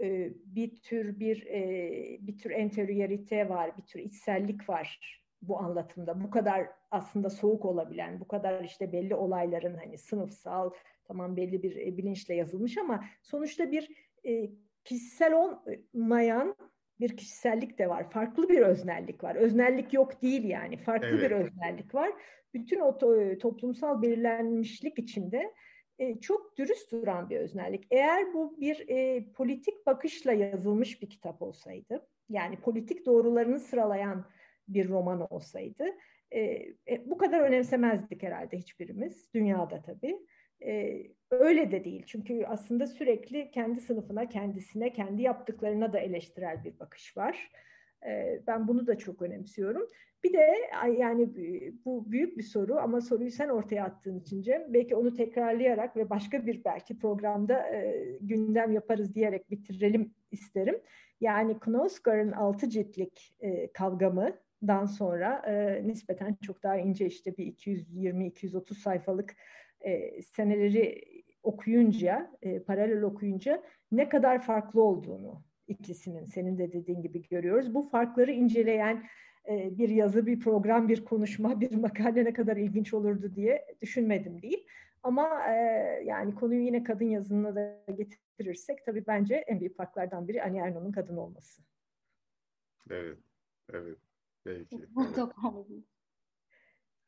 e, 0.00 0.32
bir 0.46 0.76
tür 0.76 1.20
bir 1.20 1.46
e, 1.46 2.18
bir 2.20 2.38
tür 2.38 2.50
enteriyerite 2.50 3.48
var, 3.48 3.76
bir 3.76 3.82
tür 3.82 4.00
içsellik 4.00 4.68
var 4.68 5.22
bu 5.42 5.58
anlatımda. 5.58 6.24
Bu 6.24 6.30
kadar 6.30 6.68
aslında 6.90 7.30
soğuk 7.30 7.64
olabilen, 7.64 8.20
bu 8.20 8.28
kadar 8.28 8.64
işte 8.64 8.92
belli 8.92 9.14
olayların 9.14 9.76
hani 9.76 9.98
sınıfsal 9.98 10.70
tamam 11.04 11.36
belli 11.36 11.62
bir 11.62 11.76
e, 11.76 11.96
bilinçle 11.96 12.34
yazılmış 12.34 12.78
ama 12.78 13.04
sonuçta 13.22 13.72
bir 13.72 13.90
e, 14.26 14.50
kişisel 14.84 15.32
olmayan 15.34 16.56
bir 17.02 17.16
kişisellik 17.16 17.78
de 17.78 17.88
var. 17.88 18.10
Farklı 18.10 18.48
bir 18.48 18.60
öznellik 18.60 19.24
var. 19.24 19.34
Öznellik 19.34 19.92
yok 19.92 20.22
değil 20.22 20.44
yani. 20.44 20.76
Farklı 20.76 21.08
evet. 21.08 21.22
bir 21.22 21.30
öznellik 21.30 21.94
var. 21.94 22.10
Bütün 22.54 22.80
o 22.80 22.88
to- 22.88 23.38
toplumsal 23.38 24.02
belirlenmişlik 24.02 24.98
içinde 24.98 25.52
e, 25.98 26.20
çok 26.20 26.58
dürüst 26.58 26.92
duran 26.92 27.30
bir 27.30 27.36
öznellik. 27.36 27.86
Eğer 27.90 28.34
bu 28.34 28.60
bir 28.60 28.88
e, 28.88 29.24
politik 29.32 29.86
bakışla 29.86 30.32
yazılmış 30.32 31.02
bir 31.02 31.10
kitap 31.10 31.42
olsaydı, 31.42 32.08
yani 32.28 32.56
politik 32.60 33.06
doğrularını 33.06 33.60
sıralayan 33.60 34.24
bir 34.68 34.88
roman 34.88 35.32
olsaydı, 35.32 35.84
e, 36.30 36.40
e, 36.40 37.02
bu 37.06 37.18
kadar 37.18 37.40
önemsemezdik 37.40 38.22
herhalde 38.22 38.58
hiçbirimiz. 38.58 39.34
Dünyada 39.34 39.82
tabii. 39.82 40.18
Öyle 41.30 41.70
de 41.70 41.84
değil. 41.84 42.02
Çünkü 42.06 42.44
aslında 42.46 42.86
sürekli 42.86 43.50
kendi 43.50 43.80
sınıfına, 43.80 44.28
kendisine, 44.28 44.92
kendi 44.92 45.22
yaptıklarına 45.22 45.92
da 45.92 45.98
eleştirel 45.98 46.64
bir 46.64 46.78
bakış 46.78 47.16
var. 47.16 47.50
Ben 48.46 48.68
bunu 48.68 48.86
da 48.86 48.98
çok 48.98 49.22
önemsiyorum. 49.22 49.88
Bir 50.24 50.32
de 50.32 50.56
yani 50.98 51.28
bu 51.84 52.12
büyük 52.12 52.38
bir 52.38 52.42
soru 52.42 52.78
ama 52.78 53.00
soruyu 53.00 53.30
sen 53.30 53.48
ortaya 53.48 53.84
attığın 53.84 54.20
için 54.20 54.42
Cem, 54.42 54.74
belki 54.74 54.96
onu 54.96 55.14
tekrarlayarak 55.14 55.96
ve 55.96 56.10
başka 56.10 56.46
bir 56.46 56.64
belki 56.64 56.98
programda 56.98 57.70
gündem 58.20 58.72
yaparız 58.72 59.14
diyerek 59.14 59.50
bitirelim 59.50 60.14
isterim. 60.30 60.80
Yani 61.20 61.58
Knausgård'ın 61.58 62.32
altı 62.32 62.68
ciltlik 62.68 63.34
e, 63.40 63.72
kavgamından 63.72 64.86
sonra 64.86 65.42
nispeten 65.84 66.36
çok 66.42 66.62
daha 66.62 66.76
ince 66.76 67.06
işte 67.06 67.36
bir 67.36 67.46
220-230 67.46 68.74
sayfalık 68.74 69.36
e, 69.84 70.22
seneleri 70.22 71.04
okuyunca, 71.42 72.30
e, 72.42 72.62
paralel 72.62 73.02
okuyunca 73.02 73.62
ne 73.92 74.08
kadar 74.08 74.42
farklı 74.42 74.82
olduğunu 74.82 75.42
ikisinin 75.68 76.24
senin 76.24 76.58
de 76.58 76.72
dediğin 76.72 77.02
gibi 77.02 77.28
görüyoruz. 77.28 77.74
Bu 77.74 77.88
farkları 77.88 78.32
inceleyen 78.32 79.04
e, 79.48 79.78
bir 79.78 79.88
yazı, 79.88 80.26
bir 80.26 80.40
program, 80.40 80.88
bir 80.88 81.04
konuşma, 81.04 81.60
bir 81.60 81.76
makale 81.76 82.24
ne 82.24 82.32
kadar 82.32 82.56
ilginç 82.56 82.94
olurdu 82.94 83.34
diye 83.34 83.66
düşünmedim 83.82 84.42
değil. 84.42 84.66
Ama 85.02 85.46
e, 85.48 85.52
yani 86.04 86.34
konuyu 86.34 86.62
yine 86.62 86.84
kadın 86.84 87.04
yazınına 87.04 87.54
da 87.54 87.84
getirirsek 87.96 88.84
tabii 88.84 89.06
bence 89.06 89.34
en 89.34 89.60
büyük 89.60 89.76
farklardan 89.76 90.28
biri 90.28 90.42
Ani 90.42 90.58
Erno'nun 90.58 90.92
kadın 90.92 91.16
olması. 91.16 91.62
Evet, 92.90 93.18
evet. 93.72 93.98
Belki. 94.46 94.94
Bu 94.94 95.16
da 95.16 95.28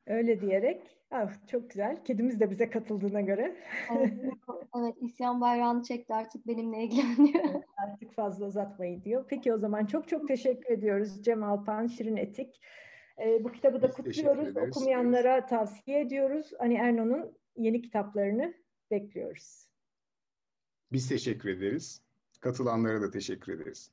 Öyle 0.06 0.40
diyerek 0.40 0.96
ah, 1.10 1.46
çok 1.46 1.70
güzel. 1.70 2.04
Kedimiz 2.04 2.40
de 2.40 2.50
bize 2.50 2.70
katıldığına 2.70 3.20
göre. 3.20 3.56
Evet, 3.96 4.12
evet 4.78 4.94
isyan 5.00 5.40
bayrağını 5.40 5.82
çekti 5.82 6.14
artık 6.14 6.46
benimle 6.46 6.84
ilgileniyor. 6.84 7.44
Evet, 7.50 7.64
artık 7.76 8.14
fazla 8.14 8.46
uzatmayı 8.46 9.04
diyor. 9.04 9.24
Peki 9.28 9.52
o 9.52 9.58
zaman 9.58 9.86
çok 9.86 10.08
çok 10.08 10.28
teşekkür 10.28 10.74
ediyoruz 10.74 11.22
Cem 11.22 11.42
Alpan, 11.42 11.86
Şirin 11.86 12.16
Etik. 12.16 12.60
Ee, 13.18 13.44
bu 13.44 13.52
kitabı 13.52 13.82
da 13.82 13.88
Biz 13.88 13.94
kutluyoruz. 13.94 14.56
Okumayanlara 14.56 15.46
tavsiye 15.46 16.00
ediyoruz. 16.00 16.52
Ani 16.58 16.74
Erno'nun 16.74 17.38
yeni 17.56 17.82
kitaplarını 17.82 18.54
bekliyoruz. 18.90 19.68
Biz 20.92 21.08
teşekkür 21.08 21.48
ederiz. 21.48 22.02
Katılanlara 22.40 23.02
da 23.02 23.10
teşekkür 23.10 23.52
ederiz. 23.52 23.90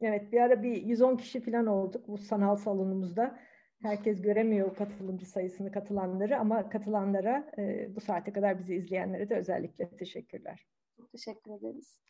Evet 0.00 0.32
bir 0.32 0.40
ara 0.40 0.62
bir 0.62 0.82
110 0.82 1.16
kişi 1.16 1.40
falan 1.40 1.66
olduk 1.66 2.08
bu 2.08 2.18
sanal 2.18 2.56
salonumuzda. 2.56 3.38
Herkes 3.82 4.22
göremiyor 4.22 4.76
katılımcı 4.76 5.26
sayısını 5.26 5.72
katılanları 5.72 6.38
ama 6.38 6.68
katılanlara 6.68 7.52
e, 7.58 7.96
bu 7.96 8.00
saate 8.00 8.32
kadar 8.32 8.58
bizi 8.58 8.74
izleyenlere 8.74 9.28
de 9.28 9.36
özellikle 9.36 9.96
teşekkürler. 9.96 10.66
Çok 10.96 11.12
teşekkür 11.12 11.50
ederiz. 11.50 12.00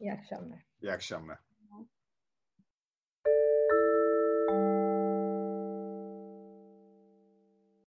İyi 0.00 0.12
akşamlar. 0.12 0.62
İyi 0.82 0.92
akşamlar. 0.92 1.38